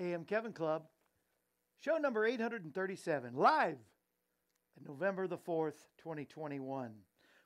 AM 0.00 0.24
Kevin 0.24 0.52
Club, 0.52 0.86
show 1.78 1.96
number 1.98 2.26
837, 2.26 3.34
live 3.34 3.78
November 4.84 5.28
the 5.28 5.38
4th, 5.38 5.86
2021. 5.98 6.90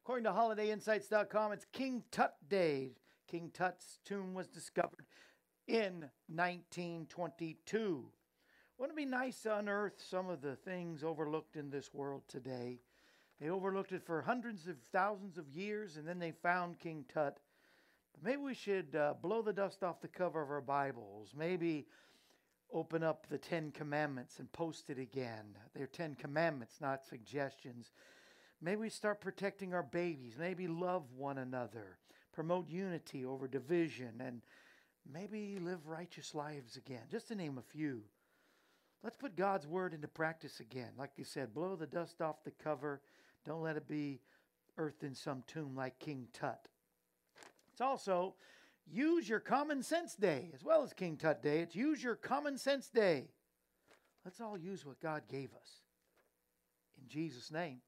According 0.03 0.25
to 0.25 0.31
HolidayInsights.com, 0.31 1.53
it's 1.53 1.67
King 1.73 2.03
Tut 2.11 2.37
Day. 2.49 2.93
King 3.27 3.51
Tut's 3.53 3.99
tomb 4.07 4.33
was 4.33 4.47
discovered 4.47 5.05
in 5.67 6.09
1922. 6.29 8.07
Wouldn't 8.79 8.99
it 8.99 9.03
be 9.03 9.05
nice 9.05 9.43
to 9.43 9.59
unearth 9.59 10.01
some 10.09 10.31
of 10.31 10.41
the 10.41 10.57
things 10.57 11.05
overlooked 11.05 11.57
in 11.57 11.69
this 11.69 11.93
world 11.93 12.23
today? 12.29 12.79
They 13.43 13.51
overlooked 13.51 13.93
it 13.93 14.07
for 14.07 14.23
hundreds 14.23 14.67
of 14.69 14.77
thousands 14.91 15.37
of 15.37 15.51
years, 15.51 15.99
and 15.99 16.09
then 16.09 16.19
they 16.19 16.33
found 16.33 16.79
King 16.79 17.05
Tut. 17.13 17.41
Maybe 18.23 18.41
we 18.41 18.55
should 18.55 18.97
uh, 18.97 19.15
blow 19.21 19.43
the 19.43 19.53
dust 19.53 19.83
off 19.83 20.01
the 20.01 20.09
cover 20.09 20.41
of 20.41 20.51
our 20.51 20.63
Bibles. 20.63 21.35
Maybe 21.37 21.87
open 22.73 23.03
up 23.03 23.27
the 23.29 23.39
Ten 23.39 23.71
Commandments 23.71 24.39
and 24.39 24.51
post 24.53 24.91
it 24.91 24.99
again. 24.99 25.57
They're 25.75 25.87
Ten 25.87 26.15
Commandments, 26.15 26.77
not 26.81 27.05
suggestions. 27.05 27.93
Maybe 28.61 28.81
we 28.83 28.89
start 28.91 29.21
protecting 29.21 29.75
our 29.75 29.83
babies. 29.83 30.35
Maybe 30.39 30.67
love 30.67 31.05
one 31.17 31.39
another. 31.39 31.99
Promote 32.33 32.69
unity 32.69 33.25
over 33.25 33.49
division. 33.49 34.21
And 34.21 34.43
maybe 35.11 35.59
live 35.61 35.87
righteous 35.87 36.35
lives 36.35 36.77
again, 36.77 37.03
just 37.11 37.29
to 37.29 37.35
name 37.35 37.59
a 37.59 37.63
few. 37.63 38.03
Let's 39.03 39.17
put 39.17 39.37
God's 39.37 39.67
word 39.67 39.95
into 39.95 40.09
practice 40.09 40.61
again. 40.61 40.91
Like 40.99 41.13
you 41.17 41.25
said, 41.25 41.55
blow 41.55 41.77
the 41.77 41.87
dust 41.87 42.21
off 42.21 42.43
the 42.45 42.51
cover. 42.51 43.01
Don't 43.47 43.63
let 43.63 43.77
it 43.77 43.89
be 43.89 44.21
earthed 44.77 45.05
in 45.05 45.15
some 45.15 45.45
tomb 45.47 45.75
like 45.77 45.99
King 45.99 46.27
Tut. 46.33 46.69
It's 47.73 47.81
also 47.81 48.35
Use 48.91 49.29
Your 49.29 49.41
Common 49.41 49.83
Sense 49.83 50.15
Day, 50.15 50.51
as 50.55 50.65
well 50.65 50.83
as 50.83 50.93
King 50.93 51.17
Tut 51.17 51.43
Day. 51.43 51.61
It's 51.61 51.75
Use 51.75 52.03
Your 52.03 52.17
Common 52.17 52.57
Sense 52.57 52.89
Day. 52.89 53.29
Let's 54.25 54.41
all 54.41 54.59
use 54.59 54.85
what 54.85 55.01
God 55.01 55.23
gave 55.29 55.51
us. 55.55 55.83
In 57.01 57.09
Jesus' 57.09 57.51
name. 57.51 57.79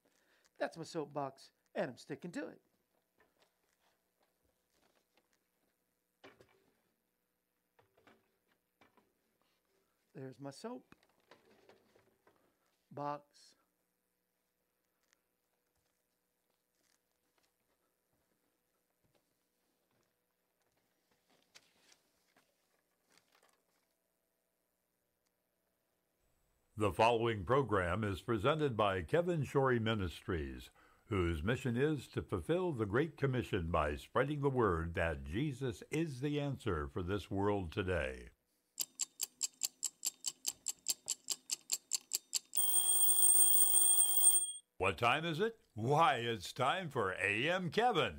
That's 0.58 0.76
my 0.76 0.84
soapbox, 0.84 1.50
and 1.74 1.90
I'm 1.90 1.96
sticking 1.96 2.30
to 2.32 2.40
it. 2.40 2.60
There's 10.14 10.38
my 10.38 10.50
soap 10.50 10.84
box. 12.92 13.22
The 26.80 26.92
following 26.92 27.44
program 27.44 28.04
is 28.04 28.22
presented 28.22 28.74
by 28.74 29.02
Kevin 29.02 29.44
Shorey 29.44 29.78
Ministries, 29.78 30.70
whose 31.10 31.42
mission 31.42 31.76
is 31.76 32.08
to 32.14 32.22
fulfill 32.22 32.72
the 32.72 32.86
Great 32.86 33.18
Commission 33.18 33.66
by 33.70 33.96
spreading 33.96 34.40
the 34.40 34.48
word 34.48 34.94
that 34.94 35.22
Jesus 35.22 35.82
is 35.90 36.22
the 36.22 36.40
answer 36.40 36.88
for 36.90 37.02
this 37.02 37.30
world 37.30 37.70
today. 37.70 38.30
What 44.78 44.96
time 44.96 45.26
is 45.26 45.38
it? 45.38 45.56
Why, 45.74 46.14
it's 46.14 46.50
time 46.50 46.88
for 46.88 47.14
AM 47.22 47.68
Kevin. 47.68 48.14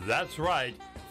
That's 0.00 0.40
right. 0.40 0.74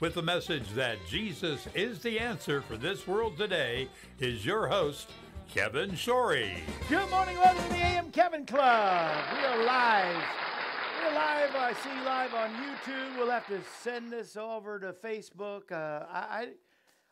with 0.00 0.14
the 0.14 0.22
message 0.22 0.68
that 0.70 0.96
Jesus 1.08 1.66
is 1.74 2.00
the 2.00 2.18
answer 2.20 2.60
for 2.60 2.76
this 2.76 3.06
world 3.06 3.36
today 3.36 3.88
is 4.20 4.46
your 4.46 4.68
host, 4.68 5.10
Kevin 5.52 5.90
Shorey. 5.90 6.60
Good 6.88 7.10
morning, 7.10 7.36
welcome 7.36 7.64
to 7.64 7.68
the 7.70 7.76
AM 7.76 8.10
Kevin 8.12 8.46
Club. 8.46 9.16
We 9.36 9.44
are 9.44 9.64
live. 9.64 10.24
We're 11.02 11.14
live. 11.14 11.54
I 11.56 11.72
see 11.82 12.04
live 12.04 12.34
on 12.34 12.50
YouTube. 12.50 13.18
We'll 13.18 13.30
have 13.30 13.46
to 13.48 13.60
send 13.80 14.12
this 14.12 14.36
over 14.36 14.78
to 14.78 14.92
Facebook. 14.92 15.72
Uh, 15.72 16.04
I, 16.10 16.48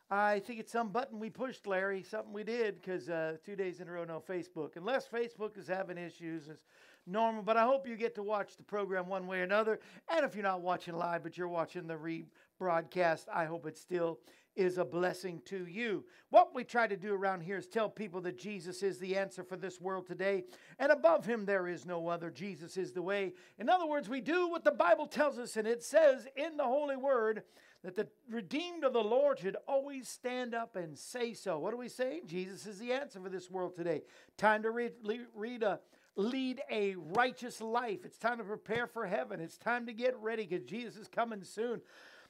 I, 0.09 0.39
think 0.39 0.59
it's 0.59 0.71
some 0.71 0.89
button 0.89 1.19
we 1.19 1.29
pushed, 1.29 1.67
Larry. 1.67 2.01
Something 2.01 2.31
we 2.31 2.43
did 2.43 2.81
because 2.81 3.09
uh, 3.09 3.37
two 3.45 3.55
days 3.55 3.81
in 3.81 3.89
a 3.89 3.91
row 3.91 4.05
no 4.05 4.21
Facebook. 4.21 4.77
Unless 4.77 5.07
Facebook 5.09 5.57
is 5.57 5.67
having 5.67 5.97
issues, 5.97 6.47
it's 6.47 6.63
normal. 7.05 7.43
But 7.43 7.57
I 7.57 7.63
hope 7.63 7.87
you 7.87 7.97
get 7.97 8.15
to 8.15 8.23
watch 8.23 8.55
the 8.55 8.63
program 8.63 9.07
one 9.07 9.27
way 9.27 9.39
or 9.39 9.43
another. 9.43 9.79
And 10.09 10.25
if 10.25 10.33
you're 10.33 10.43
not 10.43 10.61
watching 10.61 10.95
live, 10.95 11.23
but 11.23 11.37
you're 11.37 11.49
watching 11.49 11.87
the 11.87 11.95
rebroadcast. 11.95 13.25
I 13.33 13.45
hope 13.45 13.65
it 13.65 13.77
still 13.77 14.19
is 14.55 14.77
a 14.77 14.85
blessing 14.85 15.41
to 15.45 15.67
you. 15.67 16.03
What 16.29 16.55
we 16.55 16.63
try 16.63 16.87
to 16.87 16.97
do 16.97 17.13
around 17.13 17.41
here 17.41 17.57
is 17.57 17.67
tell 17.67 17.89
people 17.89 18.21
that 18.21 18.39
Jesus 18.39 18.81
is 18.83 18.97
the 18.97 19.15
answer 19.15 19.43
for 19.43 19.55
this 19.55 19.79
world 19.79 20.07
today, 20.07 20.45
and 20.79 20.91
above 20.91 21.25
him 21.25 21.45
there 21.45 21.67
is 21.67 21.85
no 21.85 22.07
other. 22.07 22.31
Jesus 22.31 22.75
is 22.75 22.91
the 22.91 23.01
way. 23.01 23.33
In 23.59 23.69
other 23.69 23.85
words, 23.85 24.09
we 24.09 24.19
do 24.19 24.49
what 24.49 24.63
the 24.63 24.71
Bible 24.71 25.05
tells 25.05 25.37
us, 25.37 25.57
and 25.57 25.67
it 25.67 25.83
says 25.83 26.27
in 26.35 26.57
the 26.57 26.63
Holy 26.63 26.95
Word 26.95 27.43
that 27.83 27.95
the 27.95 28.07
redeemed 28.29 28.83
of 28.83 28.93
the 28.93 29.03
Lord 29.03 29.39
should 29.39 29.57
always 29.67 30.07
stand 30.07 30.53
up 30.55 30.75
and 30.75 30.97
say 30.97 31.33
so. 31.33 31.59
What 31.59 31.73
are 31.73 31.77
we 31.77 31.89
saying? 31.89 32.21
Jesus 32.25 32.65
is 32.65 32.79
the 32.79 32.91
answer 32.91 33.19
for 33.19 33.29
this 33.29 33.49
world 33.49 33.75
today. 33.75 34.01
Time 34.37 34.63
to 34.63 34.71
read, 34.71 34.93
read 35.35 35.63
a 35.63 35.79
lead 36.17 36.61
a 36.71 36.95
righteous 36.95 37.61
life. 37.61 37.99
It's 38.03 38.17
time 38.17 38.39
to 38.39 38.43
prepare 38.43 38.87
for 38.87 39.05
heaven. 39.05 39.39
It's 39.39 39.57
time 39.57 39.85
to 39.85 39.93
get 39.93 40.17
ready 40.19 40.45
because 40.45 40.65
Jesus 40.65 40.97
is 40.97 41.07
coming 41.07 41.43
soon. 41.43 41.79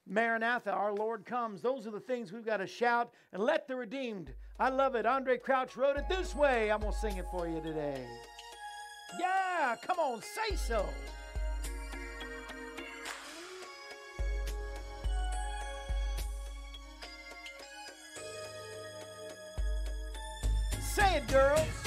Maranatha, 0.06 0.72
our 0.72 0.94
Lord 0.94 1.26
comes. 1.26 1.62
Those 1.62 1.88
are 1.88 1.92
the 1.92 2.00
things 2.00 2.32
we've 2.32 2.46
got 2.46 2.58
to 2.58 2.68
shout 2.68 3.12
and 3.34 3.42
let 3.42 3.68
the 3.68 3.76
redeemed. 3.76 4.34
I 4.60 4.70
love 4.70 4.96
it. 4.96 5.06
Andraé 5.06 5.42
Crouch 5.42 5.76
wrote 5.76 5.98
it 5.98 6.08
this 6.10 6.36
way. 6.36 6.72
I'm 6.72 6.82
going 6.82 6.94
to 6.94 7.00
sing 7.00 7.18
it 7.18 7.26
for 7.32 7.48
you 7.48 7.62
today. 7.62 8.06
Yeah, 9.20 9.76
come 9.82 10.00
on, 10.00 10.22
say 10.22 10.56
so. 10.56 10.86
Girls. 21.28 21.87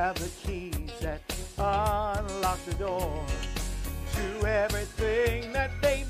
Have 0.00 0.14
the 0.14 0.30
keys 0.46 0.72
that 1.02 1.20
unlock 1.58 2.58
the 2.64 2.72
door 2.76 3.22
to 4.14 4.46
everything 4.46 5.52
that 5.52 5.70
they've 5.82 6.09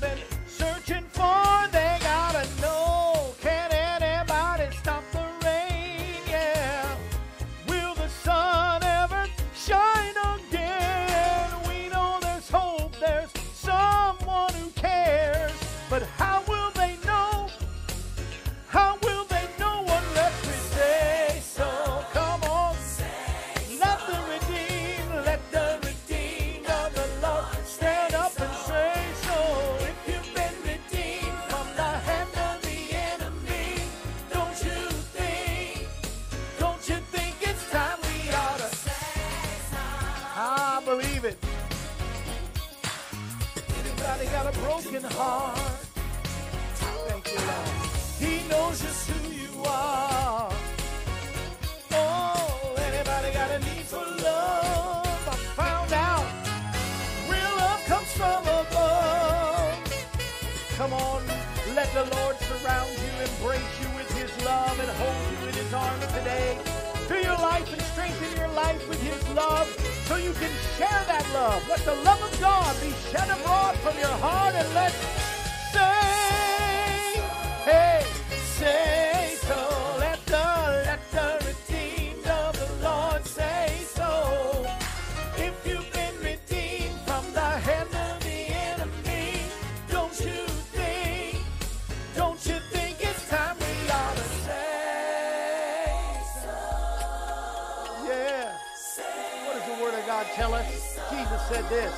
God 100.21 100.31
tell 100.35 100.53
us? 100.53 100.99
Jesus 101.09 101.41
said 101.49 101.67
this. 101.67 101.93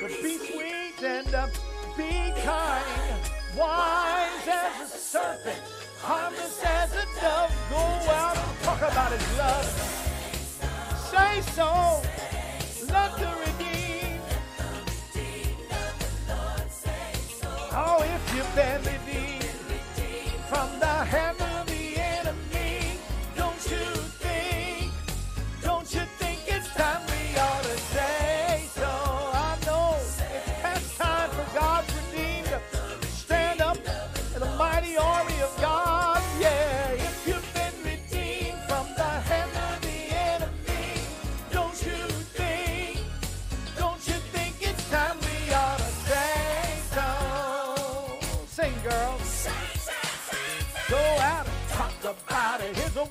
But 0.00 0.08
be 0.08 0.38
sweet 0.38 1.02
and 1.04 1.32
uh, 1.32 1.46
be 1.96 2.32
kind, 2.42 3.20
wise 3.56 4.48
as 4.48 4.92
a 4.92 4.98
serpent, 4.98 5.62
harmless 6.00 6.60
as 6.64 6.92
a 6.94 7.04
dove. 7.20 7.54
Go 7.70 7.76
out 7.76 8.36
and 8.36 8.58
talk 8.62 8.78
about 8.78 9.12
His 9.12 9.38
love. 9.38 9.64
Say 11.12 11.40
so. 11.52 12.02
Let 12.92 13.16
the 13.18 13.30
redeemed. 13.46 14.20
Oh, 17.70 18.02
if 18.02 18.34
you've 18.34 18.54
been 18.56 18.97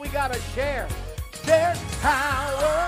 we 0.08 0.14
got 0.14 0.34
to 0.34 0.40
share. 0.56 0.88
There's 1.44 1.80
power 2.02 2.87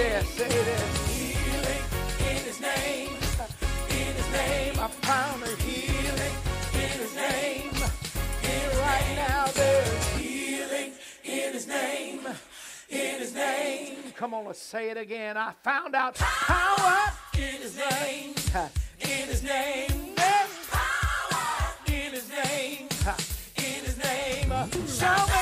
There. 0.00 0.22
Say 0.24 0.46
it. 0.46 0.80
Healing 1.10 1.84
in 2.20 2.42
his 2.48 2.58
name. 2.58 3.10
In 3.90 4.14
his 4.16 4.32
name. 4.32 4.72
I 4.80 4.88
found 4.88 5.42
a 5.42 5.54
healing 5.56 6.36
in 6.72 6.98
his 7.04 7.14
name. 7.14 7.74
Here 8.40 8.70
right 8.80 9.12
now 9.14 9.44
there's 9.48 10.08
healing 10.16 10.92
in 11.22 11.52
his 11.52 11.66
name. 11.66 12.20
In 12.88 13.18
his 13.18 13.34
name. 13.34 13.96
Come 14.16 14.32
on, 14.32 14.46
let's 14.46 14.62
say 14.62 14.88
it 14.88 14.96
again. 14.96 15.36
I 15.36 15.52
found 15.62 15.94
out 15.94 16.14
power 16.14 17.12
in 17.34 17.60
his 17.60 17.76
name. 17.76 18.34
In 19.00 19.28
his 19.28 19.42
name. 19.42 20.14
There's 20.16 20.66
power 20.70 21.74
in 21.88 22.12
his 22.12 22.30
name. 22.30 22.88
In 23.56 23.84
his 23.84 23.98
name. 23.98 24.50
Salvation 24.86 25.39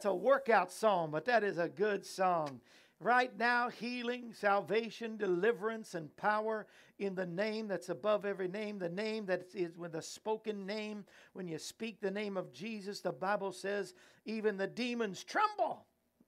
that's 0.00 0.06
a 0.06 0.14
workout 0.14 0.72
song, 0.72 1.10
but 1.10 1.26
that 1.26 1.44
is 1.44 1.58
a 1.58 1.68
good 1.68 2.06
song. 2.06 2.58
Right 3.00 3.38
now, 3.38 3.68
healing, 3.68 4.32
salvation, 4.32 5.18
deliverance, 5.18 5.94
and 5.94 6.16
power 6.16 6.66
in 6.98 7.14
the 7.14 7.26
name 7.26 7.68
that's 7.68 7.90
above 7.90 8.24
every 8.24 8.48
name, 8.48 8.78
the 8.78 8.88
name 8.88 9.26
that 9.26 9.48
is 9.54 9.76
with 9.76 9.96
a 9.96 10.00
spoken 10.00 10.64
name. 10.64 11.04
When 11.34 11.46
you 11.46 11.58
speak 11.58 12.00
the 12.00 12.10
name 12.10 12.38
of 12.38 12.50
Jesus, 12.50 13.00
the 13.00 13.12
Bible 13.12 13.52
says 13.52 13.92
even 14.24 14.56
the 14.56 14.66
demons 14.66 15.22
tremble. 15.22 15.84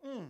Mm, 0.06 0.26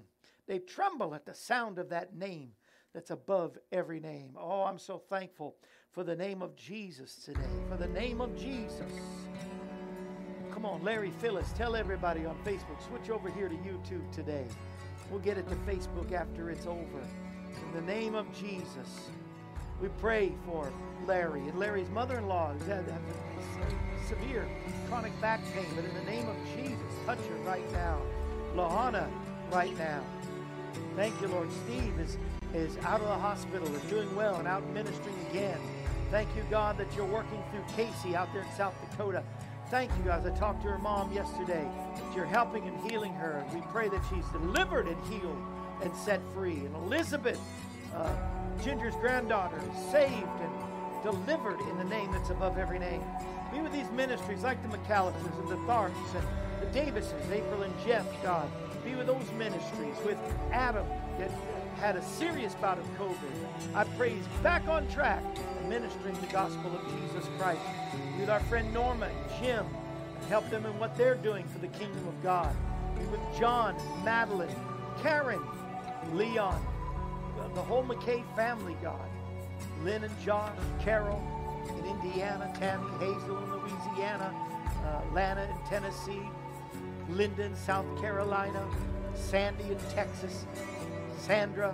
they 0.47 0.61
tremble 0.61 1.13
at 1.13 1.27
the 1.27 1.35
sound 1.35 1.81
of 1.81 1.89
that 1.89 2.15
name 2.15 2.53
that's 2.95 3.11
above 3.11 3.59
every 3.73 3.99
name. 3.99 4.37
Oh, 4.39 4.63
I'm 4.63 4.79
so 4.79 4.99
thankful 4.99 5.57
for 5.91 6.05
the 6.05 6.15
name 6.15 6.43
of 6.43 6.55
Jesus 6.55 7.17
today, 7.17 7.41
for 7.69 7.77
the 7.77 7.89
name 7.89 8.21
of 8.21 8.39
Jesus. 8.39 8.93
Come 10.53 10.67
on, 10.67 10.85
Larry 10.85 11.11
Phyllis, 11.19 11.51
tell 11.57 11.75
everybody 11.75 12.27
on 12.27 12.37
Facebook, 12.45 12.81
switch 12.87 13.09
over 13.09 13.31
here 13.31 13.49
to 13.49 13.55
YouTube 13.55 14.09
today. 14.13 14.45
We'll 15.11 15.21
get 15.21 15.39
it 15.39 15.49
to 15.49 15.55
Facebook 15.57 16.13
after 16.13 16.51
it's 16.51 16.67
over. 16.67 17.01
In 17.67 17.73
the 17.75 17.81
name 17.81 18.15
of 18.15 18.31
Jesus, 18.39 19.09
we 19.81 19.89
pray 19.99 20.35
for 20.45 20.71
Larry 21.07 21.41
and 21.41 21.59
Larry's 21.59 21.89
mother 21.89 22.19
in 22.19 22.29
law 22.29 22.53
who's 22.53 22.67
had 22.67 22.85
severe 24.07 24.47
chronic 24.89 25.19
back 25.23 25.41
pain. 25.55 25.65
But 25.75 25.87
in 25.87 25.95
the 25.95 26.05
name 26.05 26.29
of 26.29 26.37
Jesus, 26.55 26.77
touch 27.07 27.19
her 27.19 27.35
right 27.47 27.73
now. 27.73 27.99
Lahana, 28.55 29.09
right 29.51 29.77
now. 29.79 30.03
Thank 30.97 31.19
you, 31.23 31.29
Lord. 31.29 31.49
Steve 31.65 31.99
is, 31.99 32.19
is 32.53 32.77
out 32.85 33.01
of 33.01 33.09
the 33.09 33.19
hospital, 33.19 33.75
is 33.75 33.83
doing 33.85 34.15
well, 34.15 34.37
and 34.37 34.47
out 34.47 34.67
ministering 34.75 35.17
again. 35.31 35.59
Thank 36.11 36.29
you, 36.37 36.45
God, 36.51 36.77
that 36.77 36.95
you're 36.95 37.07
working 37.07 37.43
through 37.51 37.65
Casey 37.75 38.15
out 38.15 38.31
there 38.35 38.43
in 38.43 38.53
South 38.55 38.75
Dakota. 38.91 39.25
Thank 39.73 39.91
you, 39.97 40.05
guys. 40.05 40.27
I 40.27 40.31
talked 40.37 40.61
to 40.65 40.69
her 40.69 40.77
mom 40.77 41.11
yesterday 41.15 41.67
that 41.95 42.15
you're 42.15 42.27
helping 42.27 42.69
and 42.69 42.79
healing 42.91 43.15
her. 43.15 43.43
We 43.55 43.63
pray 43.73 43.89
that 43.89 44.03
she's 44.11 44.27
delivered 44.27 44.87
and 44.87 45.03
healed 45.07 45.43
and 45.83 45.97
set 45.97 46.21
free. 46.35 46.67
And 46.67 46.77
Elizabeth, 46.77 47.41
uh, 47.97 48.15
Ginger's 48.63 48.95
granddaughter, 48.97 49.59
saved 49.91 50.13
and 50.43 51.03
delivered 51.03 51.59
in 51.71 51.79
the 51.79 51.85
name 51.85 52.13
that's 52.13 52.29
above 52.29 52.59
every 52.59 52.79
name. 52.79 53.03
Be 53.51 53.61
with 53.61 53.73
these 53.73 53.91
ministries 53.93 54.43
like 54.43 54.63
the 54.63 54.77
McAllisters 54.77 55.41
and 55.41 55.49
the 55.49 55.57
Tharps 55.67 55.95
and 56.17 56.29
the 56.61 56.67
Davises, 56.79 57.31
April 57.33 57.63
and 57.63 57.73
Jeff, 57.83 58.07
God. 58.23 58.51
Be 58.85 58.95
with 58.95 59.07
those 59.07 59.33
ministries, 59.39 59.97
with 60.05 60.19
Adam, 60.53 60.85
get 61.17 61.31
had 61.79 61.97
a 61.97 62.03
serious 62.03 62.55
bout 62.55 62.79
of 62.79 62.85
COVID. 62.99 63.75
I 63.75 63.85
pray 63.97 64.11
he's 64.11 64.27
back 64.43 64.69
on 64.69 64.89
track 64.89 65.23
ministering 65.69 66.15
the 66.21 66.27
gospel 66.27 66.71
of 66.75 66.83
Jesus 66.91 67.29
Christ. 67.39 67.61
With 68.19 68.29
our 68.29 68.41
friend 68.41 68.73
Norma 68.75 69.07
and 69.07 69.41
Jim, 69.41 69.67
and 70.17 70.27
help 70.29 70.49
them 70.51 70.67
in 70.67 70.79
what 70.79 70.97
they're 70.97 71.15
doing 71.15 71.47
for 71.49 71.59
the 71.59 71.69
kingdom 71.69 72.07
of 72.07 72.23
God. 72.23 72.55
Be 72.99 73.05
with 73.07 73.21
John, 73.39 73.75
Madeline, 74.05 74.55
Karen, 75.03 75.41
Leon, 76.13 76.65
the, 77.55 77.63
whole 77.63 77.85
McKay 77.85 78.23
family, 78.37 78.77
God. 78.83 79.09
Lynn 79.83 80.05
and 80.05 80.21
Josh, 80.21 80.57
Carol 80.81 81.23
in 81.79 81.87
Indiana, 81.87 82.53
Tammy, 82.59 82.91
Hazel 82.99 83.39
in 83.39 83.51
Louisiana, 83.53 84.35
uh, 84.85 85.15
Lana 85.15 85.45
in 85.45 85.69
Tennessee, 85.69 86.23
Linda 87.09 87.45
in 87.45 87.57
South 87.57 87.87
Carolina, 88.01 88.67
Sandy 89.15 89.65
in 89.65 89.79
Texas, 89.95 90.47
Sandra 91.27 91.73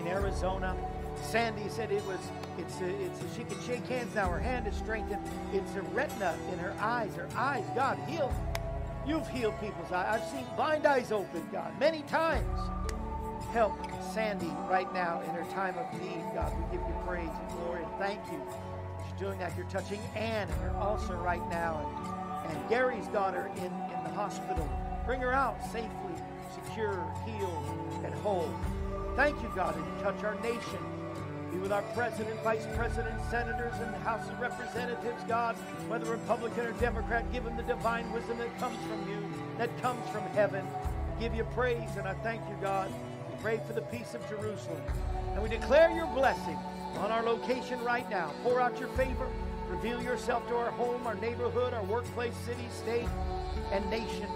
in 0.00 0.08
Arizona. 0.08 0.76
Sandy 1.22 1.68
said 1.68 1.92
it 1.92 2.04
was, 2.06 2.18
it's, 2.58 2.80
a, 2.80 2.88
it's 3.04 3.20
a, 3.20 3.34
she 3.36 3.44
can 3.44 3.60
shake 3.62 3.86
hands 3.86 4.14
now. 4.14 4.28
Her 4.28 4.38
hand 4.38 4.66
is 4.66 4.76
strengthened. 4.76 5.22
It's 5.52 5.74
a 5.74 5.82
retina 5.82 6.36
in 6.52 6.58
her 6.58 6.74
eyes. 6.80 7.14
Her 7.14 7.28
eyes, 7.36 7.64
God, 7.74 7.98
heal. 8.08 8.32
You've 9.06 9.28
healed 9.28 9.58
people's 9.60 9.90
eyes. 9.92 10.20
I've 10.20 10.28
seen 10.28 10.44
blind 10.56 10.86
eyes 10.86 11.12
open, 11.12 11.48
God, 11.52 11.78
many 11.78 12.02
times. 12.02 12.58
Help 13.52 13.74
Sandy 14.12 14.52
right 14.68 14.92
now 14.92 15.22
in 15.22 15.30
her 15.30 15.46
time 15.52 15.76
of 15.78 15.92
need, 16.00 16.22
God. 16.34 16.52
We 16.58 16.76
give 16.76 16.86
you 16.86 16.94
praise 17.06 17.30
and 17.30 17.58
glory 17.58 17.82
and 17.82 17.92
thank 17.98 18.20
you. 18.30 18.42
She's 19.04 19.18
doing 19.18 19.38
that. 19.38 19.56
You're 19.56 19.66
touching 19.66 20.00
Ann 20.14 20.48
and 20.48 20.60
her 20.60 20.74
ulcer 20.80 21.16
right 21.16 21.48
now. 21.48 21.80
And, 22.44 22.56
and 22.56 22.68
Gary's 22.68 23.06
daughter 23.08 23.50
in, 23.56 23.64
in 23.64 24.04
the 24.04 24.12
hospital. 24.14 24.68
Bring 25.06 25.20
her 25.20 25.32
out 25.32 25.62
safely, 25.72 26.14
secure, 26.64 27.04
healed, 27.24 28.02
and 28.04 28.14
whole. 28.14 28.52
Thank 29.16 29.40
you, 29.42 29.50
God, 29.54 29.76
and 29.76 29.84
you 29.84 30.02
touch 30.02 30.22
our 30.24 30.34
nation. 30.36 30.78
Be 31.50 31.58
with 31.58 31.72
our 31.72 31.82
president, 31.94 32.42
vice 32.42 32.66
president, 32.76 33.20
senators, 33.30 33.74
and 33.80 33.92
the 33.92 33.98
House 33.98 34.28
of 34.28 34.38
Representatives, 34.38 35.22
God, 35.26 35.56
whether 35.88 36.10
Republican 36.10 36.66
or 36.66 36.72
Democrat, 36.72 37.30
give 37.32 37.44
them 37.44 37.56
the 37.56 37.62
divine 37.62 38.10
wisdom 38.12 38.38
that 38.38 38.58
comes 38.58 38.78
from 38.86 39.08
you, 39.08 39.18
that 39.56 39.70
comes 39.80 40.06
from 40.10 40.22
heaven. 40.34 40.66
Give 41.18 41.34
you 41.34 41.44
praise, 41.44 41.96
and 41.96 42.06
I 42.06 42.14
thank 42.14 42.42
you, 42.48 42.56
God. 42.60 42.92
We 43.30 43.36
pray 43.42 43.60
for 43.66 43.72
the 43.72 43.82
peace 43.82 44.14
of 44.14 44.28
Jerusalem. 44.28 44.82
And 45.32 45.42
we 45.42 45.48
declare 45.48 45.90
your 45.90 46.06
blessing 46.08 46.58
on 46.96 47.10
our 47.10 47.22
location 47.22 47.82
right 47.82 48.08
now. 48.10 48.32
Pour 48.42 48.60
out 48.60 48.78
your 48.78 48.88
favor. 48.90 49.28
Reveal 49.68 50.02
yourself 50.02 50.46
to 50.48 50.56
our 50.56 50.70
home, 50.72 51.06
our 51.06 51.14
neighborhood, 51.16 51.74
our 51.74 51.84
workplace, 51.84 52.34
city, 52.46 52.66
state, 52.70 53.08
and 53.72 53.88
nation. 53.90 54.28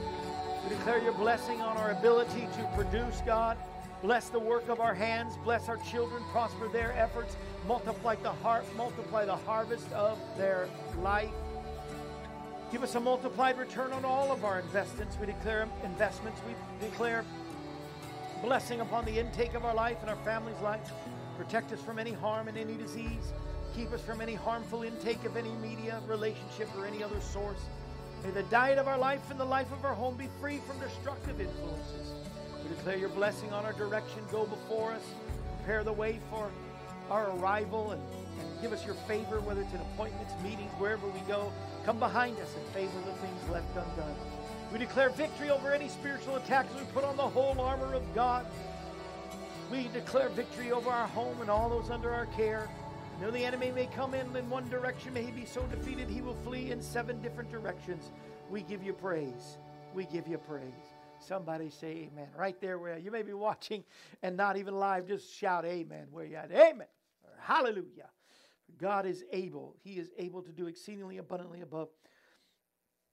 Declare 0.78 1.02
your 1.02 1.12
blessing 1.12 1.60
on 1.60 1.76
our 1.76 1.90
ability 1.90 2.48
to 2.56 2.70
produce, 2.74 3.20
God. 3.26 3.58
Bless 4.02 4.30
the 4.30 4.38
work 4.38 4.70
of 4.70 4.80
our 4.80 4.94
hands. 4.94 5.34
Bless 5.44 5.68
our 5.68 5.76
children. 5.76 6.22
Prosper 6.32 6.66
their 6.68 6.92
efforts. 6.94 7.36
Multiply 7.68 8.14
the 8.16 8.32
heart. 8.32 8.64
Multiply 8.74 9.26
the 9.26 9.36
harvest 9.36 9.92
of 9.92 10.18
their 10.38 10.70
life. 11.02 11.28
Give 12.72 12.82
us 12.82 12.94
a 12.94 13.00
multiplied 13.00 13.58
return 13.58 13.92
on 13.92 14.06
all 14.06 14.32
of 14.32 14.46
our 14.46 14.60
investments. 14.60 15.14
We 15.20 15.26
declare 15.26 15.68
investments. 15.84 16.40
We 16.46 16.54
declare 16.88 17.22
blessing 18.42 18.80
upon 18.80 19.04
the 19.04 19.18
intake 19.18 19.52
of 19.52 19.66
our 19.66 19.74
life 19.74 19.98
and 20.00 20.08
our 20.08 20.24
family's 20.24 20.58
life. 20.60 20.90
Protect 21.36 21.70
us 21.72 21.82
from 21.82 21.98
any 21.98 22.12
harm 22.12 22.48
and 22.48 22.56
any 22.56 22.78
disease. 22.78 23.34
Keep 23.76 23.92
us 23.92 24.00
from 24.00 24.22
any 24.22 24.34
harmful 24.34 24.84
intake 24.84 25.22
of 25.26 25.36
any 25.36 25.52
media, 25.56 26.00
relationship, 26.08 26.68
or 26.78 26.86
any 26.86 27.04
other 27.04 27.20
source. 27.20 27.60
May 28.24 28.30
the 28.30 28.44
diet 28.44 28.78
of 28.78 28.86
our 28.86 28.98
life 28.98 29.30
and 29.30 29.40
the 29.40 29.44
life 29.44 29.72
of 29.72 29.84
our 29.84 29.94
home 29.94 30.16
be 30.16 30.28
free 30.40 30.58
from 30.58 30.78
destructive 30.78 31.40
influences. 31.40 32.12
We 32.62 32.68
declare 32.68 32.96
your 32.96 33.08
blessing 33.08 33.52
on 33.52 33.64
our 33.64 33.72
direction. 33.72 34.20
Go 34.30 34.46
before 34.46 34.92
us. 34.92 35.02
Prepare 35.58 35.82
the 35.82 35.92
way 35.92 36.20
for 36.30 36.50
our 37.10 37.36
arrival 37.36 37.90
and, 37.90 38.02
and 38.40 38.62
give 38.62 38.72
us 38.72 38.86
your 38.86 38.94
favor, 38.94 39.40
whether 39.40 39.62
it's 39.62 39.72
in 39.72 39.80
appointments, 39.80 40.34
meetings, 40.42 40.70
wherever 40.78 41.06
we 41.08 41.20
go. 41.20 41.52
Come 41.84 41.98
behind 41.98 42.38
us 42.38 42.54
and 42.54 42.64
favor 42.68 42.96
the 43.04 43.12
things 43.14 43.50
left 43.50 43.76
undone. 43.76 44.14
We 44.72 44.78
declare 44.78 45.10
victory 45.10 45.50
over 45.50 45.72
any 45.72 45.88
spiritual 45.88 46.36
attacks. 46.36 46.72
We 46.74 46.84
put 46.94 47.04
on 47.04 47.16
the 47.16 47.22
whole 47.22 47.60
armor 47.60 47.92
of 47.92 48.14
God. 48.14 48.46
We 49.70 49.88
declare 49.88 50.28
victory 50.28 50.70
over 50.70 50.90
our 50.90 51.08
home 51.08 51.40
and 51.40 51.50
all 51.50 51.68
those 51.68 51.90
under 51.90 52.12
our 52.12 52.26
care. 52.26 52.68
Though 53.20 53.30
the 53.30 53.44
enemy 53.44 53.70
may 53.70 53.86
come 53.86 54.14
in 54.14 54.34
in 54.34 54.50
one 54.50 54.68
direction, 54.68 55.14
may 55.14 55.22
he 55.22 55.30
be 55.30 55.44
so 55.44 55.62
defeated 55.66 56.08
he 56.08 56.22
will 56.22 56.36
flee 56.44 56.70
in 56.70 56.82
seven 56.82 57.20
different 57.22 57.50
directions. 57.50 58.10
We 58.50 58.62
give 58.62 58.82
you 58.82 58.92
praise. 58.92 59.58
We 59.94 60.06
give 60.06 60.26
you 60.26 60.38
praise. 60.38 60.64
Somebody 61.20 61.70
say 61.70 62.10
amen. 62.10 62.28
Right 62.36 62.60
there 62.60 62.78
where 62.78 62.98
you 62.98 63.12
may 63.12 63.22
be 63.22 63.32
watching 63.32 63.84
and 64.22 64.36
not 64.36 64.56
even 64.56 64.74
live, 64.74 65.06
just 65.06 65.32
shout 65.32 65.64
amen 65.64 66.08
where 66.10 66.24
you 66.24 66.34
at. 66.36 66.50
Amen. 66.50 66.88
Or 67.22 67.30
hallelujah. 67.38 68.10
God 68.78 69.06
is 69.06 69.24
able. 69.32 69.76
He 69.84 69.92
is 69.98 70.10
able 70.18 70.42
to 70.42 70.50
do 70.50 70.66
exceedingly 70.66 71.18
abundantly 71.18 71.60
above 71.60 71.88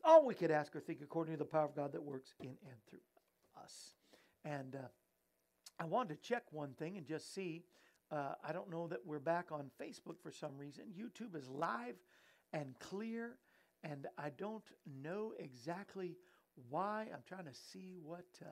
all 0.04 0.26
we 0.26 0.34
could 0.34 0.50
ask 0.50 0.76
or 0.76 0.80
think 0.80 1.00
according 1.04 1.34
to 1.34 1.38
the 1.38 1.46
power 1.46 1.66
of 1.66 1.76
God 1.76 1.92
that 1.92 2.02
works 2.02 2.34
in 2.40 2.48
and 2.48 2.78
through 2.90 3.00
us. 3.62 3.94
And 4.46 4.76
uh, 4.76 4.88
I 5.80 5.86
wanted 5.86 6.22
to 6.22 6.28
check 6.28 6.44
one 6.52 6.74
thing 6.74 6.98
and 6.98 7.06
just 7.06 7.34
see. 7.34 7.64
Uh, 8.12 8.34
I 8.44 8.54
don't 8.54 8.70
know 8.72 8.88
that 8.88 9.06
we're 9.06 9.20
back 9.20 9.52
on 9.52 9.70
Facebook 9.80 10.20
for 10.22 10.32
some 10.32 10.58
reason. 10.58 10.86
YouTube 10.98 11.36
is 11.36 11.48
live 11.48 11.96
and 12.54 12.74
clear, 12.80 13.38
and 13.84 14.08
I 14.18 14.32
don't 14.32 14.64
know 14.86 15.34
exactly 15.38 16.18
why. 16.70 17.08
I'm 17.14 17.22
trying 17.28 17.46
to 17.46 17.54
see 17.54 17.98
what 18.02 18.26
uh, 18.42 18.50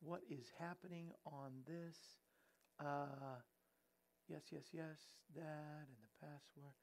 what 0.00 0.22
is 0.30 0.46
happening 0.58 1.12
on 1.26 1.52
this. 1.66 1.96
Uh, 2.80 3.36
yes, 4.28 4.42
yes, 4.50 4.64
yes, 4.72 4.98
that 5.34 5.86
and 5.86 5.98
the 6.00 6.26
password. 6.26 6.74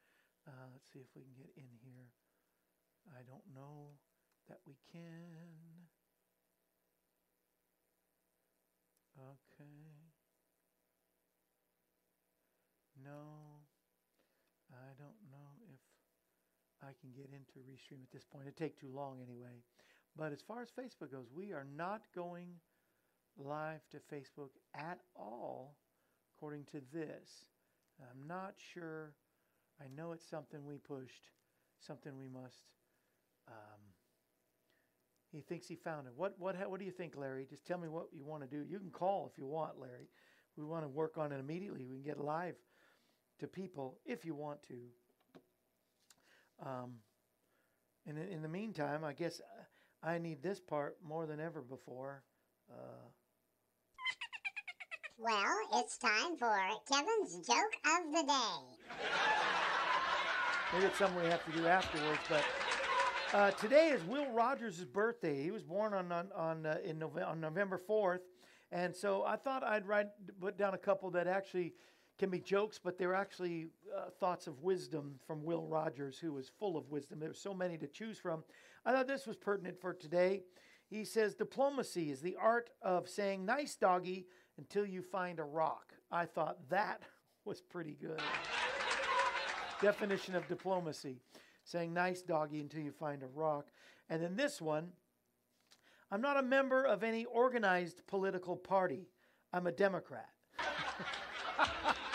Uh, 0.47 0.69
let's 0.71 0.91
see 0.93 0.99
if 0.99 1.07
we 1.15 1.23
can 1.23 1.33
get 1.35 1.51
in 1.57 1.69
here. 1.81 2.09
I 3.17 3.23
don't 3.23 3.45
know 3.55 3.97
that 4.47 4.59
we 4.67 4.75
can. 4.91 5.89
Okay. 9.17 9.98
No, 13.03 13.61
I 14.71 14.93
don't 14.97 15.19
know 15.31 15.51
if 15.73 15.79
I 16.81 16.91
can 16.99 17.11
get 17.15 17.29
into 17.31 17.59
Restream 17.69 18.03
at 18.03 18.11
this 18.11 18.25
point. 18.25 18.45
It'd 18.45 18.57
take 18.57 18.79
too 18.79 18.91
long 18.93 19.19
anyway. 19.21 19.63
But 20.15 20.31
as 20.31 20.41
far 20.41 20.61
as 20.61 20.69
Facebook 20.69 21.11
goes, 21.11 21.27
we 21.33 21.53
are 21.53 21.65
not 21.75 22.01
going 22.15 22.47
live 23.37 23.81
to 23.91 23.97
Facebook 24.13 24.49
at 24.75 24.99
all, 25.15 25.77
according 26.35 26.65
to 26.65 26.81
this. 26.93 27.45
I'm 28.01 28.27
not 28.27 28.53
sure. 28.73 29.13
I 29.79 29.85
know 29.95 30.11
it's 30.11 30.29
something 30.29 30.65
we 30.65 30.77
pushed, 30.77 31.29
something 31.79 32.17
we 32.17 32.27
must. 32.27 32.63
Um, 33.47 33.79
he 35.31 35.41
thinks 35.41 35.67
he 35.67 35.75
found 35.75 36.07
it. 36.07 36.13
What 36.15 36.35
what 36.39 36.55
what 36.69 36.79
do 36.79 36.85
you 36.85 36.91
think, 36.91 37.15
Larry? 37.15 37.45
Just 37.49 37.65
tell 37.65 37.77
me 37.77 37.87
what 37.87 38.07
you 38.13 38.25
want 38.25 38.43
to 38.43 38.49
do. 38.49 38.65
You 38.69 38.79
can 38.79 38.89
call 38.89 39.29
if 39.31 39.37
you 39.37 39.45
want, 39.45 39.79
Larry. 39.79 40.09
We 40.57 40.65
want 40.65 40.83
to 40.83 40.89
work 40.89 41.17
on 41.17 41.31
it 41.31 41.39
immediately. 41.39 41.85
We 41.85 41.95
can 41.95 42.03
get 42.03 42.19
live 42.19 42.55
to 43.39 43.47
people 43.47 43.97
if 44.05 44.25
you 44.25 44.35
want 44.35 44.59
to. 44.63 44.77
Um, 46.65 46.95
and 48.05 48.17
in, 48.17 48.41
the 48.41 48.47
meantime, 48.47 49.03
I 49.03 49.13
guess 49.13 49.41
I 50.03 50.17
need 50.17 50.41
this 50.41 50.59
part 50.59 50.97
more 51.05 51.25
than 51.25 51.39
ever 51.39 51.61
before. 51.61 52.23
Uh, 52.69 53.07
well, 55.17 55.57
it's 55.75 55.97
time 55.97 56.37
for 56.37 56.57
Kevin's 56.89 57.45
joke 57.45 57.75
of 57.85 58.11
the 58.11 58.23
day. 58.23 58.79
Maybe 60.73 60.85
it's 60.85 60.97
something 60.97 61.21
we 61.21 61.29
have 61.29 61.45
to 61.45 61.51
do 61.51 61.65
afterwards, 61.67 62.21
but 62.29 62.43
uh, 63.33 63.51
today 63.51 63.89
is 63.89 64.03
Will 64.03 64.31
Rogers' 64.31 64.83
birthday. 64.85 65.43
He 65.43 65.51
was 65.51 65.63
born 65.63 65.93
on 65.93 66.11
on, 66.11 66.29
on 66.35 66.65
uh, 66.65 66.77
in 66.83 66.99
November, 66.99 67.25
on 67.25 67.41
November 67.41 67.77
fourth, 67.77 68.21
and 68.71 68.95
so 68.95 69.23
I 69.23 69.35
thought 69.35 69.63
I'd 69.63 69.87
write 69.87 70.07
put 70.39 70.57
down 70.57 70.73
a 70.73 70.77
couple 70.77 71.11
that 71.11 71.27
actually 71.27 71.73
can 72.19 72.29
be 72.29 72.39
jokes, 72.39 72.79
but 72.83 72.97
they're 72.97 73.15
actually 73.15 73.67
uh, 73.97 74.09
thoughts 74.19 74.45
of 74.45 74.61
wisdom 74.61 75.15
from 75.25 75.43
Will 75.43 75.65
Rogers, 75.65 76.19
who 76.19 76.33
was 76.33 76.51
full 76.59 76.77
of 76.77 76.89
wisdom. 76.89 77.19
There's 77.19 77.39
so 77.39 77.53
many 77.53 77.77
to 77.77 77.87
choose 77.87 78.19
from. 78.19 78.43
I 78.85 78.91
thought 78.91 79.07
this 79.07 79.25
was 79.25 79.37
pertinent 79.37 79.79
for 79.79 79.93
today. 79.93 80.43
He 80.89 81.05
says, 81.05 81.33
Diplomacy 81.33 82.11
is 82.11 82.19
the 82.19 82.35
art 82.39 82.71
of 82.81 83.07
saying 83.07 83.45
nice 83.45 83.75
doggy 83.75 84.27
until 84.57 84.85
you 84.85 85.01
find 85.01 85.39
a 85.39 85.43
rock. 85.43 85.93
I 86.11 86.25
thought 86.25 86.57
that 86.69 87.03
was 87.45 87.61
pretty 87.61 87.95
good. 87.99 88.21
Definition 89.81 90.35
of 90.35 90.45
diplomacy 90.47 91.15
saying 91.63 91.93
nice 91.93 92.21
doggy 92.21 92.59
until 92.59 92.81
you 92.81 92.91
find 92.91 93.23
a 93.23 93.27
rock. 93.27 93.67
And 94.09 94.21
then 94.21 94.35
this 94.35 94.61
one 94.61 94.89
I'm 96.11 96.21
not 96.21 96.37
a 96.37 96.43
member 96.43 96.83
of 96.83 97.03
any 97.03 97.25
organized 97.25 98.01
political 98.07 98.57
party, 98.57 99.07
I'm 99.53 99.67
a 99.67 99.71
Democrat. 99.71 100.29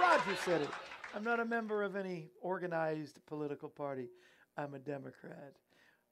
Rogers 0.00 0.38
said 0.44 0.62
it. 0.62 0.70
I'm 1.14 1.22
not 1.22 1.40
a 1.40 1.44
member 1.44 1.82
of 1.82 1.94
any 1.94 2.30
organized 2.40 3.18
political 3.26 3.68
party. 3.68 4.08
I'm 4.56 4.74
a 4.74 4.78
Democrat. 4.78 5.52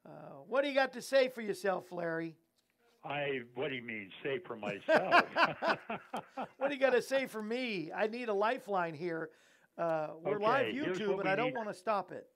Uh, 0.05 0.11
what 0.47 0.63
do 0.63 0.69
you 0.69 0.75
got 0.75 0.93
to 0.93 1.03
say 1.03 1.29
for 1.29 1.41
yourself, 1.41 1.91
Larry? 1.91 2.37
I 3.05 3.41
what 3.55 3.71
do 3.71 3.77
you 3.77 3.83
mean? 3.83 4.11
Say 4.23 4.41
for 4.45 4.57
myself. 4.57 5.25
what 6.59 6.69
do 6.69 6.75
you 6.75 6.81
got 6.81 6.93
to 6.93 7.03
say 7.03 7.27
for 7.27 7.43
me? 7.43 7.91
I 7.95 8.07
need 8.09 8.29
a 8.29 8.35
lifeline 8.35 8.95
here. 8.95 9.31
Uh, 9.79 10.09
we're 10.23 10.39
live 10.39 10.67
Okay, 10.67 10.77
here's 10.77 10.99
YouTube, 10.99 11.21
and 11.21 11.29
I 11.29 11.37
don't 11.37 11.55
want 11.55 11.69
to 11.69 11.75
stop 11.75 12.11
it. 12.13 12.27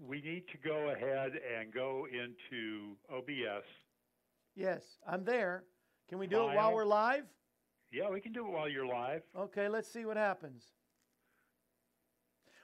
we 0.00 0.20
need 0.22 0.44
to 0.48 0.58
go 0.58 0.90
ahead 0.90 1.32
and 1.58 1.72
go 1.72 2.06
into 2.10 2.96
OBS. 3.12 3.64
Yes, 4.54 4.82
I'm 5.06 5.24
there. 5.24 5.64
Can 6.08 6.18
we 6.18 6.26
do 6.26 6.48
it 6.48 6.56
while 6.56 6.74
we're 6.74 6.86
live? 6.86 7.24
Yeah, 7.92 8.10
we 8.10 8.20
can 8.20 8.32
do 8.32 8.46
it 8.46 8.52
while 8.52 8.68
you're 8.68 8.86
live. 8.86 9.22
Okay, 9.36 9.68
let's 9.68 9.90
see 9.90 10.04
what 10.04 10.16
happens. 10.16 10.64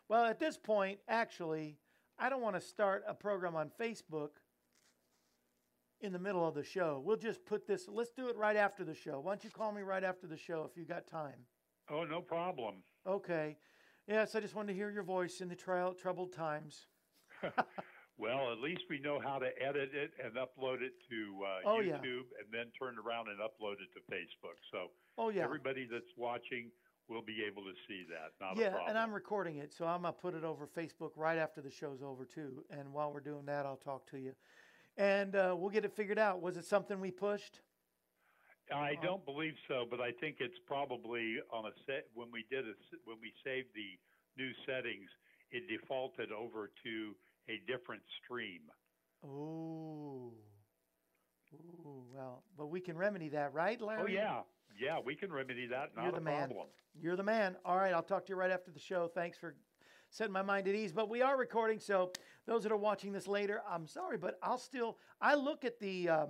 Well, 0.08 0.24
at 0.24 0.38
this 0.38 0.58
point, 0.58 0.98
actually, 1.08 1.78
I 2.18 2.28
don't 2.28 2.42
want 2.42 2.56
to 2.56 2.60
start 2.60 3.04
a 3.06 3.14
program 3.14 3.56
on 3.56 3.70
Facebook 3.80 4.30
in 6.00 6.12
the 6.12 6.18
middle 6.18 6.46
of 6.46 6.54
the 6.54 6.64
show. 6.64 7.00
We'll 7.04 7.16
just 7.16 7.46
put 7.46 7.66
this, 7.66 7.86
let's 7.88 8.10
do 8.10 8.28
it 8.28 8.36
right 8.36 8.56
after 8.56 8.84
the 8.84 8.94
show. 8.94 9.20
Why 9.20 9.32
don't 9.32 9.44
you 9.44 9.50
call 9.50 9.72
me 9.72 9.82
right 9.82 10.04
after 10.04 10.26
the 10.26 10.36
show 10.36 10.68
if 10.70 10.76
you 10.76 10.84
got 10.84 11.06
time? 11.06 11.46
Oh, 11.90 12.04
no 12.04 12.20
problem. 12.20 12.82
Okay. 13.06 13.56
Yes, 14.08 14.34
I 14.34 14.40
just 14.40 14.54
wanted 14.54 14.72
to 14.72 14.74
hear 14.74 14.90
your 14.90 15.04
voice 15.04 15.40
in 15.40 15.48
the 15.48 15.54
trial, 15.54 15.94
troubled 15.94 16.32
times. 16.32 16.86
Well, 18.22 18.52
at 18.52 18.60
least 18.60 18.82
we 18.88 19.00
know 19.00 19.18
how 19.18 19.38
to 19.40 19.50
edit 19.60 19.90
it 19.92 20.12
and 20.22 20.34
upload 20.34 20.78
it 20.80 20.92
to 21.10 21.42
uh, 21.42 21.68
Oh, 21.68 21.80
yeah. 21.80 21.98
YouTube 21.98 22.30
and 22.38 22.46
then 22.52 22.70
turn 22.78 22.94
around 23.04 23.26
and 23.26 23.38
upload 23.42 23.82
it 23.82 23.90
to 23.98 24.00
Facebook. 24.14 24.54
So 24.70 24.92
Oh, 25.18 25.30
yeah. 25.30 25.42
everybody 25.42 25.88
that's 25.90 26.14
watching 26.16 26.70
will 27.08 27.22
be 27.22 27.42
able 27.44 27.62
to 27.64 27.74
see 27.88 28.06
that. 28.10 28.30
Not 28.40 28.56
yeah, 28.56 28.78
and 28.88 28.96
I'm 28.96 29.12
recording 29.12 29.56
it, 29.56 29.74
so 29.74 29.86
I'm 29.86 30.02
gonna 30.02 30.12
put 30.12 30.34
it 30.34 30.44
over 30.44 30.68
Facebook 30.68 31.10
right 31.16 31.36
after 31.36 31.60
the 31.60 31.70
show's 31.70 32.00
over 32.00 32.24
too. 32.24 32.64
And 32.70 32.92
while 32.92 33.12
we're 33.12 33.20
doing 33.20 33.44
that, 33.46 33.66
I'll 33.66 33.76
talk 33.76 34.06
to 34.12 34.18
you, 34.18 34.32
and 34.96 35.34
uh, 35.34 35.54
we'll 35.58 35.70
get 35.70 35.84
it 35.84 35.92
figured 35.92 36.18
out. 36.18 36.40
Was 36.40 36.56
it 36.56 36.64
something 36.64 37.00
we 37.00 37.10
pushed? 37.10 37.60
I 38.72 38.94
don't 39.02 39.24
believe 39.26 39.54
so, 39.68 39.84
but 39.90 40.00
I 40.00 40.12
think 40.12 40.36
it's 40.38 40.56
probably 40.66 41.36
on 41.52 41.66
a 41.66 41.74
set 41.86 42.06
when 42.14 42.28
we 42.32 42.46
did 42.48 42.64
a, 42.64 42.72
when 43.04 43.18
we 43.20 43.32
saved 43.44 43.68
the 43.74 43.98
new 44.40 44.52
settings, 44.64 45.10
it 45.50 45.64
defaulted 45.68 46.30
over 46.32 46.70
to 46.84 47.14
a 47.48 47.60
different 47.70 48.02
stream. 48.22 48.60
Ooh, 49.24 50.32
ooh, 51.54 52.04
well, 52.12 52.42
but 52.56 52.66
we 52.66 52.80
can 52.80 52.96
remedy 52.96 53.28
that, 53.30 53.52
right, 53.52 53.80
Larry? 53.80 54.02
Oh 54.02 54.06
yeah, 54.06 54.40
yeah, 54.80 54.98
we 55.04 55.14
can 55.14 55.32
remedy 55.32 55.66
that. 55.66 55.90
Not 55.96 56.02
You're 56.02 56.12
a 56.12 56.14
the 56.16 56.20
man. 56.20 56.48
problem. 56.48 56.66
You're 57.00 57.16
the 57.16 57.22
man. 57.22 57.56
All 57.64 57.76
right, 57.76 57.92
I'll 57.92 58.02
talk 58.02 58.26
to 58.26 58.30
you 58.32 58.36
right 58.36 58.50
after 58.50 58.70
the 58.70 58.80
show. 58.80 59.10
Thanks 59.14 59.38
for 59.38 59.54
setting 60.10 60.32
my 60.32 60.42
mind 60.42 60.68
at 60.68 60.74
ease. 60.74 60.92
But 60.92 61.08
we 61.08 61.22
are 61.22 61.38
recording, 61.38 61.78
so 61.78 62.12
those 62.46 62.62
that 62.64 62.72
are 62.72 62.76
watching 62.76 63.12
this 63.12 63.26
later, 63.26 63.62
I'm 63.68 63.86
sorry, 63.86 64.18
but 64.18 64.38
I'll 64.42 64.58
still 64.58 64.98
I 65.20 65.34
look 65.34 65.64
at 65.64 65.78
the 65.78 66.08
um, 66.08 66.28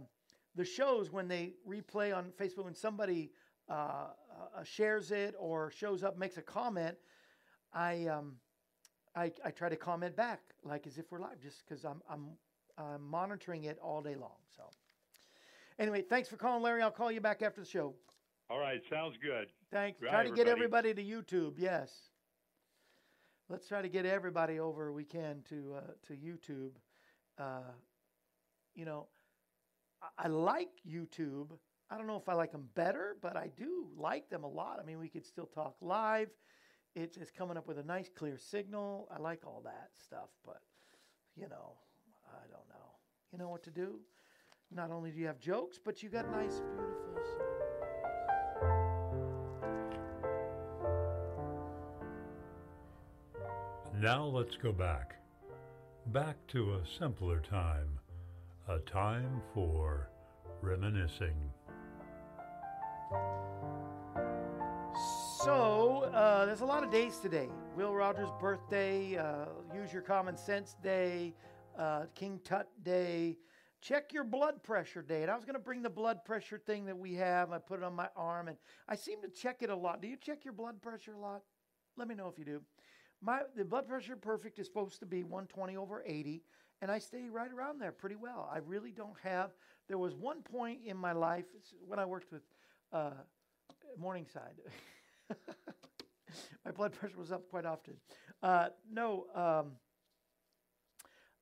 the 0.55 0.65
shows 0.65 1.11
when 1.11 1.29
they 1.29 1.55
replay 1.69 2.17
on 2.17 2.33
Facebook 2.39 2.65
when 2.65 2.75
somebody 2.75 3.31
uh, 3.69 4.09
uh, 4.55 4.63
shares 4.65 5.11
it 5.11 5.35
or 5.39 5.71
shows 5.71 6.03
up, 6.03 6.19
makes 6.19 6.37
a 6.37 6.43
comment. 6.43 6.97
I 7.73 8.07
um, 8.07 8.37
I, 9.15 9.31
I 9.45 9.51
try 9.51 9.69
to 9.69 9.77
comment 9.77 10.17
back 10.17 10.41
like 10.65 10.87
as 10.87 10.99
if 10.99 11.11
we're 11.11 11.21
live, 11.21 11.41
just 11.43 11.63
because 11.67 11.85
I'm 11.85 12.03
I'm 12.09 12.29
I'm 12.79 13.07
monitoring 13.09 13.65
it 13.65 13.79
all 13.83 14.01
day 14.01 14.15
long. 14.15 14.37
So 14.57 14.65
anyway, 15.79 16.03
thanks 16.03 16.29
for 16.29 16.37
calling, 16.37 16.63
Larry. 16.63 16.83
I'll 16.83 16.91
call 16.91 17.13
you 17.13 17.21
back 17.21 17.43
after 17.43 17.61
the 17.61 17.67
show. 17.67 17.95
All 18.51 18.59
right, 18.59 18.83
sounds 18.89 19.17
good. 19.23 19.49
Thanks. 19.71 20.01
Right, 20.01 20.11
try 20.11 20.25
to 20.25 20.31
get 20.31 20.47
everybody. 20.47 20.91
everybody 20.91 21.23
to 21.25 21.37
YouTube. 21.39 21.55
Yes. 21.59 21.91
Let's 23.49 23.69
try 23.69 23.83
to 23.83 23.89
get 23.89 24.07
everybody 24.07 24.61
over 24.61 24.93
we 24.93 25.05
can 25.05 25.43
to 25.51 25.75
uh, 25.77 25.81
to 26.07 26.15
YouTube. 26.15 26.73
Uh, 27.39 27.73
you 28.75 28.85
know, 28.85 29.09
I, 30.03 30.25
I 30.25 30.29
like 30.29 30.71
YouTube. 30.89 31.49
I 31.91 31.99
don't 31.99 32.07
know 32.07 32.17
if 32.17 32.29
I 32.29 32.35
like 32.35 32.53
them 32.53 32.69
better, 32.75 33.17
but 33.21 33.37
I 33.37 33.51
do 33.55 33.87
like 33.99 34.31
them 34.31 34.45
a 34.45 34.49
lot. 34.49 34.79
I 34.81 34.87
mean, 34.87 34.99
we 34.99 35.09
could 35.09 35.27
still 35.27 35.45
talk 35.45 35.77
live. 35.83 36.31
It's, 36.95 37.17
it's 37.17 37.31
coming 37.31 37.57
up 37.57 37.67
with 37.67 37.79
a 37.79 37.83
nice, 37.83 38.11
clear 38.15 38.37
signal. 38.37 39.09
I 39.15 39.19
like 39.19 39.47
all 39.47 39.63
that 39.65 39.91
stuff, 40.05 40.29
but 40.45 40.61
you 41.37 41.49
know, 41.49 41.73
I 42.27 42.47
don't 42.51 42.69
know. 42.69 42.91
You 43.33 43.39
know 43.39 43.49
what 43.49 43.63
to 43.65 43.71
do. 43.71 44.01
Not 44.71 44.91
only 44.91 45.11
do 45.11 45.19
you 45.19 45.27
have 45.27 45.41
jokes, 45.41 45.79
but 45.83 46.03
you 46.03 46.09
got 46.09 46.31
nice, 46.31 46.61
beautiful. 46.61 47.13
Now 53.99 54.25
let's 54.25 54.57
go 54.57 54.73
back. 54.73 55.17
Back 56.07 56.37
to 56.49 56.75
a 56.75 56.81
simpler 56.99 57.41
time. 57.41 58.01
A 58.69 58.81
time 58.81 59.41
for 59.55 60.11
reminiscing. 60.61 61.37
So, 65.45 66.09
uh, 66.15 66.47
there's 66.47 66.61
a 66.61 66.65
lot 66.65 66.85
of 66.85 66.93
days 66.93 67.19
today. 67.19 67.49
Will 67.75 67.93
Rogers' 67.93 68.29
birthday, 68.41 69.17
uh, 69.17 69.47
Use 69.75 69.93
Your 69.93 70.03
Common 70.03 70.37
Sense 70.37 70.77
Day, 70.85 71.35
uh, 71.77 72.05
King 72.15 72.39
Tut 72.45 72.69
Day, 72.85 73.39
Check 73.81 74.13
Your 74.13 74.23
Blood 74.23 74.63
Pressure 74.63 75.03
Day. 75.03 75.23
And 75.23 75.31
I 75.33 75.35
was 75.35 75.45
going 75.45 75.57
to 75.57 75.61
bring 75.61 75.83
the 75.83 75.91
blood 75.91 76.25
pressure 76.25 76.59
thing 76.59 76.85
that 76.85 76.97
we 76.97 77.15
have. 77.15 77.51
I 77.51 77.59
put 77.59 77.81
it 77.81 77.85
on 77.85 77.93
my 77.93 78.09
arm, 78.15 78.47
and 78.47 78.57
I 78.89 78.95
seem 78.95 79.21
to 79.23 79.29
check 79.29 79.63
it 79.63 79.71
a 79.71 79.75
lot. 79.75 80.01
Do 80.01 80.07
you 80.07 80.17
check 80.17 80.45
your 80.45 80.55
blood 80.55 80.81
pressure 80.81 81.15
a 81.15 81.19
lot? 81.19 81.43
Let 81.97 82.07
me 82.07 82.15
know 82.15 82.29
if 82.29 82.39
you 82.39 82.45
do. 82.45 82.63
My 83.21 83.41
the 83.57 83.65
blood 83.65 83.89
pressure 83.89 84.15
perfect 84.15 84.61
is 84.61 84.67
supposed 84.69 85.01
to 85.01 85.07
be 85.07 85.25
120 85.25 85.77
over 85.77 86.05
80, 86.07 86.45
and 86.83 86.89
I 86.89 87.01
stay 87.01 87.29
right 87.29 87.51
around 87.51 87.81
there 87.81 87.91
pretty 87.91 88.17
well. 88.17 88.49
I 88.49 88.59
really 88.59 88.93
don't 88.93 89.19
have. 89.25 89.51
There 89.89 89.99
was 89.99 90.15
one 90.15 90.43
point 90.43 90.83
in 90.87 90.97
my 90.97 91.11
life 91.11 91.47
when 91.85 91.99
I 91.99 92.05
worked 92.05 92.31
with 92.31 92.43
uh, 92.93 93.11
Morningside. 93.99 94.61
my 96.65 96.71
blood 96.71 96.93
pressure 96.93 97.19
was 97.19 97.33
up 97.33 97.49
quite 97.49 97.65
often. 97.67 97.95
Uh, 98.43 98.69
no, 98.91 99.27
um, 99.35 99.73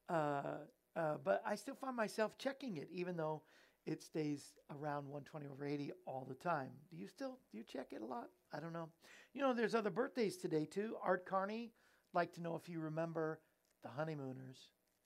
uh, 0.09 0.59
uh, 0.97 1.15
but 1.25 1.43
I 1.47 1.55
still 1.55 1.75
find 1.75 1.97
myself 1.97 2.37
checking 2.39 2.77
it, 2.77 2.89
even 2.93 3.17
though 3.17 3.43
it 3.87 4.03
stays 4.03 4.53
around 4.71 5.07
120 5.07 5.47
over 5.47 5.65
80 5.67 5.93
all 6.07 6.27
the 6.29 6.35
time. 6.35 6.71
Do 6.91 6.97
you 6.97 7.09
still 7.09 7.39
do 7.51 7.59
you 7.59 7.65
check 7.65 7.89
it 7.93 8.03
a 8.03 8.07
lot? 8.07 8.29
I 8.53 8.61
don't 8.61 8.73
know. 8.73 8.89
You 9.33 9.41
know, 9.41 9.55
there's 9.55 9.75
other 9.75 9.91
birthdays 9.91 10.37
today 10.37 10.67
too. 10.67 10.97
Art 11.03 11.25
Carney, 11.27 11.73
like 12.13 12.33
to 12.35 12.43
know 12.43 12.57
if 12.57 12.69
you 12.69 12.81
remember 12.81 13.41
the 13.83 13.89
Honeymooners. 13.89 14.59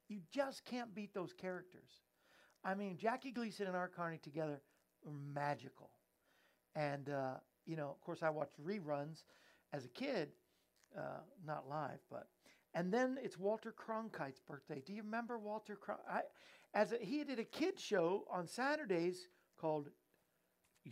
You 0.09 0.21
just 0.31 0.65
can't 0.65 0.95
beat 0.95 1.15
those 1.15 1.33
characters. 1.33 2.03
I 2.65 2.75
mean, 2.75 2.97
Jackie 2.97 3.31
Gleason 3.33 3.67
and 3.67 3.77
Art 3.77 3.95
Carney 3.95 4.19
together 4.19 4.61
were 5.05 5.13
magical. 5.13 5.91
And 6.75 7.09
uh, 7.09 7.35
you 7.67 7.77
know, 7.77 7.89
of 7.91 8.01
course, 8.01 8.23
I 8.23 8.31
watched 8.31 8.63
reruns 8.65 9.23
as 9.73 9.85
a 9.85 9.89
kid, 9.89 10.31
uh, 10.97 11.21
not 11.47 11.69
live, 11.69 12.01
but. 12.11 12.29
And 12.77 12.93
then 12.93 13.19
it's 13.23 13.39
Walter 13.39 13.73
Cronkite's 13.73 14.41
birthday. 14.41 14.83
Do 14.85 14.93
you 14.93 15.03
remember 15.03 15.39
Walter 15.39 15.77
Cronkite? 15.77 16.25
As 16.75 16.93
a, 16.93 16.97
he 17.01 17.23
did 17.23 17.39
a 17.39 17.45
kid 17.45 17.79
show 17.79 18.25
on 18.29 18.49
Saturdays 18.49 19.29
called 19.61 19.91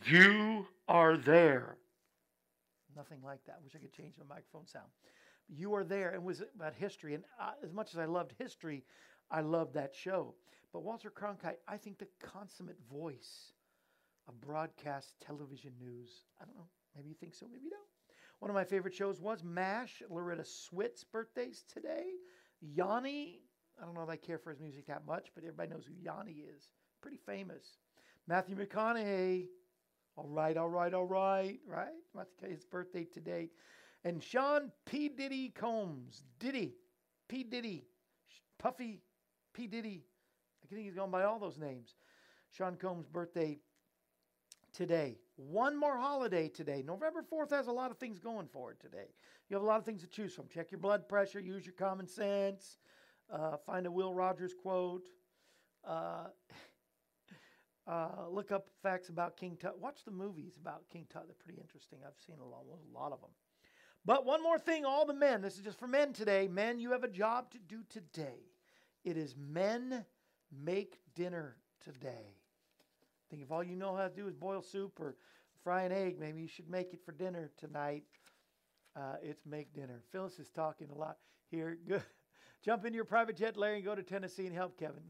"You 0.06 0.66
Are 0.86 1.16
There." 1.16 1.78
Nothing 2.96 3.18
like 3.24 3.44
that. 3.46 3.60
Wish 3.64 3.74
I 3.74 3.78
could 3.78 3.92
change 3.92 4.14
the 4.16 4.24
microphone 4.24 4.66
sound. 4.66 4.86
You 5.48 5.74
are 5.74 5.82
there. 5.82 6.14
It 6.14 6.22
was 6.22 6.42
about 6.54 6.74
history, 6.74 7.14
and 7.14 7.24
uh, 7.40 7.52
as 7.64 7.72
much 7.72 7.92
as 7.92 7.98
I 7.98 8.04
loved 8.04 8.32
history, 8.38 8.84
I 9.30 9.40
loved 9.40 9.74
that 9.74 9.92
show. 9.94 10.34
But 10.72 10.84
Walter 10.84 11.10
Cronkite, 11.10 11.58
I 11.66 11.76
think 11.76 11.98
the 11.98 12.08
consummate 12.20 12.78
voice 12.90 13.52
of 14.28 14.40
broadcast 14.40 15.14
television 15.24 15.72
news. 15.80 16.24
I 16.40 16.44
don't 16.44 16.56
know. 16.56 16.68
Maybe 16.96 17.08
you 17.10 17.14
think 17.14 17.34
so. 17.34 17.46
Maybe 17.50 17.64
you 17.64 17.70
don't. 17.70 17.80
One 18.38 18.50
of 18.50 18.54
my 18.54 18.64
favorite 18.64 18.94
shows 18.94 19.20
was 19.20 19.42
MASH. 19.44 20.02
Loretta 20.10 20.44
Swit's 20.44 21.04
birthday's 21.04 21.64
today. 21.72 22.06
Yanni. 22.60 23.40
I 23.80 23.84
don't 23.84 23.94
know 23.94 24.02
if 24.02 24.08
I 24.08 24.16
care 24.16 24.38
for 24.38 24.50
his 24.50 24.60
music 24.60 24.86
that 24.86 25.06
much, 25.06 25.28
but 25.34 25.44
everybody 25.44 25.70
knows 25.70 25.86
who 25.86 25.94
Yanni 25.94 26.44
is. 26.54 26.64
Pretty 27.00 27.18
famous. 27.24 27.78
Matthew 28.28 28.56
McConaughey. 28.56 29.46
All 30.16 30.28
right, 30.28 30.56
all 30.56 30.68
right, 30.68 30.92
all 30.92 31.06
right, 31.06 31.58
right? 31.66 31.88
Matthew 32.14 32.48
McConaughey's 32.48 32.64
birthday 32.64 33.04
today. 33.04 33.50
And 34.04 34.22
Sean 34.22 34.70
P. 34.86 35.08
Diddy 35.08 35.50
Combs. 35.50 36.24
Diddy. 36.38 36.74
P. 37.28 37.44
Diddy. 37.44 37.86
Puffy. 38.58 39.02
P. 39.54 39.66
Diddy. 39.66 40.04
I 40.62 40.66
think 40.66 40.82
he's 40.82 40.94
gone 40.94 41.10
by 41.10 41.24
all 41.24 41.38
those 41.38 41.58
names. 41.58 41.94
Sean 42.50 42.76
Combs' 42.76 43.06
birthday 43.06 43.58
today. 44.72 45.18
One 45.36 45.78
more 45.78 45.96
holiday 45.96 46.48
today. 46.48 46.82
November 46.86 47.22
4th 47.22 47.50
has 47.50 47.66
a 47.66 47.72
lot 47.72 47.90
of 47.90 47.98
things 47.98 48.18
going 48.18 48.46
for 48.46 48.70
it 48.70 48.80
today. 48.80 49.08
You 49.48 49.56
have 49.56 49.62
a 49.62 49.66
lot 49.66 49.78
of 49.78 49.84
things 49.84 50.02
to 50.02 50.06
choose 50.06 50.34
from. 50.34 50.48
Check 50.48 50.70
your 50.70 50.80
blood 50.80 51.08
pressure, 51.08 51.40
use 51.40 51.64
your 51.64 51.74
common 51.74 52.06
sense, 52.06 52.78
uh, 53.30 53.56
find 53.66 53.86
a 53.86 53.90
Will 53.90 54.14
Rogers 54.14 54.54
quote, 54.54 55.08
uh, 55.86 56.26
uh, 57.86 58.28
look 58.30 58.52
up 58.52 58.68
facts 58.82 59.08
about 59.08 59.36
King 59.36 59.56
Tut. 59.60 59.78
Watch 59.80 60.04
the 60.04 60.10
movies 60.10 60.54
about 60.60 60.88
King 60.90 61.06
Tut. 61.12 61.24
They're 61.26 61.36
pretty 61.42 61.60
interesting. 61.60 61.98
I've 62.06 62.20
seen 62.26 62.36
a 62.40 62.44
lot, 62.44 62.64
a 62.68 62.98
lot 62.98 63.12
of 63.12 63.20
them. 63.20 63.30
But 64.04 64.26
one 64.26 64.42
more 64.42 64.58
thing, 64.58 64.84
all 64.84 65.06
the 65.06 65.14
men, 65.14 65.42
this 65.42 65.56
is 65.56 65.64
just 65.64 65.78
for 65.78 65.86
men 65.86 66.12
today. 66.12 66.48
Men, 66.48 66.80
you 66.80 66.90
have 66.90 67.04
a 67.04 67.08
job 67.08 67.50
to 67.52 67.58
do 67.58 67.82
today. 67.88 68.40
It 69.04 69.16
is 69.16 69.34
men 69.36 70.04
make 70.50 70.98
dinner 71.14 71.56
today. 71.80 72.36
Think 73.32 73.42
if 73.42 73.50
all 73.50 73.64
you 73.64 73.76
know 73.76 73.96
how 73.96 74.08
to 74.08 74.14
do 74.14 74.28
is 74.28 74.34
boil 74.34 74.60
soup 74.60 75.00
or 75.00 75.16
fry 75.64 75.84
an 75.84 75.92
egg, 75.92 76.20
maybe 76.20 76.42
you 76.42 76.48
should 76.48 76.68
make 76.68 76.92
it 76.92 77.00
for 77.04 77.12
dinner 77.12 77.50
tonight. 77.58 78.04
Uh, 78.94 79.14
it's 79.22 79.46
make 79.46 79.72
dinner. 79.72 80.02
Phyllis 80.12 80.38
is 80.38 80.50
talking 80.50 80.88
a 80.94 80.98
lot 80.98 81.16
here. 81.50 81.78
Good. 81.88 82.02
Jump 82.62 82.84
into 82.84 82.96
your 82.96 83.06
private 83.06 83.36
jet, 83.36 83.56
Larry, 83.56 83.76
and 83.76 83.84
go 83.84 83.94
to 83.94 84.02
Tennessee 84.02 84.46
and 84.46 84.54
help 84.54 84.78
Kevin. 84.78 85.02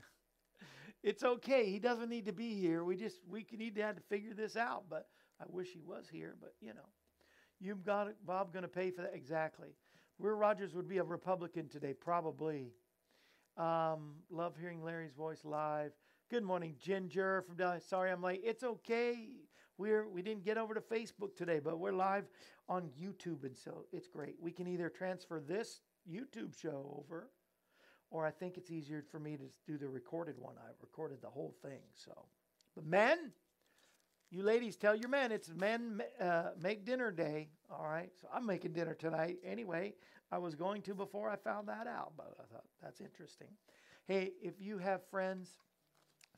it's 1.03 1.25
okay. 1.25 1.69
He 1.69 1.81
doesn't 1.81 2.09
need 2.09 2.27
to 2.27 2.33
be 2.33 2.55
here. 2.55 2.85
We 2.85 2.97
just 2.97 3.17
we 3.29 3.45
need 3.53 3.75
to 3.75 3.83
have 3.83 3.97
to 3.97 4.03
figure 4.03 4.35
this 4.35 4.57
out. 4.57 4.85
But 4.89 5.09
I 5.41 5.45
wish 5.49 5.73
he 5.73 5.81
was 5.81 6.07
here. 6.11 6.37
But 6.41 6.55
you 6.61 6.75
know, 6.75 6.89
you've 7.61 7.85
got 7.85 8.07
Bob 8.25 8.53
going 8.53 8.63
to 8.63 8.69
pay 8.69 8.93
for 8.93 9.03
that 9.03 9.15
exactly. 9.15 9.71
Where 10.19 10.37
Rogers 10.37 10.75
would 10.75 10.89
be 10.89 10.99
a 10.99 11.05
Republican 11.05 11.69
today, 11.69 11.93
probably. 11.93 12.71
Um, 13.57 14.15
love 14.31 14.55
hearing 14.59 14.85
Larry's 14.85 15.13
voice 15.13 15.45
live. 15.45 15.93
Good 16.33 16.45
morning, 16.45 16.77
Ginger 16.81 17.43
from 17.43 17.57
Dallas. 17.57 17.85
Sorry 17.85 18.11
I'm 18.11 18.23
late. 18.23 18.41
It's 18.43 18.63
okay. 18.63 19.19
We're 19.77 20.09
we 20.09 20.23
didn't 20.23 20.45
get 20.45 20.57
over 20.57 20.73
to 20.73 20.81
Facebook 20.81 21.37
today, 21.37 21.61
but 21.63 21.79
we're 21.79 21.93
live 21.93 22.25
on 22.71 22.89
YouTube, 22.99 23.45
and 23.45 23.55
so 23.55 23.85
it's 23.93 24.09
great. 24.09 24.37
We 24.41 24.51
can 24.51 24.67
either 24.67 24.89
transfer 24.89 25.43
this 25.47 25.83
YouTube 26.11 26.59
show 26.59 26.97
over, 26.99 27.29
or 28.11 28.25
I 28.25 28.31
think 28.31 28.57
it's 28.57 28.71
easier 28.71 29.05
for 29.11 29.19
me 29.19 29.37
to 29.37 29.45
do 29.67 29.77
the 29.77 29.91
recorded 29.91 30.39
one. 30.39 30.55
I 30.57 30.71
recorded 30.81 31.21
the 31.21 31.29
whole 31.29 31.55
thing, 31.61 31.81
so. 31.95 32.25
But 32.75 32.87
men, 32.87 33.33
you 34.31 34.43
ladies, 34.43 34.77
tell 34.77 34.97
your 34.97 35.11
men 35.11 35.33
it's 35.33 35.51
men 35.51 36.01
uh, 36.19 36.53
make 36.59 36.87
dinner 36.87 37.11
day. 37.11 37.51
All 37.71 37.87
right, 37.87 38.11
so 38.19 38.27
I'm 38.33 38.47
making 38.47 38.73
dinner 38.73 38.95
tonight 38.95 39.37
anyway. 39.45 39.93
I 40.31 40.39
was 40.39 40.55
going 40.55 40.81
to 40.81 40.95
before 40.95 41.29
I 41.29 41.37
found 41.37 41.69
that 41.69 41.87
out, 41.87 42.13
but 42.17 42.33
I 42.41 42.45
thought 42.51 42.65
that's 42.83 43.03
interesting. 43.03 43.49
Hey, 44.07 44.33
if 44.43 44.55
you 44.63 44.79
have 44.79 45.07
friends, 45.11 45.59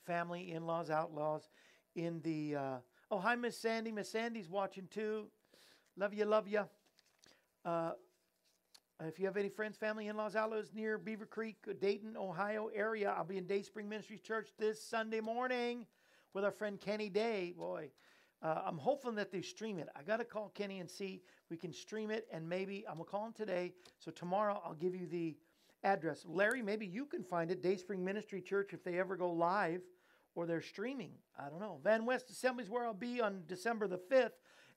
family, 0.05 0.53
in 0.53 0.67
laws, 0.67 0.90
outlaws 0.90 1.49
in 1.95 2.21
the. 2.23 2.57
Uh, 2.57 2.77
oh, 3.11 3.19
hi, 3.19 3.35
Miss 3.35 3.59
Sandy. 3.59 3.93
Miss 3.93 4.11
Sandy's 4.11 4.49
watching 4.49 4.88
too. 4.90 5.27
Love 5.97 6.14
you, 6.14 6.25
love 6.25 6.49
you. 6.49 6.64
Uh, 7.64 7.93
if 9.03 9.19
you 9.19 9.27
have 9.27 9.37
any 9.37 9.49
friends, 9.49 9.77
family, 9.77 10.09
in 10.09 10.17
laws, 10.17 10.37
outlaws 10.37 10.71
near 10.75 10.99
Beavercreek, 10.99 11.81
Dayton, 11.81 12.17
Ohio 12.17 12.71
area, 12.75 13.12
I'll 13.17 13.25
be 13.25 13.38
in 13.38 13.47
Dayspring 13.47 13.88
Ministries 13.88 14.21
Church 14.21 14.51
this 14.59 14.83
Sunday 14.83 15.21
morning 15.21 15.87
with 16.33 16.45
our 16.45 16.53
friend 16.53 16.81
Kenny 16.81 17.09
Day. 17.09 17.55
Boy, 17.57 17.90
uh, 18.43 18.62
I'm 18.64 18.79
hoping 18.79 19.14
that 19.17 19.33
they 19.33 19.43
stream 19.43 19.79
it. 19.79 19.88
I 19.97 20.03
got 20.03 20.19
to 20.19 20.25
call 20.25 20.51
Kenny 20.55 20.81
and 20.81 20.88
see 20.88 21.23
we 21.51 21.57
can 21.57 21.73
stream 21.73 22.11
it, 22.11 22.27
and 22.33 22.49
maybe 22.49 22.85
I'm 22.88 22.95
gonna 22.95 23.05
call 23.05 23.27
him 23.27 23.33
today. 23.33 23.73
So 23.99 24.11
tomorrow 24.11 24.61
I'll 24.64 24.75
give 24.75 24.95
you 24.95 25.07
the 25.07 25.37
address. 25.83 26.25
Larry, 26.27 26.62
maybe 26.62 26.87
you 26.87 27.05
can 27.05 27.23
find 27.23 27.51
it. 27.51 27.62
Dayspring 27.62 28.05
Ministry 28.05 28.40
Church 28.40 28.73
if 28.73 28.83
they 28.83 28.99
ever 28.99 29.17
go 29.17 29.31
live 29.31 29.83
or 30.35 30.47
they're 30.47 30.62
streaming. 30.62 31.12
I 31.38 31.49
don't 31.49 31.61
know. 31.61 31.79
Van 31.83 32.05
West 32.07 32.31
Assembly 32.31 32.64
is 32.64 32.70
where 32.70 32.85
I'll 32.85 32.94
be 32.94 33.20
on 33.20 33.42
December 33.47 33.87
the 33.87 33.99
5th 33.99 34.33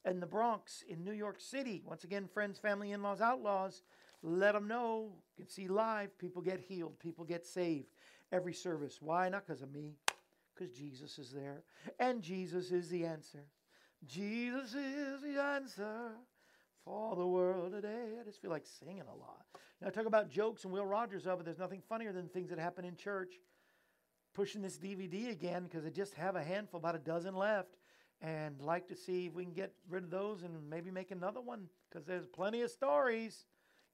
in 0.06 0.20
the 0.20 0.26
Bronx 0.26 0.84
in 0.88 1.04
New 1.04 1.12
York 1.12 1.39
City. 1.39 1.82
Once 1.86 2.04
again, 2.04 2.28
friends, 2.28 2.60
family, 2.60 2.91
in 2.91 3.02
laws, 3.02 3.22
outlaws. 3.22 3.84
Let 4.24 4.54
them 4.54 4.67
know. 4.67 5.12
You 5.38 5.46
can 5.46 5.50
see 5.50 5.67
live. 5.67 6.17
People 6.17 6.41
get 6.41 6.60
healed. 6.60 7.00
People 7.00 7.26
get 7.26 7.46
saved. 7.46 7.88
Every 8.32 8.54
service. 8.54 9.00
Why? 9.02 9.30
Not 9.30 9.46
because 9.46 9.62
of 9.62 9.72
me, 9.72 9.96
because 10.54 10.76
Jesus 10.76 11.17
is 11.17 11.32
there. 11.32 11.63
And 12.00 12.22
Jesus 12.22 12.72
is 12.72 12.89
the 12.89 13.06
answer. 13.06 13.46
Jesus 14.06 14.74
is 14.74 15.22
the 15.22 15.41
answer 15.41 16.12
for 16.84 17.15
the 17.15 17.26
world 17.26 17.72
today. 17.74 18.17
I 18.20 18.24
just 18.24 18.41
feel 18.41 18.52
like 18.52 18.65
singing 18.65 19.02
a 19.02 19.15
lot. 19.20 19.46
Know, 19.82 19.88
I 19.88 19.91
talk 19.91 20.06
about 20.06 20.30
jokes 20.30 20.63
and 20.63 20.74
Will 20.74 20.86
Rogers 20.86 21.28
of 21.28 21.39
it. 21.39 21.46
There's 21.46 21.60
nothing 21.60 21.82
funnier 21.88 22.12
than 22.12 22.28
things 22.28 22.50
that 22.50 22.60
happen 22.60 22.86
in 22.86 22.96
church. 22.96 23.36
Pushing 24.38 24.62
this 24.62 24.78
DVD 24.78 25.32
again 25.32 25.63
because 25.63 25.84
I 25.84 25.89
just 25.89 26.13
have 26.13 26.36
a 26.36 26.43
handful, 26.43 26.78
about 26.80 26.93
a 26.93 27.00
dozen 27.00 27.36
left, 27.36 27.80
and 28.21 28.62
like 28.62 28.88
to 28.89 28.95
see 28.95 29.26
if 29.26 29.34
we 29.34 29.43
can 29.43 29.52
get 29.52 29.73
rid 29.89 30.04
of 30.04 30.12
those 30.12 30.43
and 30.43 30.69
maybe 30.69 30.91
make 30.91 31.10
another 31.10 31.41
one 31.41 31.63
because 31.89 32.06
there's 32.06 32.28
plenty 32.28 32.62
of 32.62 32.69
stories. 32.69 33.47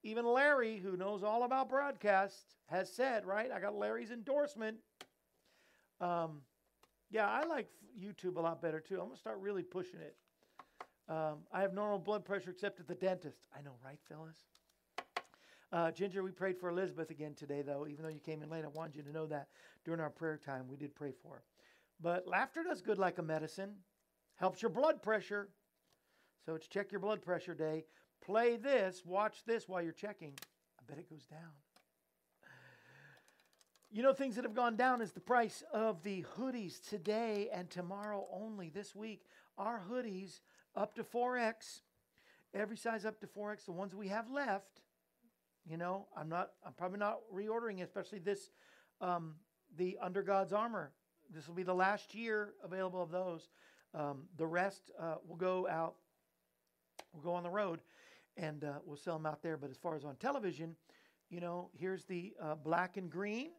Even 0.04 0.26
Larry, 0.26 0.80
who 0.80 0.98
knows 0.98 1.24
all 1.24 1.44
about 1.44 1.70
broadcasts, 1.70 2.56
has 2.66 2.92
said, 2.92 3.26
right? 3.26 3.52
I 3.54 3.62
got 3.62 3.74
Larry's 3.74 4.12
endorsement. 4.12 4.80
Um, 6.02 6.42
yeah, 7.10 7.30
I 7.30 7.46
like 7.46 7.70
YouTube 7.98 8.36
a 8.36 8.42
lot 8.42 8.62
better 8.62 8.82
too. 8.82 9.00
I'm 9.00 9.08
gonna 9.08 9.16
start 9.16 9.40
really 9.40 9.64
pushing 9.64 10.02
it. 10.02 10.18
Um, 11.08 11.38
I 11.54 11.62
have 11.62 11.74
normal 11.74 12.00
blood 12.00 12.26
pressure 12.26 12.50
except 12.50 12.82
at 12.82 12.88
the 12.90 12.96
dentist. 12.96 13.38
I 13.58 13.62
know, 13.62 13.76
right, 13.82 14.00
Phyllis? 14.10 14.40
Uh, 15.74 15.90
Ginger, 15.90 16.22
we 16.22 16.30
prayed 16.30 16.60
for 16.60 16.70
Elizabeth 16.70 17.10
again 17.10 17.34
today, 17.34 17.64
though. 17.64 17.88
Even 17.90 18.04
though 18.04 18.12
you 18.12 18.20
came 18.20 18.44
in 18.44 18.50
late, 18.50 18.64
I 18.64 18.68
wanted 18.68 18.96
you 18.96 19.02
to 19.02 19.12
know 19.12 19.26
that 19.26 19.48
during 19.84 20.00
our 20.00 20.12
prayer 20.12 20.38
time 20.38 20.68
we 20.68 20.78
did 20.78 20.94
pray 20.94 21.12
for 21.24 21.38
her. 21.38 21.44
But 22.00 22.28
laughter 22.28 22.64
does 22.64 22.84
good 22.84 23.00
like 23.00 23.18
a 23.18 23.24
medicine, 23.24 23.78
helps 24.36 24.62
your 24.62 24.70
blood 24.70 25.02
pressure. 25.02 25.50
So 26.46 26.54
it's 26.54 26.68
check 26.68 26.92
your 26.92 27.00
blood 27.00 27.24
pressure 27.24 27.56
day. 27.56 27.86
Play 28.24 28.56
this, 28.56 29.02
watch 29.04 29.38
this 29.48 29.68
while 29.68 29.82
you're 29.82 29.94
checking. 29.94 30.34
I 30.80 30.84
bet 30.88 31.00
it 31.00 31.10
goes 31.10 31.26
down. 31.26 31.40
You 33.90 34.04
know, 34.04 34.14
things 34.14 34.36
that 34.36 34.44
have 34.44 34.56
gone 34.56 34.76
down 34.76 35.02
is 35.02 35.12
the 35.12 35.20
price 35.22 35.64
of 35.74 36.04
the 36.04 36.24
hoodies 36.38 36.88
today 36.88 37.50
and 37.52 37.68
tomorrow 37.68 38.28
only 38.32 38.70
this 38.70 38.96
week. 38.96 39.24
Our 39.58 39.82
hoodies 39.90 40.42
up 40.76 40.94
to 40.96 41.04
4X, 41.04 41.82
every 42.54 42.78
size 42.78 43.06
up 43.06 43.20
to 43.22 43.28
4X, 43.28 43.66
the 43.66 43.72
ones 43.72 43.96
we 43.96 44.10
have 44.10 44.30
left. 44.30 44.82
You 45.70 45.78
know, 45.78 46.08
I'm 46.18 46.30
not, 46.30 46.52
I'm 46.66 46.74
probably 46.74 47.00
not 47.00 47.20
reordering, 47.34 47.82
especially 47.82 48.20
this, 48.20 48.50
um, 49.00 49.36
the 49.78 49.98
Under 50.02 50.22
God's 50.22 50.54
Armor. 50.54 50.92
This 51.34 51.48
will 51.48 51.56
be 51.56 51.64
the 51.64 51.74
last 51.74 52.14
year 52.14 52.54
available 52.64 53.02
of 53.02 53.12
those. 53.12 53.50
Um, 53.94 54.24
the 54.38 54.46
rest 54.46 54.92
uh, 55.00 55.16
will 55.28 55.38
go 55.38 55.68
out, 55.70 55.96
We'll 57.14 57.24
go 57.24 57.34
on 57.34 57.44
the 57.44 57.50
road, 57.50 57.80
and 58.38 58.64
uh, 58.64 58.74
we'll 58.86 58.98
sell 58.98 59.16
them 59.18 59.26
out 59.26 59.42
there. 59.44 59.58
But 59.58 59.70
as 59.70 59.78
far 59.78 59.96
as 59.96 60.04
on 60.04 60.16
television, 60.16 60.76
you 61.30 61.40
know, 61.40 61.70
here's 61.74 62.06
the 62.06 62.34
uh, 62.42 62.56
black 62.56 62.98
and 62.98 63.10
green 63.10 63.52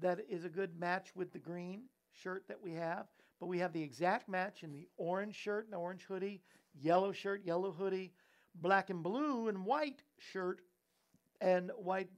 that 0.00 0.20
is 0.28 0.44
a 0.44 0.48
good 0.48 0.78
match 0.78 1.10
with 1.14 1.32
the 1.32 1.38
green 1.38 1.82
shirt 2.12 2.44
that 2.48 2.60
we 2.60 2.72
have. 2.72 3.06
But 3.38 3.46
we 3.46 3.58
have 3.58 3.72
the 3.72 3.82
exact 3.82 4.28
match 4.28 4.62
in 4.64 4.72
the 4.72 4.88
orange 4.96 5.34
shirt 5.34 5.66
and 5.66 5.74
orange 5.74 6.02
hoodie, 6.02 6.42
yellow 6.74 7.12
shirt, 7.12 7.42
yellow 7.44 7.72
hoodie, 7.72 8.12
black 8.54 8.90
and 8.90 9.02
blue 9.02 9.48
and 9.48 9.64
white 9.64 10.02
shirt, 10.18 10.60
and 11.40 11.70
white, 11.76 12.10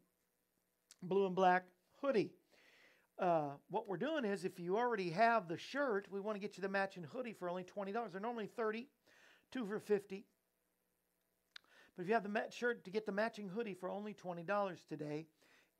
blue 1.02 1.26
and 1.26 1.34
black 1.34 1.64
hoodie. 2.00 2.32
Uh, 3.18 3.50
what 3.70 3.86
we're 3.86 3.96
doing 3.96 4.24
is 4.24 4.44
if 4.44 4.58
you 4.58 4.76
already 4.76 5.10
have 5.10 5.48
the 5.48 5.58
shirt, 5.58 6.08
we 6.10 6.20
want 6.20 6.34
to 6.34 6.40
get 6.40 6.56
you 6.56 6.62
the 6.62 6.68
matching 6.68 7.04
hoodie 7.04 7.32
for 7.32 7.48
only 7.48 7.64
$20. 7.64 8.10
They're 8.10 8.20
normally 8.20 8.46
30 8.46 8.88
two 9.52 9.66
for 9.66 9.78
50 9.78 10.24
But 11.94 12.02
if 12.02 12.08
you 12.08 12.14
have 12.14 12.22
the 12.22 12.28
mat- 12.30 12.52
shirt 12.52 12.84
to 12.84 12.90
get 12.90 13.06
the 13.06 13.12
matching 13.12 13.48
hoodie 13.48 13.74
for 13.74 13.90
only 13.90 14.14
$20 14.14 14.78
today, 14.88 15.26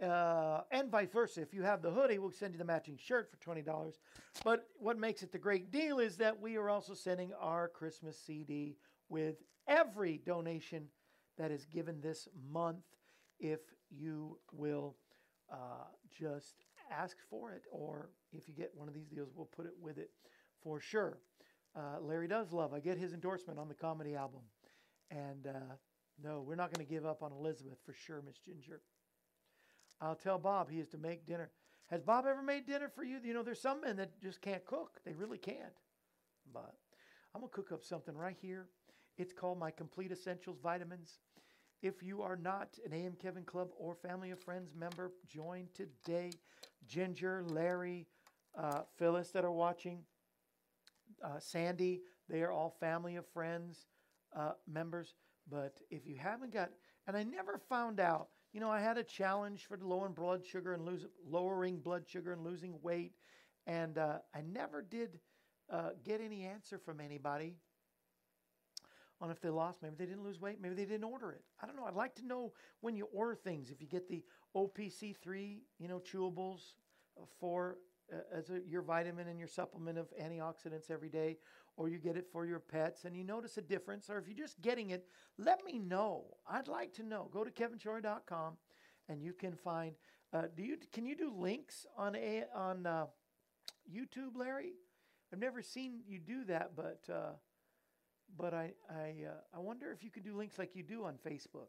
uh, 0.03 0.63
and 0.71 0.91
vice 0.91 1.11
versa. 1.11 1.41
If 1.41 1.55
you 1.55 1.63
have 1.63 1.81
the 1.81 1.91
hoodie, 1.91 2.19
we'll 2.19 2.33
send 2.33 2.55
you 2.55 2.59
the 2.59 2.65
matching 2.65 2.97
shirt 2.97 3.31
for 3.31 3.37
$20. 3.39 3.99
But 4.45 4.67
what 4.77 4.99
makes 4.99 5.23
it 5.23 5.33
the 5.33 5.39
great 5.39 5.71
deal 5.71 6.01
is 6.01 6.17
that 6.17 6.39
we 6.41 6.57
are 6.57 6.69
also 6.69 6.93
sending 6.93 7.33
our 7.41 7.69
Christmas 7.69 8.19
CD 8.19 8.77
with 9.09 9.37
every 9.69 10.19
donation 10.19 10.89
that 11.39 11.51
is 11.51 11.65
given 11.67 12.01
this 12.01 12.29
month 12.51 12.85
if 13.43 13.61
you 13.91 14.39
will 14.53 14.97
uh, 15.53 15.85
just 16.19 16.65
ask 16.91 17.17
for 17.29 17.53
it, 17.53 17.63
or 17.71 18.11
if 18.33 18.49
you 18.49 18.55
get 18.55 18.71
one 18.75 18.89
of 18.89 18.95
these 18.95 19.07
deals, 19.07 19.29
we'll 19.35 19.47
put 19.47 19.67
it 19.67 19.75
with 19.81 19.99
it 19.99 20.11
for 20.63 20.81
sure. 20.81 21.19
Uh, 21.77 22.01
Larry 22.01 22.29
does 22.29 22.53
love. 22.53 22.73
I 22.73 22.81
get 22.81 22.97
his 22.97 23.13
endorsement 23.13 23.59
on 23.59 23.69
the 23.69 23.75
comedy 23.75 24.15
album. 24.15 24.41
And 25.11 25.47
uh, 25.47 25.75
no, 26.23 26.43
we're 26.47 26.55
not 26.55 26.73
going 26.73 26.87
to 26.87 26.91
give 26.91 27.05
up 27.05 27.23
on 27.23 27.33
Elizabeth 27.33 27.79
for 27.85 27.93
sure, 27.93 28.23
Miss 28.25 28.39
Ginger. 28.39 28.81
I'll 30.01 30.15
tell 30.15 30.39
Bob 30.39 30.71
he 30.71 30.79
is 30.79 30.89
to 30.89 30.99
make 30.99 31.27
dinner. 31.27 31.51
Has 31.91 32.03
Bob 32.03 32.25
ever 32.27 32.43
made 32.43 32.67
dinner 32.67 32.89
for 32.89 33.05
you? 33.05 33.19
You 33.23 33.35
know, 33.35 33.43
there's 33.43 33.61
some 33.61 33.83
men 33.83 33.97
that 33.97 34.21
just 34.21 34.41
can't 34.41 34.65
cook. 34.65 35.01
They 35.05 35.13
really 35.13 35.39
can't. 35.39 35.79
But 36.53 36.75
I'm 37.35 37.43
to 37.43 37.49
cook 37.49 37.73
up 37.73 37.85
something 37.85 38.17
right 38.17 38.37
here. 38.41 38.69
It's 39.19 39.33
called 39.33 39.59
my 39.59 39.71
Complete 39.71 40.13
Essentials 40.13 40.59
Vitamins. 40.63 41.19
If 41.83 42.01
you 42.01 42.23
are 42.23 42.37
not 42.37 42.79
an 42.87 42.93
AM 42.93 43.15
Kevin 43.21 43.43
Club 43.43 43.71
or 43.77 43.97
Family 43.97 44.31
of 44.31 44.41
Friends 44.41 44.73
member, 44.73 45.11
join 45.29 45.67
today. 45.75 46.31
Ginger, 46.87 47.45
Larry, 47.49 48.07
uh, 48.57 48.83
Phyllis 48.97 49.31
that 49.33 49.45
are 49.45 49.51
watching, 49.53 50.05
uh, 51.25 51.41
Sandy, 51.41 52.03
they 52.29 52.43
are 52.43 52.53
all 52.53 52.77
Family 52.79 53.17
of 53.17 53.27
Friends 53.27 53.87
uh, 54.37 54.53
members. 54.69 55.15
But 55.51 55.81
if 55.91 56.07
you 56.07 56.17
haven't 56.17 56.53
got, 56.53 56.71
and 57.09 57.17
I 57.17 57.25
never 57.25 57.61
found 57.69 57.99
out, 57.99 58.29
you 58.53 58.61
know, 58.61 58.71
I 58.71 58.81
had 58.81 58.97
a 58.97 59.03
challenge 59.03 59.67
for 59.67 59.77
lowering 59.83 60.15
blood 60.15 60.47
sugar 60.47 60.75
and 60.75 60.85
lose, 60.85 61.07
lowering 61.27 61.81
blood 61.81 62.05
sugar 62.07 62.33
and 62.33 62.45
losing 62.45 62.79
weight, 62.83 63.15
and 63.67 63.99
uh, 63.99 64.19
I 64.33 64.43
never 64.43 64.83
did 64.83 65.19
uh, 65.69 65.91
get 66.05 66.21
any 66.21 66.45
answer 66.45 66.79
from 66.79 67.01
anybody 67.01 67.57
on 69.23 69.31
if 69.31 69.41
they 69.41 69.51
lost. 69.51 69.83
Maybe 69.83 69.95
they 69.97 70.07
didn't 70.07 70.25
lose 70.25 70.41
weight. 70.41 70.59
Maybe 70.61 70.75
they 70.75 70.85
didn't 70.85 71.05
order 71.05 71.31
it. 71.31 71.43
I 71.63 71.67
don't 71.67 71.77
know. 71.77 71.85
I'd 71.85 71.95
like 71.95 72.15
to 72.17 72.27
know 72.27 72.53
when 72.81 72.97
you 72.97 73.09
order 73.13 73.35
things 73.37 73.71
if 73.71 73.81
you 73.81 73.87
get 73.87 74.09
the 74.09 74.25
OPC3, 74.57 75.59
you 75.79 75.89
know, 75.89 76.01
chewables 76.01 76.75
for 77.39 77.79
uh, 78.13 78.17
as 78.37 78.51
a, 78.51 78.61
your 78.69 78.83
vitamin 78.83 79.29
and 79.29 79.39
your 79.39 79.49
supplement 79.49 79.97
of 79.97 80.09
antioxidants 80.21 80.91
every 80.91 81.09
day, 81.09 81.39
or 81.77 81.89
you 81.89 81.99
get 81.99 82.17
it 82.17 82.27
for 82.33 82.45
your 82.45 82.59
pets 82.59 83.05
and 83.05 83.17
you 83.17 83.23
notice 83.23 83.57
a 83.59 83.63
difference, 83.63 84.11
or 84.11 84.19
if 84.19 84.27
you're 84.27 84.37
just 84.37 84.61
getting 84.61 84.91
it, 84.91 85.07
let 85.39 85.65
me 85.65 85.79
know. 85.79 86.25
I'd 86.51 86.69
like 86.69 86.93
to 86.95 87.03
know. 87.03 87.31
Go 87.33 87.45
to 87.45 87.51
kevinshorey.com 87.51 88.57
and 89.09 89.23
you 89.23 89.33
can 89.33 89.55
find. 89.55 89.95
Uh, 90.33 90.45
do 90.57 90.63
you 90.63 90.79
can 90.93 91.07
you 91.07 91.15
do 91.15 91.33
links 91.33 91.87
on 91.97 92.17
a 92.17 92.45
on 92.55 92.87
uh, 92.87 93.07
YouTube, 93.91 94.37
Larry? 94.37 94.73
I've 95.33 95.39
never 95.39 95.63
seen 95.63 96.01
you 96.07 96.19
do 96.19 96.45
that, 96.45 96.73
but 96.77 97.01
uh, 97.11 97.33
but 98.37 98.55
I 98.55 98.73
I 98.91 99.27
uh, 99.29 99.57
I 99.57 99.59
wonder 99.59 99.91
if 99.93 100.03
you 100.03 100.11
could 100.11 100.25
do 100.25 100.37
links 100.37 100.59
like 100.59 100.75
you 100.75 100.83
do 100.83 101.05
on 101.05 101.15
Facebook. 101.27 101.69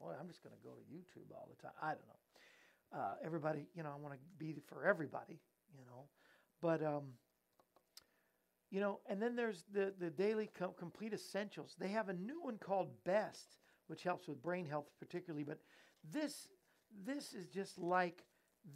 Boy, 0.00 0.12
I'm 0.18 0.28
just 0.28 0.42
going 0.42 0.54
to 0.54 0.62
go 0.62 0.70
to 0.70 0.80
YouTube 0.94 1.30
all 1.34 1.48
the 1.54 1.62
time. 1.62 1.72
I 1.82 1.88
don't 1.88 2.06
know. 2.06 2.98
Uh, 2.98 3.14
everybody, 3.24 3.66
you 3.74 3.82
know, 3.82 3.90
I 3.94 4.00
want 4.00 4.14
to 4.14 4.20
be 4.38 4.56
for 4.66 4.86
everybody, 4.86 5.38
you 5.76 5.84
know, 5.84 6.04
but 6.60 6.82
um, 6.82 7.04
you 8.70 8.80
know, 8.80 9.00
and 9.08 9.20
then 9.20 9.36
there's 9.36 9.64
the 9.72 9.92
the 9.98 10.10
daily 10.10 10.50
com- 10.58 10.74
complete 10.78 11.12
essentials. 11.12 11.76
They 11.78 11.88
have 11.88 12.08
a 12.08 12.14
new 12.14 12.42
one 12.42 12.58
called 12.58 12.88
Best, 13.04 13.58
which 13.86 14.02
helps 14.02 14.26
with 14.26 14.42
brain 14.42 14.66
health 14.66 14.86
particularly. 14.98 15.44
But 15.44 15.58
this 16.12 16.48
this 17.04 17.32
is 17.32 17.46
just 17.46 17.78
like 17.78 18.24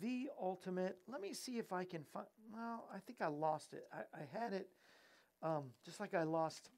the 0.01 0.29
ultimate. 0.41 0.99
Let 1.09 1.21
me 1.21 1.33
see 1.33 1.59
if 1.59 1.73
I 1.73 1.85
can 1.85 2.05
find. 2.13 2.27
Well, 2.53 2.89
I 2.95 2.99
think 2.99 3.21
I 3.21 3.27
lost 3.27 3.73
it. 3.73 3.85
I, 3.93 4.03
I 4.17 4.41
had 4.41 4.53
it 4.53 4.69
um, 5.45 5.65
just 5.85 6.01
like 6.01 6.15
I 6.15 6.23
lost 6.23 6.71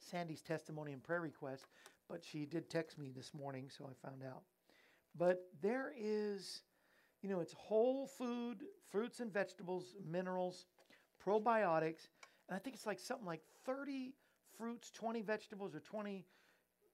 Sandy's 0.00 0.42
testimony 0.42 0.92
and 0.92 1.02
prayer 1.02 1.20
request, 1.20 1.64
but 2.08 2.24
she 2.24 2.46
did 2.46 2.70
text 2.70 2.98
me 2.98 3.10
this 3.14 3.32
morning, 3.34 3.70
so 3.76 3.88
I 3.90 4.08
found 4.08 4.22
out. 4.22 4.42
But 5.16 5.42
there 5.62 5.92
is, 5.98 6.62
you 7.22 7.28
know, 7.28 7.40
it's 7.40 7.54
whole 7.54 8.06
food, 8.06 8.64
fruits 8.90 9.20
and 9.20 9.32
vegetables, 9.32 9.94
minerals, 10.04 10.66
probiotics, 11.24 12.08
and 12.48 12.56
I 12.56 12.58
think 12.58 12.76
it's 12.76 12.86
like 12.86 13.00
something 13.00 13.26
like 13.26 13.42
30 13.64 14.14
fruits, 14.56 14.90
20 14.92 15.22
vegetables, 15.22 15.74
or 15.74 15.80
20 15.80 16.24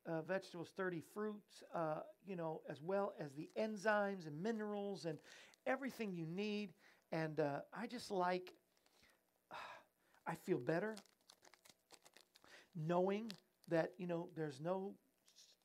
uh, 0.07 0.23
vegetables, 0.23 0.71
30 0.77 1.03
fruits, 1.13 1.63
uh, 1.75 2.01
you 2.27 2.37
know, 2.37 2.63
as 2.69 2.81
well 2.83 3.13
as 3.21 3.33
the 3.35 3.51
enzymes 3.59 4.27
and 4.27 4.43
minerals 4.43 5.05
and 5.05 5.19
everything 5.67 6.13
you 6.15 6.27
need. 6.27 6.73
And 7.13 7.39
uh, 7.41 7.61
I 7.73 7.87
just 7.87 8.11
like, 8.11 8.55
I 10.27 10.35
feel 10.35 10.59
better 10.59 10.97
knowing 12.75 13.33
that, 13.69 13.93
you 13.99 14.07
know, 14.07 14.29
there's 14.37 14.61
no, 14.61 14.95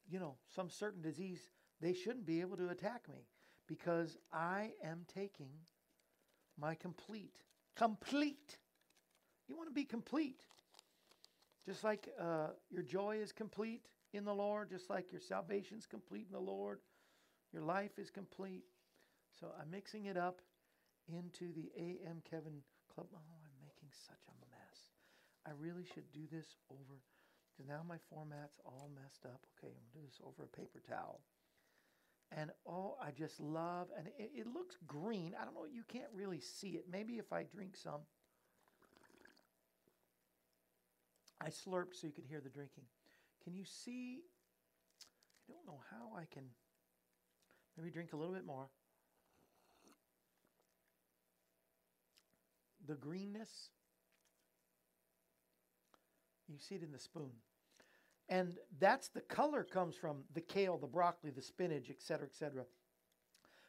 you 0.10 0.20
know, 0.20 0.36
some 0.56 0.70
certain 0.70 1.02
disease, 1.02 1.40
they 1.82 1.94
shouldn't 1.94 2.26
be 2.26 2.42
able 2.42 2.58
to 2.58 2.70
attack 2.70 3.08
me 3.10 3.28
because 3.68 4.18
I 4.32 4.72
am 4.84 5.06
taking 5.14 5.52
my 6.60 6.76
complete, 6.76 7.44
complete. 7.76 8.58
You 9.48 9.56
want 9.56 9.70
to 9.70 9.74
be 9.74 9.86
complete. 9.86 10.46
Just 11.66 11.84
like 11.84 12.08
uh, 12.20 12.48
your 12.70 12.84
joy 12.84 13.18
is 13.18 13.32
complete 13.32 13.88
in 14.14 14.24
the 14.24 14.34
Lord, 14.34 14.70
just 14.70 14.90
like 14.90 15.12
your 15.12 15.22
salvation 15.22 15.78
is 15.78 15.86
complete 15.86 16.26
in 16.28 16.34
the 16.34 16.40
Lord, 16.40 16.80
your 17.52 17.62
life 17.62 18.00
is 18.00 18.10
complete. 18.10 18.64
So 19.40 19.48
I'm 19.60 19.70
mixing 19.70 20.06
it 20.06 20.18
up 20.18 20.42
into 21.08 21.52
the 21.54 21.70
AM 21.78 22.22
Kevin 22.30 22.62
Club. 22.94 23.08
Oh, 23.14 23.18
I'm 23.18 23.60
making 23.62 23.90
such 23.92 24.16
a. 24.30 24.37
I 25.48 25.52
really 25.58 25.86
should 25.94 26.12
do 26.12 26.28
this 26.30 26.46
over 26.70 27.00
because 27.56 27.70
now 27.70 27.82
my 27.88 27.96
format's 28.10 28.60
all 28.66 28.92
messed 28.94 29.26
up. 29.26 29.40
Okay, 29.58 29.72
I'm 29.72 29.80
gonna 29.94 30.04
do 30.04 30.06
this 30.06 30.20
over 30.22 30.44
a 30.44 30.58
paper 30.58 30.82
towel. 30.88 31.22
And 32.36 32.52
oh, 32.68 32.98
I 33.02 33.12
just 33.12 33.40
love, 33.40 33.88
and 33.98 34.08
it, 34.20 34.32
it 34.36 34.48
looks 34.48 34.76
green. 34.86 35.34
I 35.40 35.46
don't 35.46 35.54
know, 35.54 35.66
you 35.72 35.84
can't 35.88 36.12
really 36.14 36.42
see 36.42 36.72
it. 36.72 36.86
Maybe 36.92 37.14
if 37.14 37.32
I 37.32 37.44
drink 37.44 37.78
some. 37.78 38.02
I 41.40 41.48
slurped 41.48 41.94
so 41.94 42.08
you 42.08 42.14
could 42.14 42.26
hear 42.26 42.42
the 42.42 42.50
drinking. 42.50 42.84
Can 43.44 43.56
you 43.56 43.64
see? 43.64 44.20
I 45.48 45.54
don't 45.54 45.66
know 45.66 45.80
how 45.90 46.18
I 46.18 46.26
can. 46.30 46.44
Maybe 47.78 47.92
drink 47.92 48.12
a 48.12 48.18
little 48.18 48.34
bit 48.34 48.46
more. 48.46 48.68
The 52.88 52.96
greenness, 52.96 53.70
you 56.48 56.60
see 56.60 56.76
it 56.76 56.84
in 56.84 56.92
the 56.92 57.00
spoon. 57.00 57.32
And 58.30 58.58
that's 58.80 59.08
the 59.08 59.22
color 59.22 59.64
comes 59.64 59.96
from 59.96 60.24
the 60.34 60.42
kale, 60.42 60.78
the 60.78 60.88
broccoli, 60.88 61.32
the 61.32 61.42
spinach, 61.42 61.90
et 61.90 62.02
cetera, 62.02 62.26
et 62.26 62.36
cetera. 62.36 62.66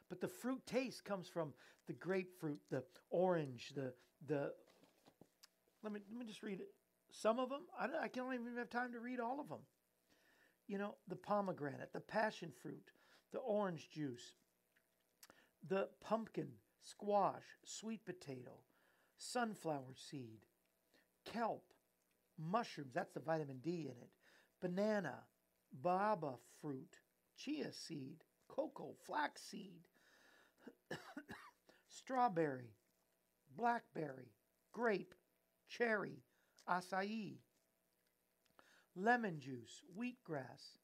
But 0.09 0.21
the 0.21 0.29
fruit 0.29 0.67
taste 0.67 1.05
comes 1.05 1.29
from 1.29 1.53
the 1.87 1.93
grapefruit, 1.93 2.61
the 2.71 2.83
orange, 3.11 3.73
the 3.75 3.93
the. 4.27 4.53
Let 5.83 5.93
me 5.93 6.01
let 6.11 6.19
me 6.19 6.27
just 6.27 6.43
read 6.43 6.61
it. 6.61 6.69
Some 7.11 7.39
of 7.39 7.49
them 7.51 7.63
I 7.79 7.85
I 7.85 8.09
don't 8.09 8.35
even 8.35 8.57
have 8.57 8.71
time 8.71 8.93
to 8.93 9.01
read 9.01 9.21
all 9.21 9.39
of 9.41 9.49
them. 9.49 9.61
You 10.67 10.79
know, 10.79 10.97
the 11.09 11.17
pomegranate, 11.17 11.93
the 11.93 12.01
passion 12.01 12.53
fruit, 12.63 12.91
the 13.33 13.39
orange 13.39 13.91
juice, 13.91 14.35
the 15.69 15.89
pumpkin, 16.03 16.49
squash, 16.83 17.45
sweet 17.65 18.05
potato, 18.05 18.53
sunflower 19.17 19.95
seed, 19.95 20.41
kelp, 21.25 21.73
mushrooms. 22.39 22.93
That's 22.95 23.13
the 23.13 23.21
vitamin 23.21 23.59
D 23.63 23.89
in 23.91 23.97
it 24.03 24.11
banana, 24.61 25.15
baba 25.83 26.35
fruit, 26.61 26.99
chia 27.37 27.73
seed, 27.73 28.25
cocoa, 28.49 28.95
flaxseed, 29.07 29.87
strawberry, 31.89 32.75
blackberry, 33.57 34.33
grape, 34.73 35.15
cherry, 35.69 36.23
acai, 36.69 37.37
lemon 38.97 39.39
juice, 39.39 39.83
wheatgrass. 39.99 40.77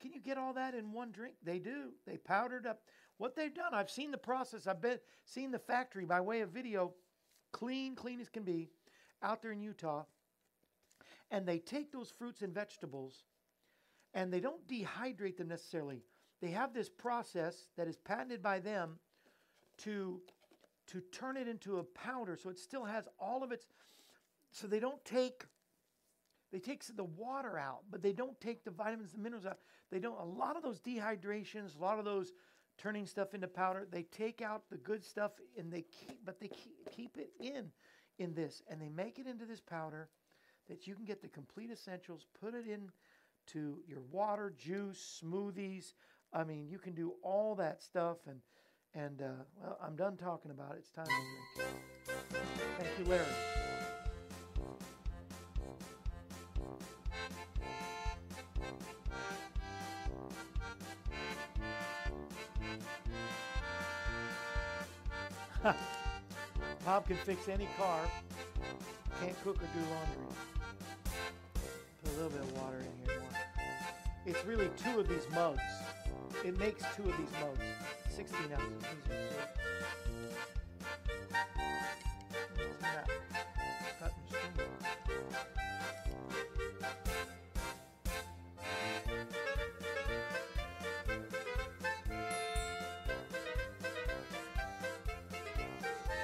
Can 0.00 0.12
you 0.12 0.20
get 0.20 0.36
all 0.36 0.52
that 0.54 0.74
in 0.74 0.92
one 0.92 1.12
drink? 1.12 1.36
They 1.42 1.58
do. 1.58 1.92
They 2.06 2.18
powdered 2.18 2.66
up. 2.66 2.82
What 3.16 3.36
they've 3.36 3.54
done, 3.54 3.72
I've 3.72 3.90
seen 3.90 4.10
the 4.10 4.18
process. 4.18 4.66
I've 4.66 4.82
been 4.82 4.98
seen 5.24 5.50
the 5.50 5.58
factory 5.58 6.04
by 6.04 6.20
way 6.20 6.40
of 6.40 6.50
video, 6.50 6.92
clean, 7.52 7.94
clean 7.94 8.20
as 8.20 8.28
can 8.28 8.42
be, 8.42 8.68
out 9.22 9.40
there 9.40 9.52
in 9.52 9.60
Utah 9.60 10.04
and 11.30 11.46
they 11.46 11.58
take 11.58 11.92
those 11.92 12.10
fruits 12.10 12.42
and 12.42 12.52
vegetables 12.52 13.24
and 14.14 14.32
they 14.32 14.40
don't 14.40 14.66
dehydrate 14.68 15.36
them 15.36 15.48
necessarily. 15.48 16.02
They 16.40 16.50
have 16.50 16.72
this 16.72 16.88
process 16.88 17.66
that 17.76 17.88
is 17.88 17.96
patented 17.96 18.42
by 18.42 18.60
them 18.60 18.98
to 19.78 20.20
to 20.86 21.00
turn 21.12 21.36
it 21.36 21.48
into 21.48 21.78
a 21.78 21.82
powder 21.82 22.36
so 22.36 22.50
it 22.50 22.58
still 22.58 22.84
has 22.84 23.08
all 23.18 23.42
of 23.42 23.52
its 23.52 23.66
so 24.52 24.66
they 24.66 24.78
don't 24.80 25.02
take 25.04 25.44
they 26.52 26.58
take 26.58 26.84
the 26.96 27.04
water 27.04 27.58
out 27.58 27.80
but 27.90 28.02
they 28.02 28.12
don't 28.12 28.38
take 28.40 28.64
the 28.64 28.70
vitamins 28.70 29.12
the 29.12 29.18
minerals 29.18 29.46
out 29.46 29.58
they 29.90 29.98
don't 29.98 30.20
a 30.20 30.24
lot 30.24 30.56
of 30.56 30.62
those 30.62 30.80
dehydrations 30.80 31.76
a 31.78 31.82
lot 31.82 31.98
of 31.98 32.04
those 32.04 32.32
turning 32.76 33.06
stuff 33.06 33.34
into 33.34 33.48
powder 33.48 33.86
they 33.90 34.02
take 34.02 34.42
out 34.42 34.62
the 34.70 34.76
good 34.76 35.02
stuff 35.02 35.32
and 35.58 35.72
they 35.72 35.82
keep 35.82 36.18
but 36.24 36.38
they 36.38 36.48
keep, 36.48 36.94
keep 36.94 37.16
it 37.16 37.30
in 37.40 37.70
in 38.18 38.34
this 38.34 38.62
and 38.68 38.80
they 38.80 38.88
make 38.88 39.18
it 39.18 39.26
into 39.26 39.46
this 39.46 39.60
powder 39.60 40.08
that 40.68 40.86
you 40.86 40.94
can 40.94 41.04
get 41.04 41.20
the 41.20 41.28
complete 41.28 41.70
essentials, 41.70 42.26
put 42.40 42.54
it 42.54 42.66
in 42.66 42.90
to 43.46 43.78
your 43.86 44.00
water, 44.10 44.52
juice, 44.56 45.22
smoothies. 45.22 45.92
I 46.32 46.44
mean, 46.44 46.68
you 46.68 46.78
can 46.78 46.94
do 46.94 47.14
all 47.22 47.54
that 47.56 47.82
stuff. 47.82 48.16
And, 48.26 48.40
and 48.94 49.20
uh, 49.20 49.44
well, 49.60 49.78
I'm 49.84 49.96
done 49.96 50.16
talking 50.16 50.50
about 50.50 50.72
it. 50.72 50.78
It's 50.78 50.90
time 50.90 51.06
to 51.06 51.12
drink. 51.56 51.70
Thank 52.78 52.90
you, 52.98 53.04
Larry. 53.04 53.24
Bob 66.84 67.06
can 67.06 67.16
fix 67.16 67.48
any 67.48 67.66
car, 67.78 68.00
can't 69.18 69.42
cook 69.42 69.56
or 69.56 69.66
do 69.72 69.80
laundry 69.90 70.53
little 72.16 72.30
bit 72.30 72.40
of 72.40 72.62
water 72.62 72.76
in 72.78 73.08
here 73.10 73.20
more. 73.20 73.28
It's 74.26 74.44
really 74.44 74.70
two 74.76 75.00
of 75.00 75.08
these 75.08 75.26
mugs. 75.34 75.60
It 76.44 76.58
makes 76.58 76.84
two 76.96 77.02
of 77.02 77.16
these 77.16 77.30
mugs. 77.40 77.60
16 78.10 78.52
ounces. 78.52 78.82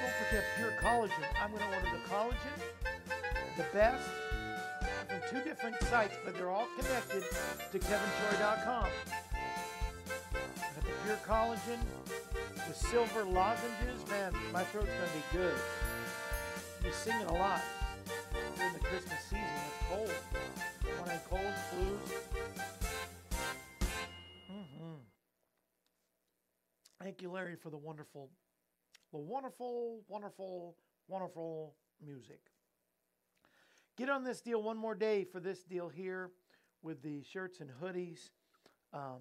Don't 0.00 0.14
forget 0.28 0.44
pure 0.56 0.72
collagen. 0.80 1.10
I'm 1.42 1.50
going 1.50 1.62
to 1.62 1.76
order 1.76 1.88
the 1.92 2.08
collagen, 2.08 2.58
the 3.56 3.64
best, 3.72 4.08
two 5.30 5.40
different 5.42 5.80
sites, 5.84 6.16
but 6.24 6.34
they're 6.34 6.50
all 6.50 6.66
connected 6.76 7.22
to 7.70 7.78
kevinshorey.com. 7.78 8.86
Got 10.42 10.74
the 10.74 10.90
pure 11.04 11.18
collagen, 11.24 11.78
the 12.66 12.74
silver 12.74 13.24
lozenges, 13.24 14.04
man, 14.08 14.32
my 14.52 14.64
throat's 14.64 14.88
gonna 14.88 15.06
be 15.14 15.38
good. 15.38 15.54
You're 16.82 16.92
singing 16.92 17.26
a 17.26 17.32
lot 17.34 17.60
during 18.56 18.72
the 18.72 18.80
Christmas 18.80 19.22
season. 19.24 19.44
It's 19.68 19.88
cold. 19.88 20.10
One 20.98 21.10
ain't 21.10 21.24
cold, 21.30 21.42
flus. 21.42 22.12
Mm-hmm. 24.50 24.94
Thank 27.00 27.22
you, 27.22 27.30
Larry, 27.30 27.54
for 27.54 27.70
the 27.70 27.78
wonderful, 27.78 28.30
the 29.12 29.18
wonderful, 29.18 30.00
wonderful, 30.08 30.74
wonderful 31.06 31.76
music. 32.04 32.40
Get 34.00 34.08
on 34.08 34.24
this 34.24 34.40
deal 34.40 34.62
one 34.62 34.78
more 34.78 34.94
day 34.94 35.24
for 35.24 35.40
this 35.40 35.62
deal 35.62 35.90
here 35.90 36.30
with 36.82 37.02
the 37.02 37.22
shirts 37.22 37.60
and 37.60 37.68
hoodies. 37.82 38.30
Um, 38.94 39.20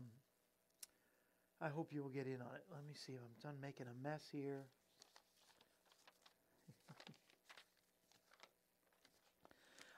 I 1.59 1.67
hope 1.67 1.91
you 1.91 2.01
will 2.01 2.09
get 2.09 2.27
in 2.27 2.35
on 2.35 2.55
it. 2.55 2.63
Let 2.71 2.85
me 2.87 2.93
see 2.93 3.11
if 3.11 3.19
I'm 3.19 3.35
done 3.43 3.59
making 3.61 3.87
a 3.87 3.93
mess 4.01 4.23
here. 4.31 4.61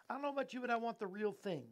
I 0.10 0.13
don't 0.15 0.24
know 0.24 0.32
about 0.32 0.52
you, 0.52 0.62
but 0.62 0.72
I 0.72 0.78
want 0.78 0.98
the 0.98 1.06
real 1.06 1.32
thing. 1.32 1.65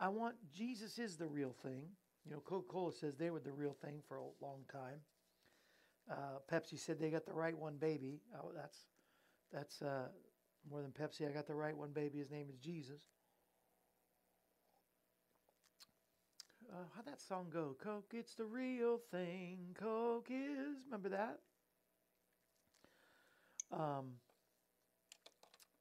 I 0.00 0.08
want 0.08 0.34
Jesus 0.52 0.98
is 0.98 1.16
the 1.16 1.28
real 1.28 1.54
thing. 1.62 1.84
You 2.26 2.32
know, 2.32 2.40
Coca 2.40 2.66
Cola 2.68 2.92
says 2.92 3.14
they 3.14 3.30
were 3.30 3.38
the 3.38 3.52
real 3.52 3.76
thing 3.80 4.02
for 4.08 4.16
a 4.16 4.24
long 4.44 4.64
time. 4.72 4.98
Uh, 6.10 6.40
Pepsi 6.52 6.80
said 6.80 6.98
they 6.98 7.10
got 7.10 7.26
the 7.26 7.32
right 7.32 7.56
one, 7.56 7.76
baby. 7.76 8.22
Oh, 8.36 8.50
that's 8.56 8.78
that's 9.52 9.82
uh, 9.82 10.08
more 10.70 10.82
than 10.82 10.90
Pepsi. 10.90 11.28
I 11.28 11.32
got 11.32 11.46
the 11.46 11.54
right 11.54 11.76
one, 11.76 11.90
baby. 11.90 12.18
His 12.18 12.30
name 12.30 12.46
is 12.48 12.56
Jesus. 12.56 13.00
Uh, 16.72 16.84
how'd 16.96 17.06
that 17.06 17.20
song 17.20 17.46
go? 17.52 17.76
Coke, 17.82 18.12
it's 18.12 18.34
the 18.34 18.44
real 18.44 18.98
thing. 19.10 19.58
Coke 19.78 20.28
is. 20.30 20.76
Remember 20.86 21.10
that? 21.10 21.38
Um, 23.72 24.12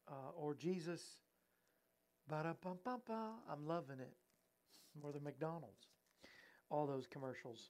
uh, 0.08 0.32
or 0.38 0.54
Jesus. 0.54 1.02
Ba-da-bum-bum-ba. 2.30 3.30
I'm 3.52 3.66
loving 3.66 4.00
it. 4.00 4.14
More 5.02 5.12
than 5.12 5.24
McDonald's. 5.24 5.88
All 6.70 6.86
those 6.86 7.08
commercials. 7.08 7.70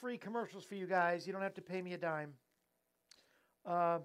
Free 0.00 0.16
commercials 0.16 0.64
for 0.64 0.76
you 0.76 0.86
guys. 0.86 1.26
You 1.26 1.32
don't 1.32 1.42
have 1.42 1.54
to 1.54 1.62
pay 1.62 1.82
me 1.82 1.94
a 1.94 1.98
dime. 1.98 2.34
Uh, 3.66 3.98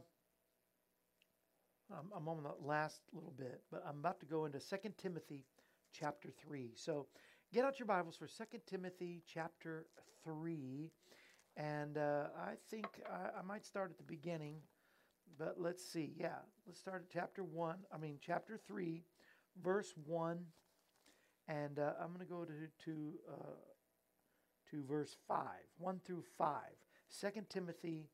I'm, 1.92 2.12
I'm 2.16 2.28
on 2.28 2.44
the 2.44 2.54
last 2.66 3.02
little 3.14 3.34
bit, 3.38 3.62
but 3.72 3.84
I'm 3.88 4.00
about 4.00 4.20
to 4.22 4.26
go 4.26 4.46
into 4.46 4.60
2 4.60 4.78
Timothy 4.98 5.46
chapter 5.92 6.30
3. 6.46 6.72
So 6.76 7.08
get 7.54 7.66
out 7.66 7.80
your 7.80 7.88
Bibles 7.88 8.16
for 8.16 8.28
2 8.28 8.44
Timothy 8.66 9.24
chapter 9.28 9.86
3. 10.24 10.92
And 11.56 11.98
uh, 11.98 12.28
I 12.38 12.54
think 12.70 12.88
I, 13.10 13.40
I 13.40 13.42
might 13.44 13.66
start 13.66 13.92
at 13.92 13.98
the 13.98 14.04
beginning, 14.04 14.56
but 15.38 15.56
let's 15.58 15.86
see. 15.86 16.14
Yeah, 16.18 16.40
let's 16.66 16.80
start 16.80 17.04
at 17.08 17.14
chapter 17.14 17.44
1, 17.44 17.76
I 17.94 17.98
mean, 17.98 18.18
chapter 18.22 18.58
3, 18.58 19.04
verse 19.62 19.94
1. 20.06 20.40
And 21.48 21.78
uh, 21.78 21.92
I'm 22.02 22.08
going 22.08 22.20
to 22.20 22.26
go 22.26 22.46
to, 22.46 22.54
to, 22.86 23.14
uh, 23.30 23.56
to 24.72 24.84
verse 24.88 25.18
5, 25.28 25.46
1 25.78 26.02
through 26.06 26.24
5. 26.38 26.56
2 27.22 27.28
Timothy 27.50 28.10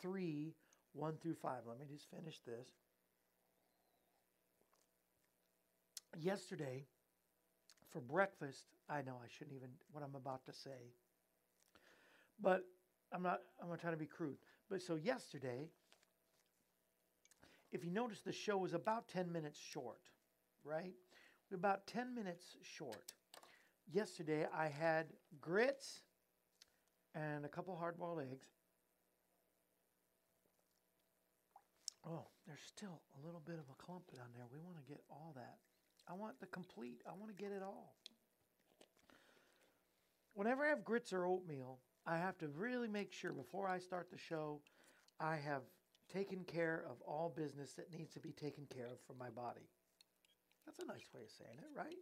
3, 0.00 0.54
1 0.92 1.14
through 1.20 1.34
5. 1.34 1.52
Let 1.66 1.80
me 1.80 1.86
just 1.90 2.08
finish 2.10 2.38
this. 2.46 2.68
Yesterday, 6.20 6.84
for 7.90 8.00
breakfast, 8.00 8.66
I 8.88 9.02
know 9.02 9.14
I 9.22 9.28
shouldn't 9.28 9.56
even 9.56 9.68
what 9.92 10.02
I'm 10.02 10.14
about 10.14 10.44
to 10.46 10.52
say. 10.52 10.92
But 12.40 12.64
I'm 13.12 13.22
not 13.22 13.40
I'm 13.62 13.68
not 13.68 13.80
trying 13.80 13.92
to 13.94 13.98
be 13.98 14.06
crude. 14.06 14.36
But 14.68 14.82
so 14.82 14.96
yesterday, 14.96 15.68
if 17.72 17.84
you 17.84 17.90
notice 17.90 18.20
the 18.20 18.32
show 18.32 18.56
was 18.56 18.74
about 18.74 19.08
10 19.08 19.30
minutes 19.30 19.58
short, 19.58 20.00
right? 20.64 20.94
We're 21.50 21.56
about 21.56 21.86
10 21.86 22.14
minutes 22.14 22.56
short. 22.62 23.12
Yesterday 23.92 24.46
I 24.56 24.68
had 24.68 25.06
grits 25.40 26.00
and 27.14 27.44
a 27.44 27.48
couple 27.48 27.76
hard-boiled 27.76 28.20
eggs. 28.20 28.46
Oh, 32.06 32.26
there's 32.46 32.60
still 32.66 33.00
a 33.18 33.26
little 33.26 33.42
bit 33.44 33.56
of 33.56 33.64
a 33.70 33.82
clump 33.82 34.10
down 34.14 34.26
there. 34.34 34.44
We 34.52 34.58
want 34.60 34.76
to 34.76 34.84
get 34.84 35.00
all 35.10 35.32
that. 35.36 35.58
I 36.08 36.14
want 36.14 36.38
the 36.40 36.46
complete. 36.46 37.02
I 37.06 37.12
want 37.18 37.36
to 37.36 37.42
get 37.42 37.52
it 37.52 37.62
all. 37.62 37.94
Whenever 40.34 40.64
I 40.64 40.68
have 40.68 40.84
grits 40.84 41.12
or 41.12 41.26
oatmeal, 41.26 41.78
I 42.06 42.18
have 42.18 42.36
to 42.38 42.48
really 42.48 42.88
make 42.88 43.12
sure 43.12 43.32
before 43.32 43.68
I 43.68 43.78
start 43.78 44.10
the 44.10 44.18
show, 44.18 44.60
I 45.20 45.36
have 45.36 45.62
taken 46.12 46.44
care 46.44 46.84
of 46.90 47.00
all 47.06 47.32
business 47.34 47.72
that 47.74 47.92
needs 47.92 48.12
to 48.14 48.20
be 48.20 48.32
taken 48.32 48.66
care 48.66 48.86
of 48.86 49.00
for 49.06 49.14
my 49.14 49.30
body. 49.30 49.68
That's 50.66 50.80
a 50.80 50.86
nice 50.86 51.06
way 51.14 51.22
of 51.22 51.30
saying 51.30 51.58
it, 51.58 51.76
right? 51.76 51.96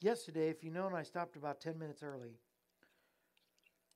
Yesterday, 0.00 0.48
if 0.48 0.62
you 0.62 0.70
know, 0.70 0.86
and 0.86 0.96
I 0.96 1.02
stopped 1.02 1.36
about 1.36 1.60
10 1.60 1.78
minutes 1.78 2.02
early. 2.02 2.38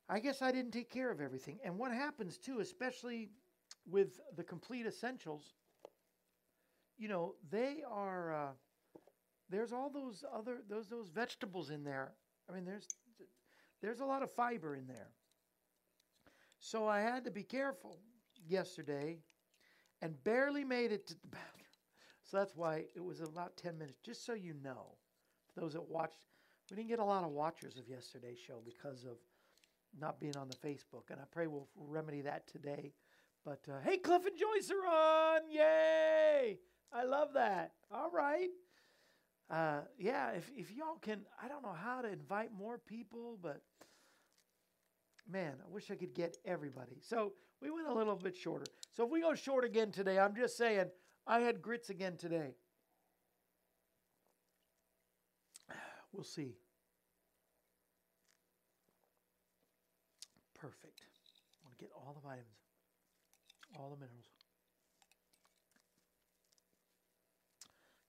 I 0.08 0.18
guess 0.18 0.42
I 0.42 0.50
didn't 0.50 0.72
take 0.72 0.90
care 0.90 1.10
of 1.10 1.20
everything. 1.20 1.58
And 1.64 1.78
what 1.78 1.92
happens 1.92 2.38
too, 2.38 2.58
especially 2.60 3.28
with 3.88 4.20
the 4.36 4.42
complete 4.42 4.86
essentials, 4.86 5.54
you 6.98 7.08
know, 7.08 7.34
they 7.50 7.82
are. 7.88 8.34
Uh, 8.34 8.50
there's 9.48 9.72
all 9.72 9.90
those 9.90 10.24
other 10.34 10.58
those 10.68 10.88
those 10.88 11.08
vegetables 11.08 11.70
in 11.70 11.84
there. 11.84 12.12
I 12.48 12.54
mean, 12.54 12.64
there's 12.64 12.88
there's 13.80 14.00
a 14.00 14.04
lot 14.04 14.22
of 14.22 14.30
fiber 14.30 14.74
in 14.74 14.86
there. 14.86 15.10
So 16.58 16.86
I 16.86 17.00
had 17.00 17.24
to 17.24 17.30
be 17.30 17.42
careful 17.42 17.98
yesterday, 18.48 19.18
and 20.00 20.22
barely 20.24 20.64
made 20.64 20.92
it 20.92 21.06
to 21.08 21.14
the 21.20 21.28
bathroom. 21.28 21.48
So 22.22 22.36
that's 22.38 22.54
why 22.54 22.84
it 22.94 23.04
was 23.04 23.20
about 23.20 23.56
ten 23.56 23.76
minutes. 23.76 23.98
Just 24.02 24.24
so 24.24 24.32
you 24.32 24.54
know, 24.62 24.96
for 25.52 25.60
those 25.60 25.72
that 25.74 25.88
watched, 25.88 26.26
we 26.70 26.76
didn't 26.76 26.88
get 26.88 27.00
a 27.00 27.04
lot 27.04 27.24
of 27.24 27.30
watchers 27.30 27.76
of 27.76 27.88
yesterday's 27.88 28.38
show 28.38 28.62
because 28.64 29.04
of 29.04 29.16
not 29.98 30.20
being 30.20 30.36
on 30.36 30.48
the 30.48 30.56
Facebook, 30.56 31.10
and 31.10 31.20
I 31.20 31.24
pray 31.30 31.46
we'll 31.46 31.68
remedy 31.76 32.22
that 32.22 32.46
today. 32.46 32.92
But 33.44 33.60
uh, 33.68 33.80
hey, 33.84 33.98
Cliff 33.98 34.24
and 34.24 34.38
Joyce 34.38 34.70
are 34.70 34.86
on! 34.86 35.40
Yay! 35.50 36.58
I 36.92 37.04
love 37.04 37.28
that. 37.34 37.72
All 37.90 38.10
right. 38.10 38.48
Uh, 39.50 39.80
yeah, 39.98 40.30
if, 40.30 40.50
if 40.56 40.70
y'all 40.72 40.96
can, 41.00 41.20
I 41.42 41.48
don't 41.48 41.62
know 41.62 41.74
how 41.74 42.00
to 42.02 42.08
invite 42.08 42.52
more 42.56 42.78
people, 42.78 43.38
but 43.42 43.60
man, 45.30 45.54
I 45.64 45.68
wish 45.68 45.90
I 45.90 45.94
could 45.94 46.14
get 46.14 46.36
everybody. 46.44 46.96
So 47.00 47.32
we 47.60 47.70
went 47.70 47.86
a 47.86 47.92
little 47.92 48.16
bit 48.16 48.36
shorter. 48.36 48.66
So 48.92 49.04
if 49.04 49.10
we 49.10 49.20
go 49.20 49.34
short 49.34 49.64
again 49.64 49.90
today, 49.90 50.18
I'm 50.18 50.34
just 50.34 50.56
saying, 50.56 50.86
I 51.26 51.40
had 51.40 51.62
grits 51.62 51.90
again 51.90 52.16
today. 52.16 52.54
We'll 56.12 56.24
see. 56.24 56.52
Perfect. 60.54 61.00
I 61.00 61.64
want 61.64 61.78
to 61.78 61.82
get 61.82 61.90
all 61.96 62.14
the 62.14 62.20
vitamins, 62.20 62.60
all 63.78 63.88
the 63.88 63.96
minerals. 63.96 64.21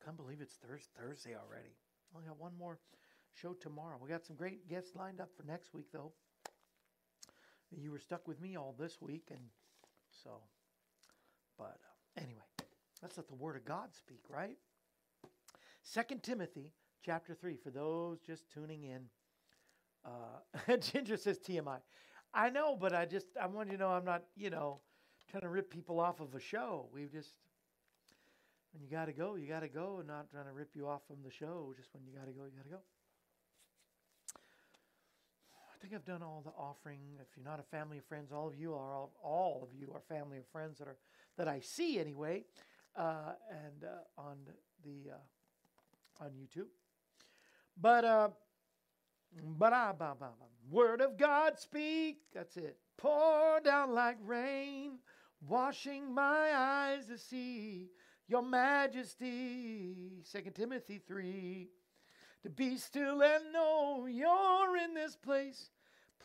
I 0.03 0.05
can't 0.05 0.17
believe 0.17 0.41
it's 0.41 0.55
Thurs 0.55 0.89
Thursday 0.99 1.31
already. 1.31 1.75
Only 2.13 2.27
got 2.27 2.39
one 2.39 2.51
more 2.57 2.79
show 3.33 3.53
tomorrow. 3.53 3.97
We 4.01 4.09
got 4.09 4.25
some 4.25 4.35
great 4.35 4.67
guests 4.67 4.95
lined 4.95 5.21
up 5.21 5.29
for 5.35 5.43
next 5.43 5.73
week, 5.73 5.87
though. 5.93 6.11
You 7.71 7.91
were 7.91 7.99
stuck 7.99 8.27
with 8.27 8.41
me 8.41 8.55
all 8.57 8.75
this 8.77 9.01
week, 9.01 9.29
and 9.31 9.39
so, 10.23 10.29
but 11.57 11.79
uh, 12.17 12.21
anyway, 12.21 12.43
let's 13.01 13.17
let 13.17 13.27
the 13.27 13.35
Word 13.35 13.55
of 13.55 13.65
God 13.65 13.95
speak, 13.95 14.21
right? 14.29 14.57
Second 15.81 16.21
Timothy 16.21 16.73
chapter 17.03 17.33
three. 17.33 17.55
For 17.55 17.71
those 17.71 18.19
just 18.19 18.43
tuning 18.51 18.83
in, 18.83 19.05
uh, 20.05 20.77
Ginger 20.77 21.17
says 21.17 21.39
TMI. 21.39 21.77
I 22.33 22.49
know, 22.49 22.75
but 22.75 22.93
I 22.93 23.05
just 23.05 23.27
I 23.41 23.47
want 23.47 23.71
you 23.71 23.77
to 23.77 23.83
know 23.83 23.89
I'm 23.89 24.05
not 24.05 24.23
you 24.35 24.49
know 24.49 24.81
trying 25.31 25.43
to 25.43 25.49
rip 25.49 25.71
people 25.71 25.99
off 25.99 26.19
of 26.19 26.35
a 26.35 26.39
show. 26.39 26.89
We've 26.93 27.11
just 27.11 27.35
when 28.73 28.81
you 28.81 28.89
got 28.89 29.05
to 29.05 29.13
go, 29.13 29.35
you 29.35 29.47
got 29.47 29.61
to 29.61 29.67
go, 29.67 29.97
and 29.99 30.07
not 30.07 30.29
trying 30.31 30.45
to 30.45 30.51
rip 30.51 30.71
you 30.75 30.87
off 30.87 31.01
from 31.07 31.17
the 31.23 31.31
show. 31.31 31.73
Just 31.77 31.93
when 31.93 32.03
you 32.05 32.11
got 32.11 32.25
to 32.25 32.31
go, 32.33 32.43
you 32.45 32.51
got 32.57 32.63
to 32.63 32.69
go. 32.69 32.81
I 34.35 35.81
think 35.81 35.93
I've 35.93 36.05
done 36.05 36.23
all 36.23 36.41
the 36.43 36.51
offering. 36.51 36.99
If 37.21 37.27
you're 37.37 37.45
not 37.45 37.59
a 37.59 37.75
family 37.75 37.99
of 37.99 38.05
friends, 38.05 38.31
all 38.31 38.47
of 38.47 38.55
you 38.55 38.73
are 38.73 38.93
all, 38.95 39.11
all 39.23 39.59
of 39.61 39.79
you 39.79 39.91
are 39.93 40.01
family 40.09 40.39
of 40.39 40.47
friends 40.51 40.79
that 40.79 40.87
are 40.87 40.97
that 41.37 41.47
I 41.47 41.59
see 41.59 41.99
anyway, 41.99 42.45
uh, 42.95 43.33
and 43.51 43.83
uh, 43.83 44.21
on 44.21 44.37
the 44.83 45.11
uh, 45.11 46.23
on 46.23 46.31
YouTube. 46.31 46.67
But 47.79 48.05
uh, 48.05 48.29
but 49.57 49.73
word 50.71 51.01
of 51.01 51.17
God 51.17 51.59
speak. 51.59 52.19
That's 52.33 52.57
it. 52.57 52.77
Pour 52.97 53.59
down 53.59 53.93
like 53.93 54.17
rain, 54.25 54.99
washing 55.47 56.13
my 56.13 56.51
eyes 56.55 57.07
to 57.07 57.17
see 57.17 57.89
your 58.27 58.41
majesty. 58.41 60.21
Second 60.23 60.53
Timothy 60.53 61.01
3. 61.05 61.69
To 62.43 62.49
be 62.49 62.77
still 62.77 63.21
and 63.23 63.53
know 63.53 64.05
you're 64.05 64.77
in 64.77 64.93
this 64.93 65.15
place. 65.15 65.69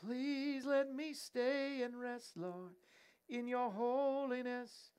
Please 0.01 0.65
let 0.65 0.95
me 0.95 1.13
stay 1.13 1.83
and 1.83 1.99
rest, 1.99 2.37
Lord, 2.37 2.73
in 3.29 3.47
your 3.47 3.71
holiness. 3.71 4.91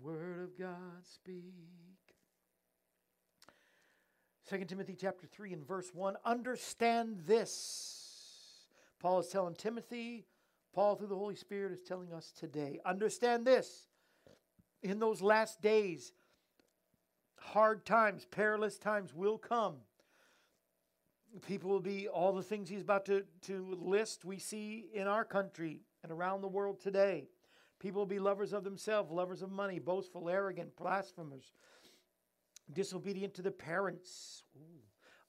Word 0.00 0.40
of 0.42 0.58
God 0.58 1.04
speak. 1.04 1.52
2 4.48 4.64
Timothy 4.64 4.96
chapter 4.98 5.26
3 5.26 5.52
and 5.52 5.66
verse 5.66 5.90
1 5.94 6.16
understand 6.24 7.18
this. 7.26 8.66
Paul 9.00 9.20
is 9.20 9.28
telling 9.28 9.54
Timothy, 9.54 10.26
Paul 10.72 10.96
through 10.96 11.08
the 11.08 11.16
Holy 11.16 11.36
Spirit 11.36 11.72
is 11.72 11.82
telling 11.82 12.12
us 12.12 12.32
today. 12.38 12.78
Understand 12.84 13.44
this. 13.46 13.88
In 14.82 14.98
those 14.98 15.22
last 15.22 15.60
days, 15.62 16.12
hard 17.42 17.84
times, 17.84 18.24
perilous 18.24 18.78
times 18.78 19.14
will 19.14 19.38
come. 19.38 19.76
People 21.46 21.70
will 21.70 21.80
be 21.80 22.08
all 22.08 22.32
the 22.32 22.42
things 22.42 22.68
he's 22.68 22.82
about 22.82 23.06
to, 23.06 23.24
to 23.42 23.76
list, 23.80 24.24
we 24.24 24.38
see 24.38 24.86
in 24.92 25.06
our 25.06 25.24
country 25.24 25.80
and 26.02 26.12
around 26.12 26.40
the 26.40 26.48
world 26.48 26.80
today. 26.80 27.28
People 27.78 28.02
will 28.02 28.06
be 28.06 28.18
lovers 28.18 28.52
of 28.52 28.64
themselves, 28.64 29.10
lovers 29.10 29.42
of 29.42 29.50
money, 29.50 29.78
boastful, 29.78 30.28
arrogant, 30.28 30.76
blasphemers, 30.76 31.52
disobedient 32.72 33.34
to 33.34 33.42
their 33.42 33.50
parents, 33.50 34.44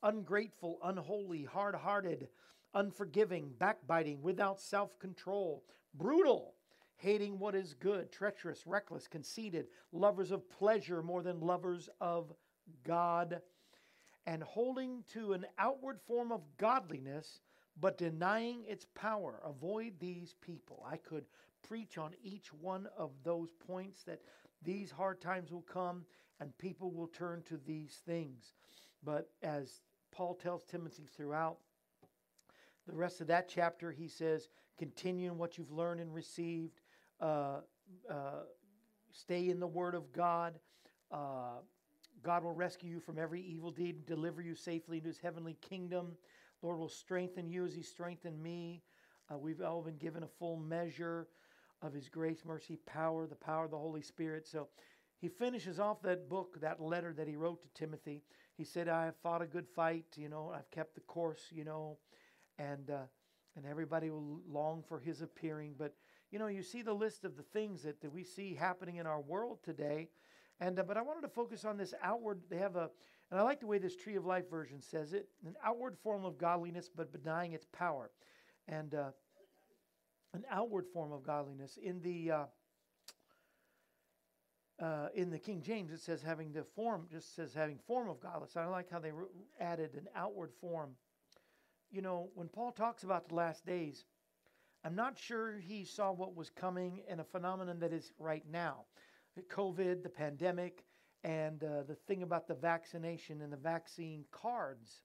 ungrateful, 0.03 0.77
unholy, 0.83 1.43
hard 1.45 1.73
hearted, 1.73 2.27
unforgiving, 2.73 3.51
backbiting, 3.57 4.21
without 4.21 4.59
self 4.59 4.99
control, 4.99 5.63
brutal, 5.93 6.53
hating 7.03 7.37
what 7.37 7.53
is 7.53 7.73
good, 7.73 8.11
treacherous, 8.11 8.65
reckless, 8.65 9.07
conceited, 9.09 9.67
lovers 9.91 10.31
of 10.31 10.49
pleasure 10.49 11.03
more 11.03 11.21
than 11.21 11.41
lovers 11.41 11.89
of 11.99 12.31
God, 12.85 13.41
and 14.25 14.41
holding 14.41 15.03
to 15.11 15.33
an 15.33 15.45
outward 15.59 15.99
form 16.07 16.31
of 16.31 16.41
godliness, 16.57 17.41
but 17.77 17.97
denying 17.97 18.63
its 18.65 18.87
power. 18.95 19.41
Avoid 19.45 19.93
these 19.99 20.35
people. 20.39 20.85
I 20.89 20.95
could 20.95 21.25
preach 21.67 21.97
on 21.97 22.13
each 22.23 22.53
one 22.53 22.87
of 22.97 23.11
those 23.25 23.49
points 23.67 24.03
that 24.03 24.21
these 24.63 24.89
hard 24.89 25.19
times 25.19 25.51
will 25.51 25.61
come 25.61 26.05
and 26.39 26.57
people 26.57 26.89
will 26.89 27.07
turn 27.07 27.43
to 27.49 27.59
these 27.65 28.01
things. 28.05 28.53
But 29.03 29.29
as 29.41 29.81
Paul 30.11 30.35
tells 30.35 30.63
Timothy 30.63 31.09
throughout 31.13 31.57
the 32.87 32.95
rest 32.95 33.19
of 33.19 33.27
that 33.27 33.49
chapter, 33.49 33.91
he 33.91 34.07
says, 34.07 34.47
continue 34.77 35.31
in 35.31 35.37
what 35.37 35.57
you've 35.57 35.71
learned 35.71 35.99
and 35.99 36.13
received, 36.13 36.79
uh, 37.23 37.61
uh, 38.09 38.43
stay 39.11 39.49
in 39.49 39.59
the 39.59 39.67
Word 39.67 39.95
of 39.95 40.11
God. 40.11 40.55
Uh, 41.09 41.59
God 42.21 42.43
will 42.43 42.53
rescue 42.53 42.89
you 42.89 42.99
from 42.99 43.17
every 43.17 43.41
evil 43.41 43.71
deed 43.71 43.95
and 43.95 44.05
deliver 44.05 44.41
you 44.41 44.55
safely 44.55 44.97
into 44.97 45.07
his 45.07 45.19
heavenly 45.19 45.57
kingdom. 45.61 46.17
Lord 46.61 46.77
will 46.77 46.89
strengthen 46.89 47.47
you 47.49 47.65
as 47.65 47.73
he 47.73 47.81
strengthened 47.81 48.41
me. 48.41 48.81
Uh, 49.31 49.37
we've 49.37 49.61
all 49.61 49.81
been 49.81 49.97
given 49.97 50.23
a 50.23 50.27
full 50.27 50.57
measure 50.57 51.27
of 51.81 51.93
his 51.93 52.09
grace, 52.09 52.43
mercy, 52.45 52.77
power, 52.85 53.25
the 53.25 53.35
power 53.35 53.65
of 53.65 53.71
the 53.71 53.77
Holy 53.77 54.01
Spirit. 54.01 54.45
So 54.47 54.67
he 55.19 55.29
finishes 55.29 55.79
off 55.79 56.01
that 56.01 56.29
book, 56.29 56.59
that 56.61 56.81
letter 56.81 57.13
that 57.13 57.27
he 57.27 57.37
wrote 57.37 57.61
to 57.61 57.67
Timothy. 57.73 58.21
He 58.57 58.65
said, 58.65 58.89
I 58.89 59.05
have 59.05 59.15
fought 59.23 59.41
a 59.41 59.47
good 59.47 59.67
fight, 59.67 60.05
you 60.17 60.29
know, 60.29 60.51
I've 60.53 60.69
kept 60.71 60.95
the 60.95 61.01
course, 61.01 61.43
you 61.51 61.63
know, 61.63 61.97
and, 62.59 62.89
uh, 62.89 63.05
and 63.55 63.65
everybody 63.65 64.09
will 64.09 64.41
long 64.49 64.83
for 64.87 64.99
his 64.99 65.21
appearing. 65.21 65.75
But, 65.77 65.93
you 66.33 66.39
know, 66.39 66.47
you 66.47 66.63
see 66.63 66.81
the 66.81 66.93
list 66.93 67.25
of 67.25 67.37
the 67.37 67.43
things 67.43 67.83
that, 67.83 68.01
that 68.01 68.11
we 68.11 68.23
see 68.23 68.55
happening 68.55 68.95
in 68.95 69.05
our 69.05 69.21
world 69.21 69.59
today. 69.63 70.09
And, 70.59 70.79
uh, 70.79 70.83
but 70.83 70.97
I 70.97 71.03
wanted 71.03 71.21
to 71.21 71.27
focus 71.27 71.63
on 71.63 71.77
this 71.77 71.93
outward, 72.01 72.41
they 72.49 72.57
have 72.57 72.75
a, 72.75 72.89
and 73.29 73.39
I 73.39 73.43
like 73.43 73.59
the 73.59 73.67
way 73.67 73.77
this 73.77 73.95
Tree 73.95 74.15
of 74.15 74.25
Life 74.25 74.49
version 74.49 74.81
says 74.81 75.13
it, 75.13 75.27
an 75.45 75.53
outward 75.63 75.95
form 76.01 76.25
of 76.25 76.39
godliness, 76.39 76.89
but 76.93 77.11
denying 77.11 77.53
its 77.53 77.67
power. 77.71 78.09
And 78.67 78.95
uh, 78.95 79.11
an 80.33 80.43
outward 80.49 80.87
form 80.91 81.11
of 81.11 81.23
godliness. 81.23 81.77
In 81.77 82.01
the 82.01 82.31
uh, 82.31 82.43
uh, 84.81 85.09
in 85.13 85.29
the 85.29 85.37
King 85.37 85.61
James, 85.61 85.91
it 85.91 85.99
says 85.99 86.23
having 86.23 86.51
the 86.51 86.63
form, 86.63 87.05
just 87.11 87.35
says 87.35 87.53
having 87.53 87.77
form 87.85 88.09
of 88.09 88.19
godliness. 88.19 88.57
I 88.57 88.65
like 88.65 88.89
how 88.89 88.97
they 88.97 89.11
added 89.59 89.93
an 89.93 90.07
outward 90.15 90.49
form. 90.59 90.95
You 91.91 92.01
know, 92.01 92.29
when 92.33 92.47
Paul 92.47 92.71
talks 92.71 93.03
about 93.03 93.29
the 93.29 93.35
last 93.35 93.67
days, 93.67 94.05
I'm 94.83 94.95
not 94.95 95.17
sure 95.17 95.57
he 95.59 95.85
saw 95.85 96.11
what 96.11 96.35
was 96.35 96.49
coming 96.49 97.01
in 97.07 97.19
a 97.21 97.23
phenomenon 97.23 97.79
that 97.79 97.93
is 97.93 98.11
right 98.19 98.43
now 98.51 98.85
COVID, 99.49 100.03
the 100.03 100.09
pandemic, 100.09 100.83
and 101.23 101.63
uh, 101.63 101.83
the 101.87 101.95
thing 102.07 102.21
about 102.23 102.47
the 102.47 102.53
vaccination 102.53 103.41
and 103.41 103.51
the 103.51 103.57
vaccine 103.57 104.25
cards. 104.31 105.01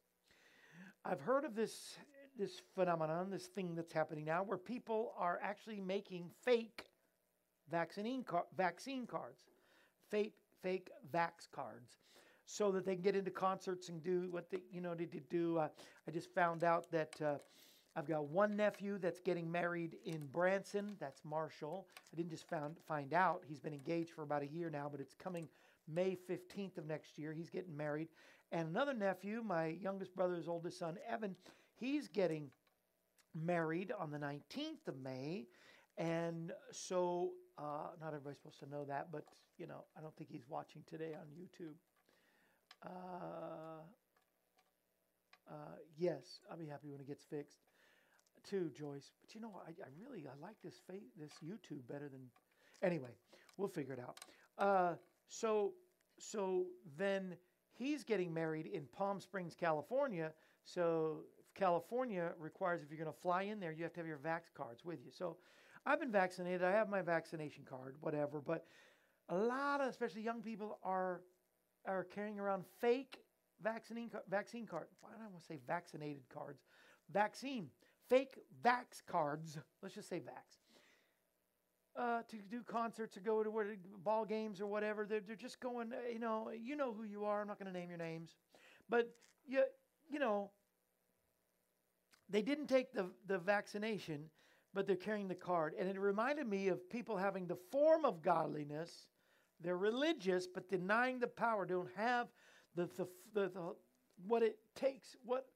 I've 1.04 1.20
heard 1.20 1.44
of 1.44 1.54
this 1.54 1.96
this 2.38 2.62
phenomenon, 2.74 3.30
this 3.30 3.46
thing 3.46 3.74
that's 3.74 3.92
happening 3.92 4.24
now, 4.24 4.44
where 4.44 4.58
people 4.58 5.12
are 5.18 5.40
actually 5.42 5.80
making 5.80 6.30
fake 6.44 6.84
vaccine 7.70 8.22
car- 8.22 8.46
vaccine 8.56 9.06
cards 9.06 9.40
fake 10.10 10.34
fake 10.62 10.90
vax 11.12 11.48
cards 11.52 11.96
so 12.44 12.72
that 12.72 12.84
they 12.84 12.94
can 12.94 13.02
get 13.02 13.16
into 13.16 13.30
concerts 13.30 13.88
and 13.88 14.02
do 14.02 14.28
what 14.30 14.50
they 14.50 14.58
you 14.70 14.80
know 14.80 14.94
they 14.94 15.06
do. 15.30 15.58
Uh, 15.58 15.68
I 16.06 16.10
just 16.10 16.34
found 16.34 16.64
out 16.64 16.90
that 16.90 17.20
uh, 17.20 17.36
I've 17.98 18.06
got 18.06 18.28
one 18.28 18.54
nephew 18.54 18.96
that's 18.96 19.18
getting 19.18 19.50
married 19.50 19.96
in 20.04 20.24
Branson. 20.26 20.94
That's 21.00 21.20
Marshall. 21.24 21.88
I 22.12 22.16
didn't 22.16 22.30
just 22.30 22.48
found 22.48 22.76
find 22.86 23.12
out 23.12 23.42
he's 23.44 23.58
been 23.58 23.72
engaged 23.72 24.10
for 24.10 24.22
about 24.22 24.42
a 24.42 24.46
year 24.46 24.70
now, 24.70 24.88
but 24.88 25.00
it's 25.00 25.14
coming 25.14 25.48
May 25.92 26.16
15th 26.30 26.78
of 26.78 26.86
next 26.86 27.18
year. 27.18 27.32
He's 27.32 27.50
getting 27.50 27.76
married. 27.76 28.06
And 28.52 28.68
another 28.68 28.94
nephew, 28.94 29.42
my 29.44 29.66
youngest 29.82 30.14
brother's 30.14 30.46
oldest 30.46 30.78
son, 30.78 30.96
Evan, 31.10 31.34
he's 31.74 32.06
getting 32.06 32.52
married 33.34 33.92
on 33.98 34.12
the 34.12 34.18
19th 34.18 34.86
of 34.86 34.96
May. 35.02 35.48
And 35.96 36.52
so, 36.70 37.32
uh, 37.58 37.88
not 38.00 38.08
everybody's 38.08 38.38
supposed 38.38 38.60
to 38.60 38.70
know 38.70 38.84
that, 38.84 39.08
but 39.10 39.24
you 39.58 39.66
know, 39.66 39.82
I 39.96 40.02
don't 40.02 40.14
think 40.14 40.30
he's 40.30 40.46
watching 40.48 40.82
today 40.86 41.14
on 41.14 41.26
YouTube. 41.36 41.74
Uh, 42.80 43.82
uh, 45.50 45.76
yes, 45.98 46.38
I'll 46.48 46.56
be 46.56 46.66
happy 46.66 46.90
when 46.90 47.00
it 47.00 47.08
gets 47.08 47.24
fixed. 47.24 47.58
Too, 48.44 48.70
Joyce. 48.74 49.10
But 49.20 49.34
you 49.34 49.40
know, 49.40 49.52
I, 49.66 49.70
I 49.70 49.88
really 50.00 50.26
I 50.26 50.40
like 50.40 50.56
this 50.62 50.80
fa- 50.86 50.94
this 51.18 51.32
YouTube 51.44 51.86
better 51.88 52.08
than. 52.08 52.20
Anyway, 52.82 53.10
we'll 53.56 53.68
figure 53.68 53.94
it 53.94 54.00
out. 54.00 54.18
Uh, 54.58 54.94
so 55.28 55.72
so 56.18 56.66
then 56.96 57.36
he's 57.72 58.04
getting 58.04 58.32
married 58.32 58.66
in 58.66 58.84
Palm 58.96 59.20
Springs, 59.20 59.54
California. 59.54 60.32
So 60.64 61.24
California 61.54 62.32
requires 62.38 62.82
if 62.82 62.90
you're 62.90 63.02
going 63.02 63.12
to 63.12 63.20
fly 63.20 63.42
in 63.42 63.60
there, 63.60 63.72
you 63.72 63.82
have 63.82 63.92
to 63.94 64.00
have 64.00 64.06
your 64.06 64.18
vax 64.18 64.52
cards 64.54 64.84
with 64.84 64.98
you. 65.04 65.10
So 65.10 65.36
I've 65.86 66.00
been 66.00 66.12
vaccinated. 66.12 66.62
I 66.62 66.72
have 66.72 66.88
my 66.88 67.02
vaccination 67.02 67.64
card, 67.64 67.96
whatever. 68.00 68.40
But 68.40 68.66
a 69.28 69.36
lot 69.36 69.80
of, 69.80 69.88
especially 69.88 70.22
young 70.22 70.42
people, 70.42 70.78
are 70.82 71.22
are 71.86 72.04
carrying 72.04 72.38
around 72.38 72.64
fake 72.80 73.18
vaccine 73.62 74.10
vaccine 74.28 74.66
cards. 74.66 74.92
Why 75.00 75.10
do 75.10 75.22
I 75.22 75.28
want 75.28 75.40
to 75.40 75.46
say 75.46 75.58
vaccinated 75.66 76.22
cards? 76.32 76.62
Vaccine, 77.12 77.68
fake 78.08 78.38
vax 78.64 79.02
cards. 79.06 79.58
Let's 79.82 79.94
just 79.94 80.08
say 80.08 80.20
vax. 80.20 80.58
Uh, 81.96 82.22
to 82.28 82.36
do 82.48 82.62
concerts 82.62 83.16
or 83.16 83.20
go 83.20 83.42
to 83.42 83.50
ball 84.04 84.24
games 84.24 84.60
or 84.60 84.66
whatever. 84.66 85.04
They're, 85.04 85.20
they're 85.20 85.34
just 85.34 85.58
going, 85.58 85.92
uh, 85.92 85.96
you 86.12 86.20
know, 86.20 86.50
you 86.50 86.76
know 86.76 86.92
who 86.92 87.02
you 87.02 87.24
are. 87.24 87.40
I'm 87.40 87.48
not 87.48 87.58
going 87.58 87.72
to 87.72 87.76
name 87.76 87.88
your 87.88 87.98
names. 87.98 88.36
But, 88.88 89.10
you, 89.46 89.64
you 90.08 90.20
know, 90.20 90.50
they 92.30 92.40
didn't 92.40 92.68
take 92.68 92.92
the, 92.92 93.06
the 93.26 93.38
vaccination, 93.38 94.30
but 94.74 94.86
they're 94.86 94.94
carrying 94.94 95.26
the 95.26 95.34
card. 95.34 95.74
And 95.76 95.88
it 95.88 95.98
reminded 95.98 96.46
me 96.46 96.68
of 96.68 96.88
people 96.88 97.16
having 97.16 97.46
the 97.46 97.58
form 97.72 98.04
of 98.04 98.22
godliness, 98.22 99.08
they're 99.60 99.76
religious, 99.76 100.46
but 100.46 100.68
denying 100.68 101.18
the 101.18 101.26
power, 101.26 101.66
don't 101.66 101.90
have 101.96 102.28
the, 102.76 102.88
the, 102.96 103.08
the, 103.34 103.48
the 103.48 103.74
what 104.26 104.42
it 104.42 104.58
takes, 104.76 105.16
what 105.24 105.46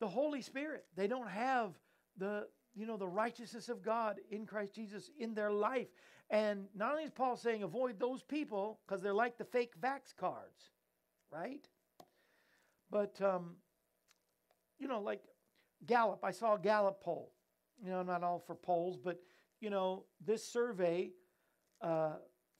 the 0.00 0.08
Holy 0.08 0.42
Spirit. 0.42 0.84
They 0.96 1.06
don't 1.06 1.28
have 1.28 1.78
the 2.18 2.46
you 2.74 2.86
know 2.86 2.96
the 2.96 3.08
righteousness 3.08 3.68
of 3.68 3.82
God 3.82 4.16
in 4.30 4.46
Christ 4.46 4.74
Jesus 4.74 5.10
in 5.18 5.34
their 5.34 5.52
life. 5.52 5.88
And 6.30 6.66
not 6.74 6.92
only 6.92 7.04
is 7.04 7.10
Paul 7.10 7.36
saying 7.36 7.62
avoid 7.62 7.98
those 7.98 8.22
people 8.22 8.80
because 8.86 9.02
they're 9.02 9.14
like 9.14 9.38
the 9.38 9.44
fake 9.44 9.80
vax 9.80 10.14
cards, 10.18 10.70
right? 11.32 11.66
But 12.90 13.20
um, 13.22 13.56
you 14.78 14.88
know, 14.88 15.00
like 15.00 15.22
Gallup, 15.86 16.20
I 16.24 16.30
saw 16.30 16.54
a 16.54 16.58
Gallup 16.58 17.02
poll. 17.02 17.32
You 17.82 17.90
know, 17.90 18.00
I'm 18.00 18.06
not 18.06 18.22
all 18.22 18.40
for 18.40 18.54
polls, 18.54 18.98
but 19.02 19.20
you 19.60 19.70
know, 19.70 20.04
this 20.24 20.44
survey 20.44 21.10
uh, 21.80 22.16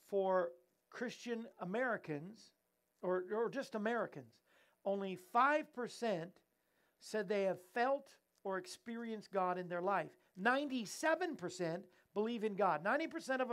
for 0.08 0.50
Christian 0.90 1.46
Americans, 1.60 2.52
or, 3.02 3.24
or 3.34 3.48
just 3.48 3.74
Americans, 3.74 4.34
only 4.84 5.18
5% 5.34 6.28
said 7.00 7.28
they 7.28 7.44
have 7.44 7.58
felt 7.74 8.16
or 8.44 8.58
experience 8.58 9.28
God 9.32 9.58
in 9.58 9.68
their 9.68 9.82
life. 9.82 10.10
97% 10.40 11.82
believe 12.14 12.44
in 12.44 12.54
God. 12.54 12.84
90% 12.84 13.40
of 13.40 13.48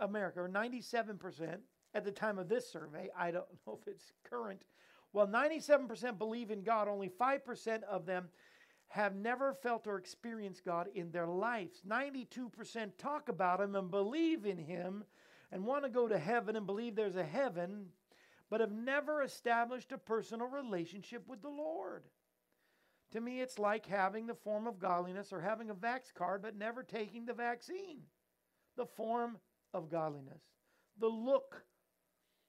America, 0.00 0.40
or 0.40 0.48
97% 0.48 1.58
at 1.94 2.04
the 2.04 2.10
time 2.10 2.38
of 2.38 2.48
this 2.48 2.70
survey, 2.70 3.10
I 3.16 3.30
don't 3.30 3.46
know 3.66 3.78
if 3.80 3.88
it's 3.88 4.12
current. 4.24 4.62
Well, 5.12 5.26
97% 5.26 6.18
believe 6.18 6.50
in 6.50 6.62
God. 6.62 6.88
Only 6.88 7.08
5% 7.08 7.82
of 7.82 8.06
them 8.06 8.28
have 8.88 9.14
never 9.14 9.54
felt 9.54 9.86
or 9.86 9.98
experienced 9.98 10.64
God 10.64 10.88
in 10.94 11.10
their 11.10 11.26
lives. 11.26 11.82
92% 11.86 12.90
talk 12.98 13.28
about 13.28 13.60
Him 13.60 13.74
and 13.74 13.90
believe 13.90 14.44
in 14.44 14.58
Him 14.58 15.04
and 15.50 15.64
want 15.64 15.84
to 15.84 15.90
go 15.90 16.08
to 16.08 16.18
heaven 16.18 16.56
and 16.56 16.66
believe 16.66 16.94
there's 16.94 17.16
a 17.16 17.24
heaven, 17.24 17.86
but 18.50 18.60
have 18.60 18.72
never 18.72 19.22
established 19.22 19.92
a 19.92 19.98
personal 19.98 20.46
relationship 20.46 21.26
with 21.26 21.42
the 21.42 21.48
Lord. 21.48 22.04
To 23.12 23.20
me, 23.20 23.40
it's 23.40 23.58
like 23.58 23.86
having 23.86 24.26
the 24.26 24.34
form 24.34 24.66
of 24.66 24.78
godliness 24.78 25.32
or 25.32 25.40
having 25.40 25.70
a 25.70 25.74
vax 25.74 26.12
card 26.14 26.42
but 26.42 26.56
never 26.56 26.82
taking 26.82 27.26
the 27.26 27.34
vaccine. 27.34 28.00
The 28.76 28.86
form 28.86 29.38
of 29.74 29.90
godliness, 29.90 30.42
the 30.98 31.08
look, 31.08 31.62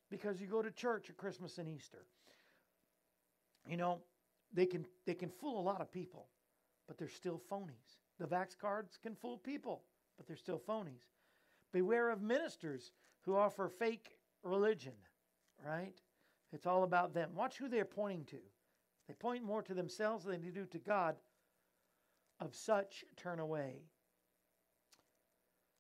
because 0.09 0.39
you 0.39 0.47
go 0.47 0.61
to 0.61 0.72
church 0.72 1.09
at 1.09 1.18
Christmas 1.18 1.57
and 1.57 1.68
Easter. 1.68 2.05
You 3.68 3.78
know, 3.78 4.01
they 4.53 4.66
can 4.66 4.86
they 5.05 5.14
can 5.16 5.30
fool 5.30 5.59
a 5.59 5.61
lot 5.61 5.82
of 5.82 5.91
people, 5.91 6.28
but 6.88 6.97
they're 6.97 7.09
still 7.09 7.41
phonies. 7.51 7.97
The 8.20 8.28
vax 8.28 8.57
cards 8.57 8.97
can 9.01 9.16
fool 9.16 9.38
people, 9.38 9.84
but 10.18 10.28
they're 10.28 10.38
still 10.38 10.59
phonies. 10.59 11.09
Beware 11.74 12.09
of 12.09 12.22
ministers 12.22 12.91
who 13.22 13.36
offer 13.36 13.68
fake 13.68 14.18
religion, 14.43 14.93
right? 15.66 15.99
It's 16.53 16.68
all 16.68 16.84
about 16.84 17.14
them. 17.14 17.32
Watch 17.36 17.57
who 17.57 17.68
they're 17.68 17.84
pointing 17.84 18.26
to. 18.26 18.38
They 19.08 19.14
point 19.14 19.43
more 19.43 19.62
to 19.64 19.74
themselves 19.74 20.26
than 20.26 20.41
they 20.41 20.49
do 20.49 20.66
to 20.66 20.80
God. 20.80 21.16
Of 22.39 22.56
such, 22.56 23.06
turn 23.16 23.39
away. 23.39 23.84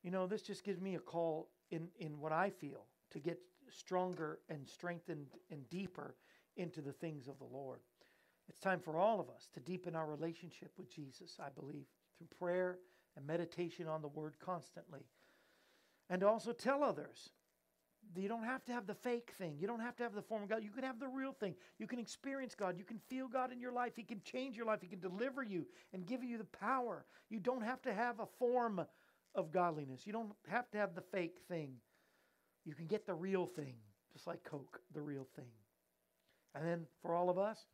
You 0.03 0.11
know, 0.11 0.27
this 0.27 0.41
just 0.41 0.63
gives 0.63 0.81
me 0.81 0.95
a 0.95 0.99
call 0.99 1.49
in, 1.71 1.87
in 1.97 2.19
what 2.19 2.31
I 2.31 2.49
feel 2.49 2.85
to 3.11 3.19
get 3.19 3.39
stronger 3.69 4.39
and 4.49 4.67
strengthened 4.67 5.27
and 5.49 5.67
deeper 5.69 6.15
into 6.57 6.81
the 6.81 6.91
things 6.91 7.27
of 7.27 7.37
the 7.39 7.45
Lord. 7.45 7.79
It's 8.49 8.59
time 8.59 8.79
for 8.79 8.97
all 8.97 9.19
of 9.19 9.29
us 9.29 9.49
to 9.53 9.59
deepen 9.59 9.95
our 9.95 10.05
relationship 10.05 10.71
with 10.77 10.93
Jesus, 10.93 11.37
I 11.39 11.49
believe, 11.49 11.85
through 12.17 12.27
prayer 12.37 12.77
and 13.15 13.25
meditation 13.25 13.87
on 13.87 14.01
the 14.01 14.07
Word 14.09 14.35
constantly. 14.39 15.07
And 16.09 16.23
also 16.23 16.51
tell 16.51 16.83
others. 16.83 17.29
You 18.15 18.27
don't 18.27 18.43
have 18.43 18.63
to 18.65 18.71
have 18.71 18.85
the 18.85 18.93
fake 18.93 19.33
thing. 19.37 19.55
You 19.59 19.67
don't 19.67 19.79
have 19.79 19.95
to 19.97 20.03
have 20.03 20.13
the 20.13 20.21
form 20.21 20.43
of 20.43 20.49
God. 20.49 20.63
You 20.63 20.69
can 20.69 20.83
have 20.83 20.99
the 20.99 21.07
real 21.07 21.33
thing. 21.33 21.55
You 21.79 21.87
can 21.87 21.99
experience 21.99 22.53
God. 22.55 22.77
You 22.77 22.83
can 22.83 22.99
feel 23.09 23.27
God 23.27 23.51
in 23.51 23.59
your 23.59 23.71
life. 23.71 23.93
He 23.95 24.03
can 24.03 24.21
change 24.23 24.55
your 24.55 24.65
life. 24.65 24.79
He 24.81 24.87
can 24.87 24.99
deliver 24.99 25.41
you 25.41 25.65
and 25.93 26.05
give 26.05 26.23
you 26.23 26.37
the 26.37 26.43
power. 26.43 27.05
You 27.29 27.39
don't 27.39 27.63
have 27.63 27.81
to 27.83 27.93
have 27.93 28.19
a 28.19 28.27
form 28.37 28.85
of 29.35 29.51
godliness. 29.51 30.05
You 30.05 30.13
don't 30.13 30.31
have 30.47 30.69
to 30.71 30.77
have 30.77 30.93
the 30.95 31.01
fake 31.01 31.39
thing. 31.47 31.73
You 32.65 32.75
can 32.75 32.85
get 32.85 33.05
the 33.05 33.15
real 33.15 33.45
thing, 33.45 33.75
just 34.13 34.27
like 34.27 34.43
Coke, 34.43 34.79
the 34.93 35.01
real 35.01 35.27
thing. 35.35 35.49
And 36.55 36.67
then 36.67 36.85
for 37.01 37.15
all 37.15 37.29
of 37.29 37.37
us, 37.37 37.65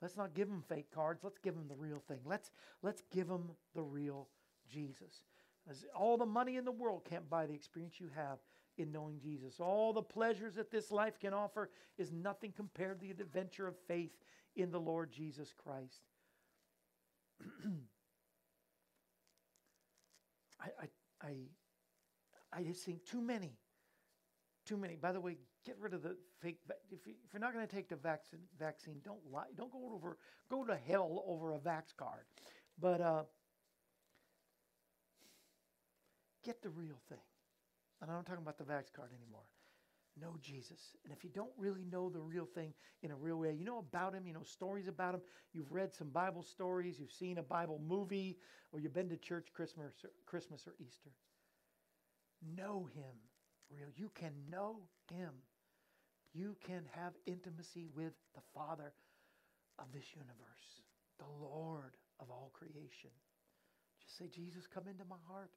let's 0.00 0.16
not 0.16 0.34
give 0.34 0.48
them 0.48 0.62
fake 0.68 0.92
cards. 0.94 1.24
Let's 1.24 1.38
give 1.38 1.54
them 1.54 1.66
the 1.68 1.74
real 1.74 2.02
thing. 2.06 2.20
Let's 2.24 2.50
let's 2.82 3.02
give 3.12 3.28
them 3.28 3.50
the 3.74 3.82
real 3.82 4.28
Jesus. 4.70 5.24
As 5.68 5.84
all 5.94 6.16
the 6.16 6.24
money 6.24 6.56
in 6.56 6.64
the 6.64 6.72
world 6.72 7.04
can't 7.04 7.28
buy 7.28 7.46
the 7.46 7.52
experience 7.52 8.00
you 8.00 8.08
have 8.14 8.38
in 8.78 8.92
knowing 8.92 9.18
Jesus. 9.20 9.60
All 9.60 9.92
the 9.92 10.02
pleasures 10.02 10.54
that 10.54 10.70
this 10.70 10.90
life 10.90 11.18
can 11.18 11.32
offer 11.32 11.70
is 11.96 12.12
nothing 12.12 12.52
compared 12.52 13.00
to 13.00 13.06
the 13.06 13.10
adventure 13.22 13.66
of 13.66 13.76
faith 13.86 14.12
in 14.56 14.70
the 14.70 14.80
Lord 14.80 15.12
Jesus 15.12 15.52
Christ. 15.56 16.02
I, 20.60 20.68
I, 20.82 20.88
I, 21.26 21.34
I 22.52 22.62
just 22.62 22.84
think 22.84 23.04
too 23.04 23.20
many, 23.20 23.56
too 24.66 24.76
many. 24.76 24.96
By 24.96 25.12
the 25.12 25.20
way, 25.20 25.36
get 25.64 25.76
rid 25.78 25.94
of 25.94 26.02
the 26.02 26.16
fake. 26.40 26.58
If, 26.90 27.06
you, 27.06 27.14
you're 27.32 27.40
not 27.40 27.52
going 27.54 27.66
to 27.66 27.72
take 27.72 27.88
the 27.88 27.96
vaccine, 27.96 28.40
vaccine, 28.58 28.96
don't 29.04 29.20
lie. 29.30 29.44
Don't 29.56 29.72
go 29.72 29.92
over, 29.94 30.18
go 30.50 30.64
to 30.64 30.76
hell 30.76 31.22
over 31.26 31.54
a 31.54 31.58
vax 31.58 31.96
card. 31.96 32.24
But 32.80 33.00
uh, 33.00 33.22
get 36.44 36.62
the 36.62 36.70
real 36.70 36.98
thing. 37.08 37.18
And 38.00 38.10
I'm 38.10 38.16
not 38.16 38.26
talking 38.26 38.42
about 38.42 38.58
the 38.58 38.64
vax 38.64 38.92
card 38.92 39.10
anymore. 39.16 39.42
Know 40.20 40.36
Jesus. 40.40 40.96
And 41.04 41.12
if 41.12 41.22
you 41.22 41.30
don't 41.30 41.52
really 41.56 41.84
know 41.84 42.08
the 42.10 42.20
real 42.20 42.46
thing 42.46 42.72
in 43.02 43.10
a 43.10 43.16
real 43.16 43.36
way, 43.36 43.54
you 43.56 43.64
know 43.64 43.78
about 43.78 44.14
him, 44.14 44.26
you 44.26 44.32
know 44.32 44.42
stories 44.42 44.88
about 44.88 45.14
him, 45.14 45.20
you've 45.52 45.70
read 45.70 45.94
some 45.94 46.08
Bible 46.08 46.42
stories, 46.42 46.98
you've 46.98 47.12
seen 47.12 47.38
a 47.38 47.42
Bible 47.42 47.80
movie, 47.86 48.36
or 48.72 48.80
you've 48.80 48.94
been 48.94 49.08
to 49.10 49.16
church 49.16 49.48
Christmas 49.54 49.92
or, 50.04 50.10
Christmas 50.26 50.66
or 50.66 50.74
Easter. 50.80 51.10
Know 52.56 52.88
him 52.94 53.14
real. 53.70 53.88
You 53.94 54.10
can 54.14 54.32
know 54.50 54.80
him. 55.10 55.30
You 56.34 56.56
can 56.64 56.82
have 56.92 57.12
intimacy 57.26 57.88
with 57.94 58.12
the 58.34 58.42
Father 58.54 58.92
of 59.78 59.86
this 59.92 60.14
universe, 60.14 60.82
the 61.18 61.24
Lord 61.40 61.96
of 62.20 62.30
all 62.30 62.50
creation. 62.52 63.10
Just 64.02 64.18
say, 64.18 64.28
Jesus, 64.28 64.66
come 64.66 64.88
into 64.88 65.04
my 65.08 65.16
heart. 65.26 65.50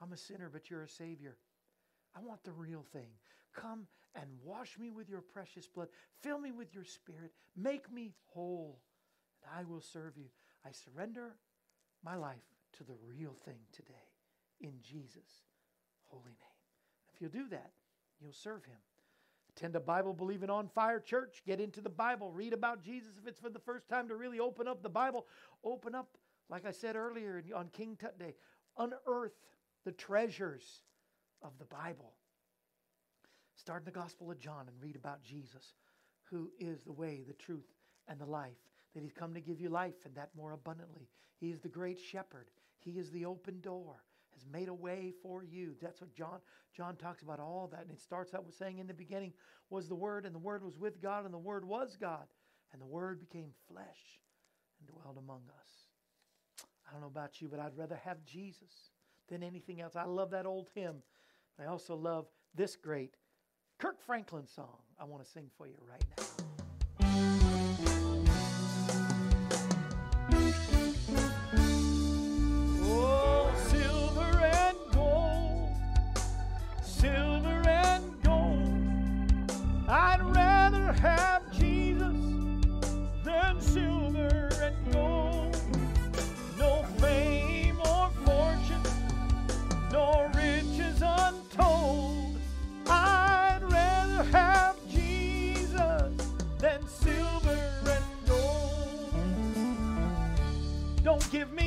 I'm 0.00 0.12
a 0.12 0.16
sinner, 0.16 0.50
but 0.52 0.68
you're 0.68 0.82
a 0.82 0.88
Savior. 0.88 1.36
I 2.16 2.20
want 2.20 2.42
the 2.44 2.52
real 2.52 2.84
thing. 2.92 3.10
Come 3.54 3.86
and 4.14 4.26
wash 4.42 4.78
me 4.78 4.90
with 4.90 5.08
your 5.08 5.20
precious 5.20 5.66
blood. 5.68 5.88
Fill 6.22 6.38
me 6.38 6.50
with 6.50 6.74
your 6.74 6.84
spirit. 6.84 7.32
Make 7.56 7.92
me 7.92 8.12
whole, 8.28 8.80
and 9.42 9.50
I 9.58 9.64
will 9.70 9.80
serve 9.80 10.16
you. 10.16 10.26
I 10.64 10.70
surrender 10.72 11.36
my 12.02 12.16
life 12.16 12.36
to 12.78 12.84
the 12.84 12.96
real 13.06 13.34
thing 13.44 13.58
today 13.72 13.92
in 14.60 14.72
Jesus' 14.82 15.44
holy 16.06 16.24
name. 16.24 16.56
If 17.14 17.20
you'll 17.20 17.30
do 17.30 17.48
that, 17.50 17.72
you'll 18.20 18.32
serve 18.32 18.64
him. 18.64 18.78
Attend 19.56 19.76
a 19.76 19.80
Bible 19.80 20.12
believing 20.12 20.50
on 20.50 20.68
fire 20.68 21.00
church. 21.00 21.42
Get 21.46 21.60
into 21.60 21.80
the 21.80 21.88
Bible. 21.88 22.30
Read 22.30 22.52
about 22.52 22.82
Jesus. 22.82 23.12
If 23.20 23.26
it's 23.26 23.40
for 23.40 23.48
the 23.48 23.58
first 23.58 23.88
time 23.88 24.08
to 24.08 24.16
really 24.16 24.38
open 24.38 24.68
up 24.68 24.82
the 24.82 24.88
Bible, 24.88 25.26
open 25.64 25.94
up, 25.94 26.18
like 26.50 26.66
I 26.66 26.72
said 26.72 26.94
earlier 26.94 27.42
on 27.54 27.68
King 27.68 27.96
Tut 27.98 28.18
Day, 28.18 28.34
unearth 28.76 29.32
the 29.84 29.92
treasures 29.92 30.82
of 31.42 31.52
the 31.58 31.64
Bible. 31.64 32.12
Start 33.54 33.82
in 33.82 33.86
the 33.86 33.90
Gospel 33.90 34.30
of 34.30 34.38
John 34.38 34.66
and 34.68 34.82
read 34.82 34.96
about 34.96 35.22
Jesus, 35.22 35.74
who 36.24 36.50
is 36.58 36.82
the 36.82 36.92
way, 36.92 37.22
the 37.26 37.34
truth, 37.34 37.66
and 38.08 38.20
the 38.20 38.26
life. 38.26 38.58
That 38.94 39.02
he's 39.02 39.12
come 39.12 39.34
to 39.34 39.40
give 39.40 39.60
you 39.60 39.68
life 39.68 39.94
and 40.04 40.14
that 40.14 40.30
more 40.36 40.52
abundantly. 40.52 41.08
He 41.38 41.50
is 41.50 41.60
the 41.60 41.68
great 41.68 41.98
shepherd. 42.00 42.46
He 42.78 42.92
is 42.92 43.10
the 43.10 43.26
open 43.26 43.60
door, 43.60 43.96
has 44.32 44.46
made 44.50 44.68
a 44.68 44.74
way 44.74 45.12
for 45.22 45.42
you. 45.42 45.74
That's 45.82 46.00
what 46.00 46.14
John 46.14 46.38
John 46.76 46.96
talks 46.96 47.22
about 47.22 47.40
all 47.40 47.68
that. 47.72 47.82
And 47.82 47.90
it 47.90 48.00
starts 48.00 48.34
out 48.34 48.44
with 48.44 48.54
saying 48.54 48.78
in 48.78 48.86
the 48.86 48.94
beginning 48.94 49.32
was 49.70 49.88
the 49.88 49.94
word, 49.94 50.26
and 50.26 50.34
the 50.34 50.38
word 50.38 50.62
was 50.62 50.78
with 50.78 51.02
God, 51.02 51.24
and 51.24 51.34
the 51.34 51.38
word 51.38 51.64
was 51.64 51.96
God. 52.00 52.26
And 52.72 52.80
the 52.80 52.86
word 52.86 53.20
became 53.20 53.50
flesh 53.68 54.20
and 54.78 54.88
dwelled 54.88 55.18
among 55.18 55.42
us. 55.58 55.70
I 56.86 56.92
don't 56.92 57.00
know 57.00 57.06
about 57.06 57.40
you, 57.40 57.48
but 57.48 57.60
I'd 57.60 57.76
rather 57.76 57.98
have 58.04 58.24
Jesus 58.24 58.90
than 59.28 59.42
anything 59.42 59.80
else. 59.80 59.96
I 59.96 60.04
love 60.04 60.30
that 60.30 60.46
old 60.46 60.68
hymn. 60.74 60.96
I 61.60 61.66
also 61.66 61.94
love 61.94 62.26
this 62.54 62.76
great 62.76 63.16
Kirk 63.78 64.00
Franklin 64.00 64.46
song 64.46 64.78
I 64.98 65.04
want 65.04 65.24
to 65.24 65.30
sing 65.30 65.50
for 65.56 65.66
you 65.66 65.76
right 65.88 66.04
now. 66.16 66.55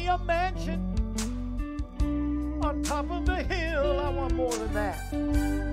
A 0.09 0.17
mansion 0.25 0.81
on 2.63 2.81
top 2.81 3.11
of 3.11 3.27
the 3.27 3.43
hill. 3.43 3.99
I 3.99 4.09
want 4.09 4.33
more 4.33 4.51
than 4.51 4.73
that. 4.73 5.11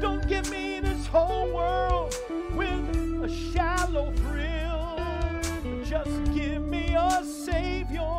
Don't 0.01 0.29
give 0.29 0.51
me 0.51 0.79
this 0.81 1.07
whole 1.07 1.51
world 1.55 2.15
with 2.55 3.25
a 3.25 3.29
shallow 3.29 4.13
thrill. 4.13 5.01
Just 5.85 6.35
give 6.35 6.63
me 6.63 6.95
a 6.95 7.25
Savior. 7.25 8.13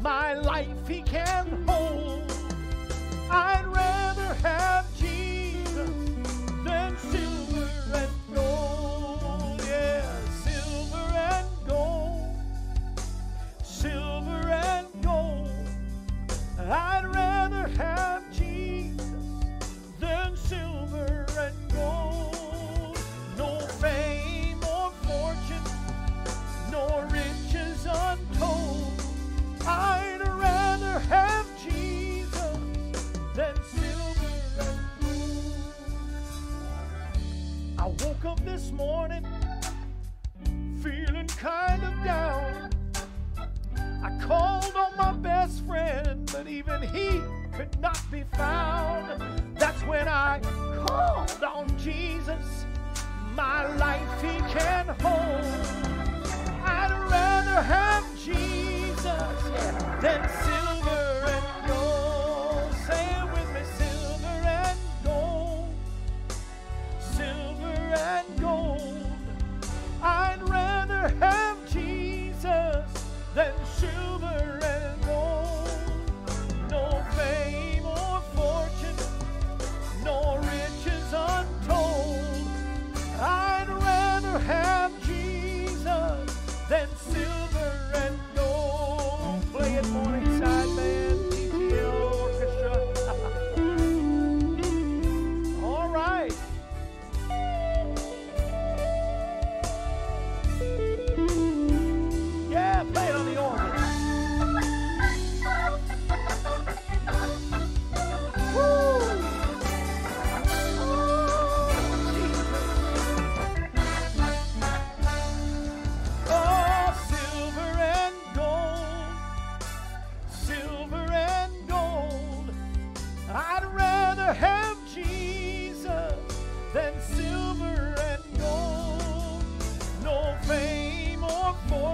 My 0.00 0.32
life 0.32 0.88
He 0.88 1.02
can 1.02 1.64
hold. 1.68 2.32
I'd 3.30 3.66
rather 3.66 4.34
have 4.42 4.79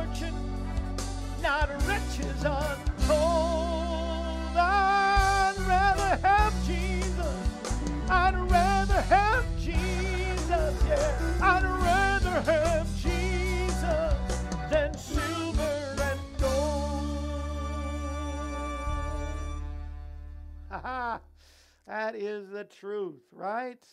fortune, 0.07 0.34
not 1.42 1.70
riches 1.86 2.44
untold. 2.44 3.16
I'd 4.57 5.54
rather 5.66 6.16
have 6.26 6.66
Jesus. 6.66 7.36
I'd 8.09 8.34
rather 8.50 9.00
have 9.02 9.44
Jesus. 9.59 10.84
Yeah, 10.86 11.38
I'd 11.42 11.64
rather 11.64 12.40
have 12.42 12.86
Jesus 12.96 14.40
than 14.70 14.96
silver 14.96 15.96
and 16.00 16.20
gold. 16.38 17.12
Ha 20.70 20.80
ha. 20.80 21.20
That 21.86 22.16
is 22.16 22.48
the 22.50 22.64
truth, 22.64 23.22
right? 23.30 23.84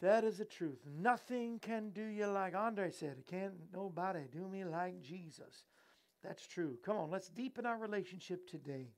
That 0.00 0.24
is 0.24 0.38
the 0.38 0.44
truth. 0.44 0.78
Nothing 0.86 1.58
can 1.58 1.90
do 1.90 2.04
you 2.04 2.26
like 2.26 2.54
Andraé 2.54 2.92
said. 2.92 3.24
Can't 3.28 3.54
nobody 3.72 4.20
do 4.30 4.46
me 4.46 4.64
like 4.64 5.02
Jesus. 5.02 5.64
That's 6.22 6.46
true. 6.46 6.78
Come 6.84 6.96
on, 6.96 7.10
let's 7.10 7.28
deepen 7.28 7.66
our 7.66 7.78
relationship 7.78 8.48
today. 8.48 8.88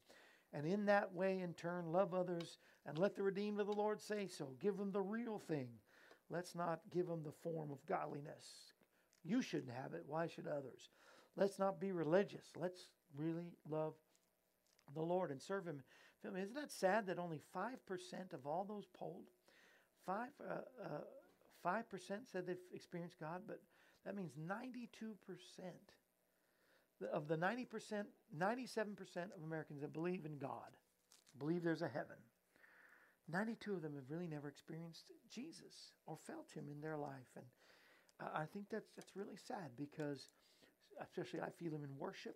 And 0.53 0.67
in 0.67 0.87
that 0.87 1.15
way, 1.15 1.41
in 1.41 1.55
turn, 1.55 1.93
love 1.93 2.13
others 2.13 2.59
and 2.87 2.99
let 2.99 3.15
the 3.15 3.23
redeemed 3.23 3.61
of 3.61 3.67
the 3.67 3.73
Lord 3.73 4.01
say 4.01 4.27
so. 4.27 4.49
Give 4.61 4.77
them 4.77 4.91
the 4.91 5.01
real 5.01 5.39
thing. 5.39 5.69
Let's 6.29 6.55
not 6.55 6.81
give 6.91 7.07
them 7.07 7.23
the 7.23 7.33
form 7.33 7.71
of 7.71 7.85
godliness. 7.87 8.75
You 9.23 9.43
shouldn't 9.43 9.73
have 9.73 9.95
it. 9.95 10.05
Why 10.07 10.27
should 10.27 10.47
others? 10.47 10.91
Let's 11.37 11.59
not 11.59 11.81
be 11.81 11.93
religious. 11.93 12.47
Let's 12.57 12.89
really 13.17 13.53
love 13.69 13.95
the 14.95 15.03
Lord 15.03 15.31
and 15.31 15.41
serve 15.41 15.67
Him. 15.67 15.83
Isn't 16.25 16.55
that 16.55 16.73
sad 16.73 17.07
that 17.07 17.19
only 17.19 17.41
5% 17.55 18.33
of 18.33 18.47
all 18.47 18.65
those 18.65 18.87
polled, 18.93 19.31
5, 20.11 20.29
uh, 20.49 20.55
uh, 20.85 21.01
5% 21.65 21.83
said 22.33 22.47
they've 22.47 22.57
experienced 22.75 23.21
God, 23.21 23.43
but 23.47 23.61
that 24.05 24.17
means 24.17 24.33
92% 24.35 24.89
of 27.13 27.29
the 27.29 27.37
90%, 27.37 28.05
97% 28.37 28.57
of 29.37 29.43
Americans 29.45 29.81
that 29.83 29.93
believe 29.93 30.25
in 30.25 30.39
God, 30.39 30.77
believe 31.39 31.63
there's 31.63 31.83
a 31.83 31.89
heaven, 31.89 32.17
92 33.29 33.75
of 33.75 33.83
them 33.83 33.95
have 33.95 34.11
really 34.11 34.27
never 34.27 34.49
experienced 34.49 35.05
Jesus 35.33 35.93
or 36.07 36.19
felt 36.27 36.51
Him 36.53 36.67
in 36.71 36.81
their 36.81 36.97
life. 36.97 37.31
And 37.37 37.45
I 38.21 38.43
I 38.43 38.45
think 38.47 38.67
that's, 38.71 38.91
that's 38.97 39.15
really 39.15 39.37
sad 39.37 39.71
because, 39.79 40.29
especially, 41.01 41.41
I 41.41 41.51
feel 41.51 41.73
Him 41.73 41.85
in 41.85 41.97
worship. 41.97 42.35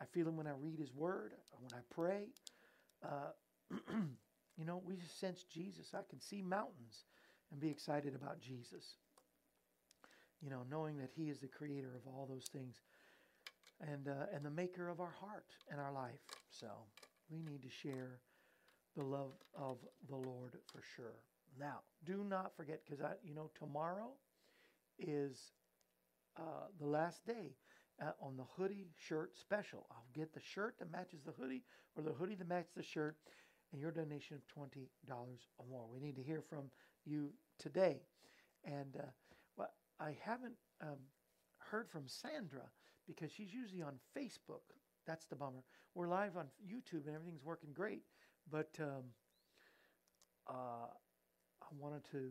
I 0.00 0.04
feel 0.04 0.28
Him 0.28 0.36
when 0.36 0.46
I 0.46 0.52
read 0.60 0.78
His 0.78 0.92
Word, 0.94 1.32
when 1.58 1.72
I 1.72 1.82
pray. 1.94 2.28
Uh, 3.02 3.32
you 4.56 4.64
know, 4.64 4.82
we 4.84 4.96
just 4.96 5.20
sense 5.20 5.44
Jesus. 5.44 5.92
I 5.94 6.00
can 6.08 6.20
see 6.20 6.42
mountains 6.42 7.04
and 7.50 7.60
be 7.60 7.68
excited 7.68 8.14
about 8.14 8.40
Jesus. 8.40 8.96
You 10.42 10.50
know, 10.50 10.62
knowing 10.70 10.98
that 10.98 11.10
He 11.14 11.28
is 11.30 11.38
the 11.38 11.48
creator 11.48 11.92
of 11.94 12.06
all 12.06 12.26
those 12.28 12.46
things 12.52 12.76
and 13.80 14.08
uh, 14.08 14.26
and 14.34 14.44
the 14.44 14.50
maker 14.50 14.88
of 14.88 15.00
our 15.00 15.14
heart 15.20 15.46
and 15.70 15.80
our 15.80 15.92
life. 15.92 16.20
So 16.50 16.68
we 17.30 17.42
need 17.42 17.62
to 17.62 17.70
share 17.70 18.20
the 18.96 19.04
love 19.04 19.32
of 19.54 19.78
the 20.08 20.16
Lord 20.16 20.52
for 20.72 20.82
sure. 20.96 21.20
Now, 21.58 21.80
do 22.04 22.24
not 22.24 22.56
forget 22.56 22.80
because 22.84 23.02
I, 23.02 23.12
you 23.22 23.34
know, 23.34 23.50
tomorrow 23.58 24.12
is 24.98 25.52
uh, 26.38 26.68
the 26.78 26.86
last 26.86 27.26
day 27.26 27.56
uh, 28.02 28.12
on 28.20 28.36
the 28.36 28.44
hoodie 28.56 28.88
shirt 28.98 29.36
special. 29.38 29.86
I'll 29.90 30.06
get 30.14 30.34
the 30.34 30.40
shirt 30.40 30.76
that 30.78 30.92
matches 30.92 31.20
the 31.24 31.32
hoodie 31.32 31.62
or 31.96 32.02
the 32.02 32.12
hoodie 32.12 32.34
that 32.34 32.48
matches 32.48 32.72
the 32.76 32.82
shirt, 32.82 33.16
and 33.72 33.80
your 33.80 33.90
donation 33.90 34.36
of 34.36 34.46
twenty 34.46 34.88
dollars 35.06 35.48
or 35.58 35.66
more. 35.70 35.86
We 35.92 36.00
need 36.00 36.16
to 36.16 36.22
hear 36.22 36.42
from 36.42 36.70
you 37.04 37.30
today, 37.58 38.00
and 38.64 38.96
uh, 38.98 39.06
well, 39.56 39.70
I 40.00 40.16
haven't 40.22 40.56
um, 40.80 40.98
heard 41.58 41.88
from 41.88 42.04
Sandra 42.06 42.62
because 43.06 43.30
she's 43.30 43.52
usually 43.52 43.82
on 43.82 43.94
Facebook. 44.16 44.62
That's 45.06 45.26
the 45.26 45.36
bummer. 45.36 45.62
We're 45.94 46.08
live 46.08 46.36
on 46.36 46.46
YouTube 46.66 47.06
and 47.06 47.14
everything's 47.14 47.44
working 47.44 47.70
great, 47.72 48.02
but 48.50 48.70
um, 48.80 49.04
uh, 50.48 50.88
I 51.62 51.66
wanted 51.78 52.04
to 52.10 52.30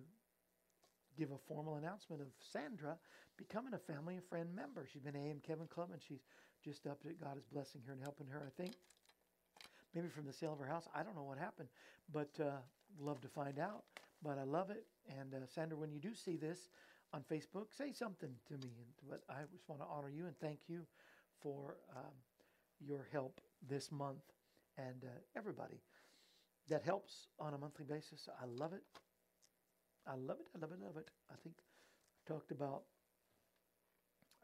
give 1.17 1.31
a 1.31 1.37
formal 1.47 1.75
announcement 1.75 2.21
of 2.21 2.27
Sandra 2.51 2.97
becoming 3.37 3.73
a 3.73 3.77
family 3.77 4.15
and 4.15 4.25
friend 4.25 4.49
member. 4.53 4.87
She's 4.91 5.01
been 5.01 5.15
AM 5.15 5.39
Kevin 5.45 5.67
Club 5.67 5.89
and 5.91 6.01
she's 6.01 6.23
just 6.63 6.85
up 6.87 7.01
to 7.03 7.09
God 7.21 7.37
is 7.37 7.45
blessing 7.51 7.81
her 7.85 7.93
and 7.93 8.01
helping 8.01 8.27
her. 8.27 8.43
I 8.45 8.61
think 8.61 8.75
maybe 9.95 10.09
from 10.09 10.25
the 10.25 10.33
sale 10.33 10.53
of 10.53 10.59
her 10.59 10.67
house. 10.67 10.87
I 10.93 11.03
don't 11.03 11.15
know 11.15 11.23
what 11.23 11.37
happened, 11.37 11.69
but 12.11 12.29
uh, 12.39 12.57
love 12.99 13.21
to 13.21 13.27
find 13.27 13.59
out. 13.59 13.83
But 14.21 14.37
I 14.37 14.43
love 14.43 14.69
it. 14.69 14.85
And 15.19 15.33
uh, 15.33 15.45
Sandra, 15.47 15.77
when 15.77 15.91
you 15.91 15.99
do 15.99 16.13
see 16.13 16.35
this 16.35 16.69
on 17.13 17.23
Facebook, 17.31 17.67
say 17.75 17.91
something 17.93 18.31
to 18.47 18.53
me. 18.55 18.73
And 18.77 19.09
but 19.09 19.21
I 19.29 19.41
just 19.51 19.67
want 19.67 19.81
to 19.81 19.87
honor 19.87 20.09
you 20.09 20.25
and 20.25 20.37
thank 20.39 20.59
you 20.67 20.81
for 21.41 21.77
um, 21.95 22.13
your 22.79 23.07
help 23.11 23.39
this 23.67 23.91
month 23.91 24.23
and 24.77 25.03
uh, 25.03 25.07
everybody 25.37 25.81
that 26.69 26.83
helps 26.83 27.27
on 27.39 27.53
a 27.53 27.57
monthly 27.57 27.85
basis. 27.85 28.27
I 28.41 28.45
love 28.45 28.73
it. 28.73 28.83
I 30.07 30.15
love 30.15 30.37
it. 30.39 30.47
I 30.55 30.59
love 30.59 30.71
it. 30.71 30.79
Love 30.83 30.97
it. 30.97 31.09
I 31.31 31.35
think 31.43 31.55
I 31.59 32.33
talked 32.33 32.51
about 32.51 32.83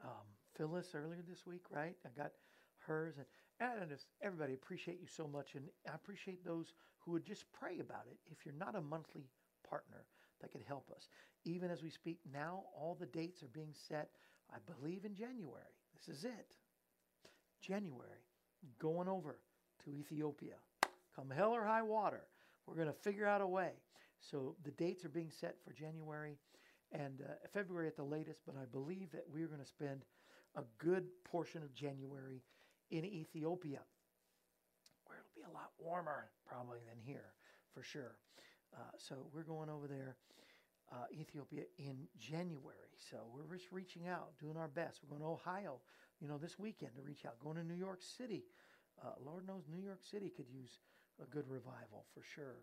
um, 0.04 0.26
Phyllis 0.56 0.94
earlier 0.96 1.24
this 1.28 1.46
week, 1.46 1.64
right? 1.70 1.96
I 2.06 2.10
got 2.18 2.32
hers, 2.80 3.16
and, 3.18 3.26
and 3.62 3.90
just 3.90 4.08
everybody 4.22 4.54
appreciate 4.54 5.00
you 5.00 5.08
so 5.08 5.28
much, 5.28 5.56
and 5.56 5.66
I 5.90 5.96
appreciate 5.96 6.44
those 6.46 6.74
who 7.00 7.12
would 7.12 7.26
just 7.26 7.46
pray 7.52 7.80
about 7.80 8.06
it. 8.10 8.18
If 8.32 8.46
you're 8.46 8.56
not 8.56 8.76
a 8.76 8.82
monthly 8.82 9.26
partner, 9.68 10.06
that 10.42 10.52
could 10.52 10.64
help 10.68 10.90
us. 10.96 11.10
Even 11.46 11.70
as 11.70 11.84
we 11.84 11.90
speak 11.90 12.20
now, 12.34 12.64
all 12.76 12.98
the 13.00 13.06
dates 13.06 13.44
are 13.44 13.48
being 13.48 13.74
set. 13.88 14.10
I 14.52 14.58
believe 14.74 15.06
in 15.06 15.16
January. 15.16 15.76
This 15.96 16.18
is 16.18 16.26
it. 16.26 16.56
January, 17.62 18.26
going 18.80 19.08
over 19.08 19.38
to 19.86 19.92
Ethiopia. 19.92 20.56
Come 21.16 21.30
hell 21.30 21.52
or 21.52 21.64
high 21.64 21.84
water, 21.84 22.24
we're 22.66 22.76
going 22.76 22.88
to 22.88 22.94
figure 22.94 23.28
out 23.28 23.42
a 23.42 23.48
way. 23.48 23.72
So 24.20 24.56
the 24.64 24.72
dates 24.72 25.04
are 25.06 25.10
being 25.10 25.32
set 25.32 25.56
for 25.64 25.74
January 25.74 26.38
and 26.92 27.22
uh, 27.22 27.34
February 27.54 27.88
at 27.88 27.96
the 27.96 28.04
latest, 28.04 28.42
but 28.46 28.56
I 28.56 28.66
believe 28.72 29.12
that 29.12 29.26
we're 29.32 29.48
going 29.48 29.62
to 29.62 29.68
spend 29.68 30.06
a 30.56 30.64
good 30.78 31.06
portion 31.24 31.64
of 31.64 31.74
January 31.74 32.42
in 32.92 33.06
Ethiopia, 33.06 33.80
where 35.06 35.18
it'll 35.18 35.36
be 35.36 35.50
a 35.50 35.54
lot 35.54 35.72
warmer 35.80 36.30
probably 36.48 36.80
than 36.88 37.00
here, 37.04 37.34
for 37.74 37.82
sure. 37.82 38.16
Uh, 38.74 38.96
so 38.98 39.16
we're 39.34 39.44
going 39.44 39.70
over 39.70 39.88
there 39.88 40.16
uh, 40.92 41.08
Ethiopia 41.12 41.64
in 41.78 42.08
January. 42.20 42.92
So 43.10 43.18
we're 43.34 43.56
just 43.56 43.72
reaching 43.72 44.08
out, 44.08 44.38
doing 44.40 44.58
our 44.58 44.68
best. 44.68 45.00
We're 45.04 45.18
going 45.18 45.22
to 45.22 45.34
Ohio, 45.34 45.80
you 46.20 46.28
know, 46.28 46.38
this 46.38 46.60
weekend 46.60 46.92
to 46.96 47.02
reach 47.02 47.26
out. 47.26 47.40
Going 47.40 47.56
to 47.58 47.64
New 47.64 47.80
York 47.80 48.02
City. 48.04 48.44
Uh, 49.02 49.16
Lord 49.26 49.48
knows 49.48 49.64
New 49.72 49.82
York 49.82 50.02
City 50.04 50.32
could 50.36 50.50
use 50.52 50.80
a 51.22 51.26
good 51.26 51.48
revival 51.48 52.06
for 52.14 52.22
sure. 52.24 52.60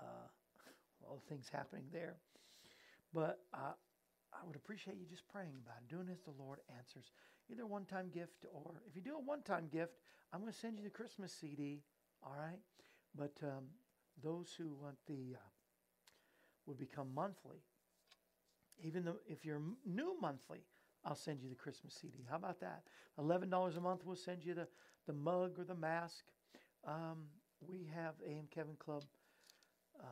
Uh, 0.00 0.26
all 1.06 1.20
the 1.22 1.28
things 1.28 1.48
happening 1.52 1.84
there. 1.92 2.16
But 3.12 3.40
uh, 3.52 3.76
I 4.32 4.46
would 4.46 4.56
appreciate 4.56 4.96
you 4.96 5.06
just 5.06 5.28
praying 5.28 5.52
about 5.62 5.82
it, 5.82 5.90
doing 5.90 6.08
as 6.10 6.20
the 6.22 6.34
Lord 6.38 6.60
answers. 6.78 7.12
Either 7.50 7.66
one 7.66 7.84
time 7.84 8.10
gift 8.12 8.44
or 8.52 8.82
if 8.88 8.94
you 8.94 9.02
do 9.02 9.16
a 9.16 9.20
one 9.20 9.42
time 9.42 9.68
gift, 9.72 9.94
I'm 10.32 10.40
going 10.40 10.52
to 10.52 10.58
send 10.58 10.78
you 10.78 10.84
the 10.84 10.90
Christmas 10.90 11.32
CD. 11.32 11.82
All 12.22 12.34
right. 12.38 12.60
But 13.16 13.32
um, 13.42 13.64
those 14.22 14.54
who 14.56 14.72
want 14.80 14.96
the 15.06 15.34
uh, 15.34 15.48
would 16.66 16.78
become 16.78 17.12
monthly. 17.14 17.62
Even 18.82 19.04
though 19.04 19.16
if 19.26 19.44
you're 19.44 19.62
new 19.84 20.16
monthly, 20.20 20.60
I'll 21.04 21.16
send 21.16 21.42
you 21.42 21.48
the 21.48 21.54
Christmas 21.54 21.94
CD. 21.94 22.24
How 22.28 22.36
about 22.36 22.60
that? 22.60 22.84
Eleven 23.18 23.50
dollars 23.50 23.76
a 23.76 23.80
month. 23.80 24.02
We'll 24.04 24.16
send 24.16 24.44
you 24.44 24.54
the 24.54 24.68
the 25.06 25.12
mug 25.12 25.58
or 25.58 25.64
the 25.64 25.74
mask. 25.74 26.24
Um, 26.86 27.26
we 27.60 27.88
have 27.94 28.14
AM 28.26 28.46
Kevin 28.50 28.76
Club 28.78 29.04
uh, 29.98 30.04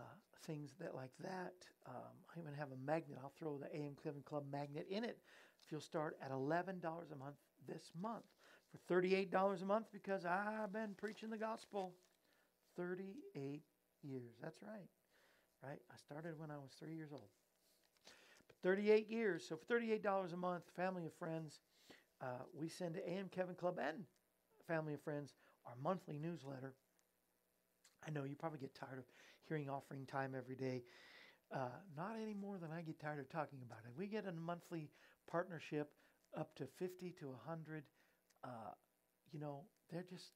things 0.44 0.74
that 0.80 0.94
like 0.94 1.12
that. 1.20 1.54
Um, 1.86 2.14
I 2.34 2.40
even 2.40 2.54
have 2.54 2.68
a 2.72 2.86
magnet. 2.86 3.18
I'll 3.22 3.32
throw 3.38 3.58
the 3.58 3.74
AM 3.74 3.96
Kevin 4.02 4.22
Club 4.22 4.44
magnet 4.50 4.86
in 4.90 5.04
it. 5.04 5.18
You'll 5.70 5.80
start 5.80 6.16
at 6.24 6.30
eleven 6.30 6.80
dollars 6.80 7.10
a 7.12 7.16
month 7.16 7.36
this 7.66 7.90
month 8.00 8.24
for 8.70 8.78
thirty-eight 8.88 9.30
dollars 9.30 9.62
a 9.62 9.66
month 9.66 9.86
because 9.92 10.24
I've 10.24 10.72
been 10.72 10.94
preaching 10.96 11.30
the 11.30 11.38
gospel 11.38 11.94
thirty-eight 12.76 13.62
years. 14.02 14.34
That's 14.42 14.62
right, 14.62 14.88
right. 15.62 15.80
I 15.92 15.96
started 15.96 16.38
when 16.38 16.50
I 16.50 16.56
was 16.56 16.70
three 16.78 16.94
years 16.94 17.10
old. 17.12 17.28
But 18.46 18.56
thirty-eight 18.62 19.10
years. 19.10 19.44
So 19.46 19.56
for 19.56 19.64
thirty-eight 19.66 20.02
dollars 20.02 20.32
a 20.32 20.36
month, 20.36 20.64
family 20.74 21.02
and 21.02 21.12
friends, 21.14 21.60
uh, 22.22 22.44
we 22.54 22.68
send 22.68 22.94
to 22.94 23.08
AM 23.08 23.28
Kevin 23.28 23.54
Club 23.54 23.78
and 23.78 24.04
family 24.66 24.94
and 24.94 25.02
friends 25.02 25.34
our 25.66 25.74
monthly 25.82 26.18
newsletter. 26.18 26.74
I 28.06 28.10
know 28.10 28.24
you 28.24 28.36
probably 28.36 28.58
get 28.58 28.74
tired 28.74 28.98
of 28.98 29.04
hearing 29.48 29.68
offering 29.68 30.06
time 30.06 30.34
every 30.36 30.56
day. 30.56 30.82
Uh, 31.52 31.68
not 31.96 32.16
any 32.20 32.34
more 32.34 32.58
than 32.58 32.70
I 32.70 32.82
get 32.82 33.00
tired 33.00 33.18
of 33.18 33.28
talking 33.30 33.60
about 33.62 33.78
it. 33.84 33.92
We 33.96 34.06
get 34.06 34.26
a 34.26 34.32
monthly 34.32 34.90
partnership 35.30 35.90
up 36.36 36.54
to 36.56 36.66
50 36.66 37.14
to 37.20 37.28
100. 37.28 37.84
Uh, 38.44 38.48
you 39.32 39.38
know, 39.40 39.62
they're 39.90 40.04
just 40.08 40.32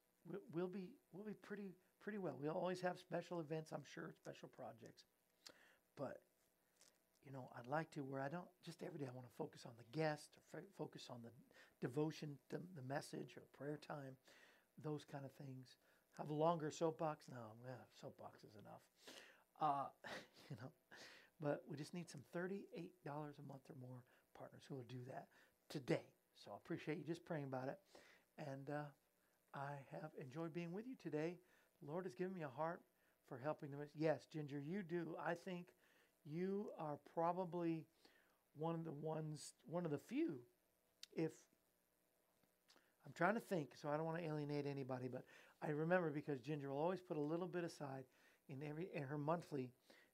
we'll 0.53 0.67
be 0.67 0.89
we'll 1.11 1.25
be 1.25 1.35
pretty 1.41 1.73
pretty 2.01 2.17
well. 2.17 2.35
We'll 2.39 2.53
always 2.53 2.81
have 2.81 2.97
special 2.97 3.39
events, 3.39 3.71
I'm 3.71 3.83
sure, 3.93 4.11
special 4.13 4.49
projects. 4.49 5.03
But 5.97 6.17
you 7.25 7.31
know, 7.31 7.49
I'd 7.57 7.67
like 7.67 7.89
to 7.91 8.01
where 8.01 8.21
I 8.21 8.29
don't 8.29 8.47
just 8.65 8.83
every 8.83 8.99
day 8.99 9.05
I 9.07 9.15
want 9.15 9.27
to 9.27 9.33
focus 9.37 9.65
on 9.65 9.71
the 9.77 9.97
guest 9.97 10.37
or 10.53 10.59
f- 10.59 10.65
focus 10.77 11.07
on 11.09 11.17
the 11.23 11.31
devotion, 11.79 12.37
the, 12.49 12.59
the 12.75 12.83
message 12.87 13.35
or 13.37 13.43
prayer 13.57 13.77
time, 13.77 14.15
those 14.83 15.05
kind 15.09 15.25
of 15.25 15.31
things. 15.33 15.77
Have 16.17 16.29
a 16.29 16.33
longer 16.33 16.69
soapbox? 16.69 17.25
No, 17.31 17.55
yeah, 17.65 17.79
soapbox 17.99 18.43
is 18.43 18.53
enough. 18.53 18.83
Uh, 19.61 19.87
you 20.49 20.57
know, 20.61 20.69
but 21.41 21.63
we 21.69 21.77
just 21.77 21.93
need 21.93 22.09
some 22.09 22.21
$38 22.35 22.59
a 23.39 23.47
month 23.47 23.63
or 23.69 23.75
more 23.81 24.03
partners 24.43 24.63
who 24.67 24.75
will 24.75 24.89
do 24.89 24.99
that 25.07 25.27
today. 25.69 26.03
So 26.43 26.51
I 26.51 26.55
appreciate 26.57 26.97
you 26.97 27.05
just 27.05 27.23
praying 27.23 27.45
about 27.45 27.69
it. 27.69 27.79
And 28.37 28.69
uh, 28.69 28.83
I 29.55 29.71
have 29.93 30.11
enjoyed 30.19 30.53
being 30.53 30.73
with 30.73 30.85
you 30.85 30.95
today. 31.01 31.35
The 31.81 31.89
Lord 31.89 32.03
has 32.03 32.13
given 32.13 32.33
me 32.33 32.41
a 32.43 32.49
heart 32.49 32.81
for 33.29 33.39
helping 33.41 33.71
them. 33.71 33.79
Yes, 33.95 34.25
Ginger, 34.33 34.59
you 34.59 34.81
do. 34.81 35.15
I 35.25 35.33
think 35.33 35.67
you 36.25 36.71
are 36.77 36.97
probably 37.13 37.85
one 38.57 38.75
of 38.75 38.83
the 38.83 38.91
ones, 38.91 39.53
one 39.65 39.85
of 39.85 39.91
the 39.91 39.97
few. 39.97 40.39
If 41.15 41.31
I'm 43.05 43.13
trying 43.15 43.35
to 43.35 43.39
think, 43.39 43.69
so 43.81 43.87
I 43.87 43.95
don't 43.95 44.05
want 44.05 44.17
to 44.17 44.25
alienate 44.25 44.65
anybody, 44.65 45.07
but 45.11 45.23
I 45.65 45.69
remember 45.69 46.09
because 46.09 46.41
Ginger 46.41 46.69
will 46.69 46.81
always 46.81 46.99
put 46.99 47.15
a 47.15 47.21
little 47.21 47.47
bit 47.47 47.63
aside 47.63 48.03
in 48.49 48.57
every 48.67 48.89
in 48.93 49.03
her 49.03 49.17
monthly 49.17 49.69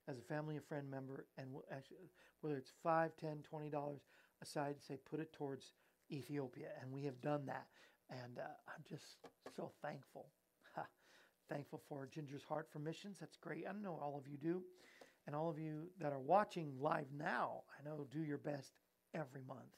as 0.07 0.17
a 0.19 0.21
family 0.21 0.55
and 0.55 0.65
friend 0.65 0.89
member, 0.89 1.25
and 1.38 1.47
actually, 1.71 1.97
whether 2.41 2.57
it's 2.57 2.71
five, 2.84 3.11
ten, 3.19 3.38
twenty 3.49 3.69
dollars 3.69 4.01
aside, 4.41 4.75
say 4.85 4.97
put 5.09 5.19
it 5.19 5.33
towards 5.33 5.73
Ethiopia, 6.11 6.69
and 6.81 6.91
we 6.91 7.03
have 7.03 7.21
done 7.21 7.45
that, 7.45 7.67
and 8.09 8.39
uh, 8.39 8.47
I'm 8.67 8.83
just 8.89 9.17
so 9.55 9.71
thankful, 9.81 10.27
thankful 11.49 11.81
for 11.87 12.07
Ginger's 12.11 12.43
heart 12.43 12.67
for 12.71 12.79
missions. 12.79 13.17
That's 13.19 13.37
great. 13.37 13.65
I 13.67 13.73
know 13.73 13.99
all 14.01 14.17
of 14.17 14.27
you 14.27 14.37
do, 14.37 14.63
and 15.27 15.35
all 15.35 15.49
of 15.49 15.59
you 15.59 15.89
that 15.99 16.11
are 16.11 16.19
watching 16.19 16.73
live 16.79 17.07
now, 17.17 17.61
I 17.79 17.87
know 17.87 18.07
do 18.11 18.23
your 18.23 18.37
best 18.37 18.73
every 19.13 19.41
month, 19.47 19.75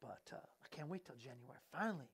but 0.00 0.20
uh, 0.32 0.36
I 0.36 0.76
can't 0.76 0.88
wait 0.88 1.04
till 1.04 1.16
January. 1.16 1.60
Finally, 1.72 2.10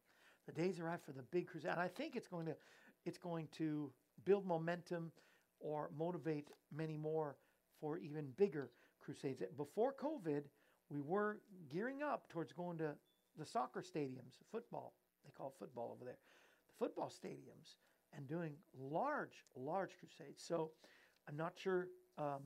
the 0.47 0.53
days 0.53 0.81
arrive 0.81 1.03
for 1.03 1.13
the 1.13 1.23
big 1.23 1.47
crusade. 1.49 1.73
And 1.73 1.81
I 1.81 1.89
think 1.89 2.17
it's 2.17 2.29
going 2.29 2.47
to 2.47 2.57
it's 3.05 3.19
going 3.19 3.49
to 3.59 3.91
build 4.25 4.47
momentum 4.47 5.11
or 5.61 5.91
motivate 5.97 6.49
many 6.75 6.97
more 6.97 7.37
for 7.81 7.99
even 7.99 8.27
bigger 8.37 8.71
crusades. 9.01 9.43
Before 9.57 9.93
COVID, 9.93 10.45
we 10.93 11.01
were 11.01 11.39
gearing 11.71 12.03
up 12.03 12.29
towards 12.29 12.53
going 12.53 12.77
to 12.79 12.93
the 13.39 13.47
soccer 13.47 13.81
stadiums, 13.81 14.35
football, 14.51 14.93
they 15.25 15.31
call 15.31 15.49
it 15.49 15.55
football 15.59 15.91
over 15.95 16.05
there, 16.05 16.19
the 16.69 16.75
football 16.79 17.11
stadiums, 17.11 17.77
and 18.15 18.29
doing 18.29 18.53
large, 18.79 19.45
large 19.57 19.93
crusades. 19.99 20.43
So 20.47 20.71
I'm 21.27 21.37
not 21.37 21.55
sure. 21.57 21.89
Um, 22.19 22.43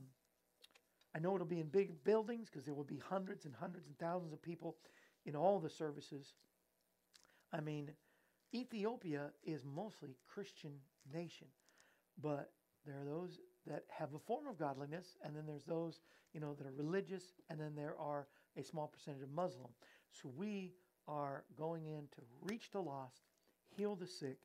I 1.13 1.19
know 1.19 1.35
it'll 1.35 1.45
be 1.45 1.59
in 1.59 1.67
big 1.67 2.03
buildings 2.05 2.47
because 2.49 2.63
there 2.63 2.73
will 2.73 2.85
be 2.85 3.01
hundreds 3.09 3.45
and 3.45 3.53
hundreds 3.53 3.87
and 3.87 3.97
thousands 3.97 4.31
of 4.31 4.41
people 4.41 4.77
in 5.25 5.35
all 5.35 5.59
the 5.59 5.69
services. 5.69 6.33
I 7.51 7.59
mean, 7.59 7.91
Ethiopia 8.53 9.31
is 9.43 9.65
mostly 9.65 10.15
Christian 10.25 10.71
nation, 11.13 11.47
but 12.21 12.51
there 12.85 13.01
are 13.01 13.05
those 13.05 13.39
that 13.65 13.83
have 13.89 14.13
a 14.13 14.19
form 14.19 14.47
of 14.47 14.57
godliness, 14.57 15.17
and 15.23 15.35
then 15.35 15.45
there's 15.45 15.65
those 15.65 15.99
you 16.33 16.39
know 16.39 16.53
that 16.53 16.65
are 16.65 16.73
religious, 16.77 17.23
and 17.49 17.59
then 17.59 17.73
there 17.75 17.95
are 17.99 18.27
a 18.57 18.63
small 18.63 18.87
percentage 18.87 19.21
of 19.21 19.31
Muslim. 19.31 19.69
So 20.11 20.29
we 20.35 20.73
are 21.07 21.43
going 21.57 21.85
in 21.85 22.07
to 22.15 22.21
reach 22.43 22.71
the 22.71 22.81
lost, 22.81 23.21
heal 23.75 23.95
the 23.95 24.07
sick. 24.07 24.37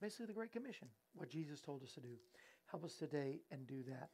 Basically, 0.00 0.26
the 0.26 0.32
Great 0.32 0.52
Commission, 0.52 0.88
what 1.14 1.28
Jesus 1.28 1.60
told 1.60 1.82
us 1.82 1.92
to 1.92 2.00
do. 2.00 2.16
Help 2.70 2.84
us 2.84 2.94
today 2.94 3.40
and 3.50 3.66
do 3.66 3.82
that. 3.88 4.08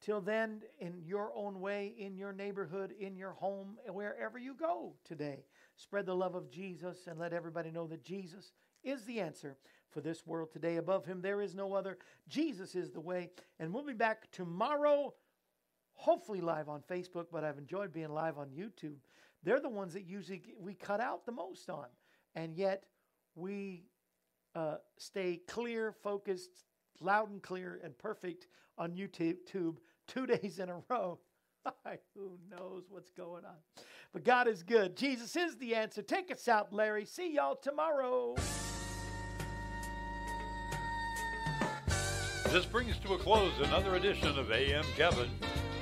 Till 0.00 0.20
then, 0.20 0.62
in 0.80 1.00
your 1.04 1.30
own 1.34 1.60
way, 1.60 1.94
in 1.96 2.16
your 2.16 2.32
neighborhood, 2.32 2.92
in 2.98 3.16
your 3.16 3.30
home, 3.30 3.78
wherever 3.88 4.36
you 4.36 4.54
go 4.54 4.94
today, 5.04 5.44
spread 5.76 6.06
the 6.06 6.14
love 6.14 6.34
of 6.34 6.50
Jesus 6.50 7.06
and 7.06 7.20
let 7.20 7.32
everybody 7.32 7.70
know 7.70 7.86
that 7.86 8.02
Jesus 8.02 8.52
is 8.82 9.04
the 9.04 9.20
answer 9.20 9.56
for 9.90 10.00
this 10.00 10.26
world 10.26 10.50
today. 10.50 10.76
Above 10.76 11.06
him, 11.06 11.22
there 11.22 11.40
is 11.40 11.54
no 11.54 11.72
other. 11.72 11.98
Jesus 12.28 12.74
is 12.74 12.90
the 12.90 13.00
way. 13.00 13.30
And 13.60 13.72
we'll 13.72 13.86
be 13.86 13.92
back 13.92 14.28
tomorrow, 14.32 15.14
hopefully 16.02 16.40
live 16.40 16.68
on 16.68 16.80
Facebook, 16.90 17.26
but 17.30 17.44
I've 17.44 17.58
enjoyed 17.58 17.92
being 17.92 18.08
live 18.08 18.36
on 18.36 18.48
YouTube. 18.48 18.96
They're 19.44 19.60
the 19.60 19.68
ones 19.68 19.92
that 19.94 20.04
usually 20.04 20.42
we 20.58 20.74
cut 20.74 21.00
out 21.00 21.24
the 21.24 21.32
most 21.32 21.70
on. 21.70 21.86
And 22.34 22.56
yet 22.56 22.86
we 23.36 23.84
uh, 24.56 24.76
stay 24.98 25.40
clear, 25.46 25.92
focused, 25.92 26.64
loud 27.00 27.30
and 27.30 27.40
clear, 27.40 27.80
and 27.84 27.96
perfect 27.96 28.48
on 28.78 28.92
YouTube 28.92 29.36
two 30.08 30.26
days 30.26 30.58
in 30.58 30.68
a 30.68 30.82
row. 30.90 31.20
Who 32.16 32.36
knows 32.50 32.86
what's 32.88 33.12
going 33.12 33.44
on? 33.44 33.84
But 34.12 34.24
God 34.24 34.48
is 34.48 34.64
good. 34.64 34.96
Jesus 34.96 35.36
is 35.36 35.56
the 35.56 35.76
answer. 35.76 36.02
Take 36.02 36.32
us 36.32 36.48
out, 36.48 36.72
Larry. 36.72 37.04
See 37.04 37.32
y'all 37.32 37.54
tomorrow. 37.54 38.34
This 42.50 42.66
brings 42.66 42.98
to 42.98 43.14
a 43.14 43.18
close 43.18 43.52
another 43.60 43.94
edition 43.94 44.36
of 44.36 44.50
AM 44.50 44.84
Kevin. 44.96 45.30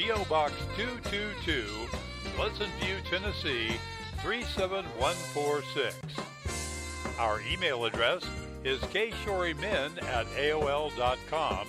P.O. 0.00 0.24
Box 0.30 0.54
222, 0.78 1.66
Pleasant 2.34 2.72
View, 2.80 2.96
Tennessee 3.10 3.76
37146. 4.22 5.94
Our 7.18 7.42
email 7.42 7.84
address 7.84 8.24
is 8.64 8.80
kshorymen 8.80 10.02
at 10.04 10.24
aol.com, 10.28 11.68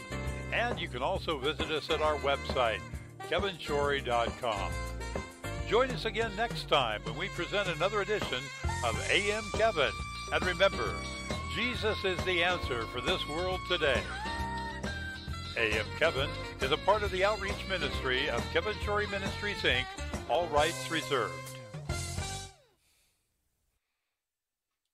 and 0.54 0.80
you 0.80 0.88
can 0.88 1.02
also 1.02 1.40
visit 1.40 1.70
us 1.72 1.90
at 1.90 2.02
our 2.02 2.16
website, 2.20 2.80
kevinshorey.com. 3.30 4.72
Join 5.68 5.92
us 5.92 6.06
again 6.06 6.32
next 6.38 6.70
time 6.70 7.02
when 7.04 7.18
we 7.18 7.28
present 7.30 7.68
another 7.68 8.00
edition 8.00 8.40
of 8.86 8.98
AM 9.12 9.44
Kevin. 9.56 9.92
And 10.32 10.46
remember, 10.46 10.94
Jesus 11.54 12.02
is 12.06 12.24
the 12.24 12.46
answer 12.46 12.84
for 12.94 13.02
this 13.02 13.28
world 13.28 13.60
today. 13.68 14.02
AM 15.58 15.86
Kevin 16.00 16.30
is 16.62 16.72
a 16.72 16.78
part 16.78 17.04
of 17.04 17.12
the 17.12 17.26
outreach 17.26 17.68
ministry 17.68 18.30
of 18.30 18.46
Kevin 18.54 18.74
Shorey 18.86 19.10
Ministries, 19.12 19.58
Inc., 19.58 19.86
all 20.30 20.48
rights 20.48 20.90
reserved. 20.90 21.34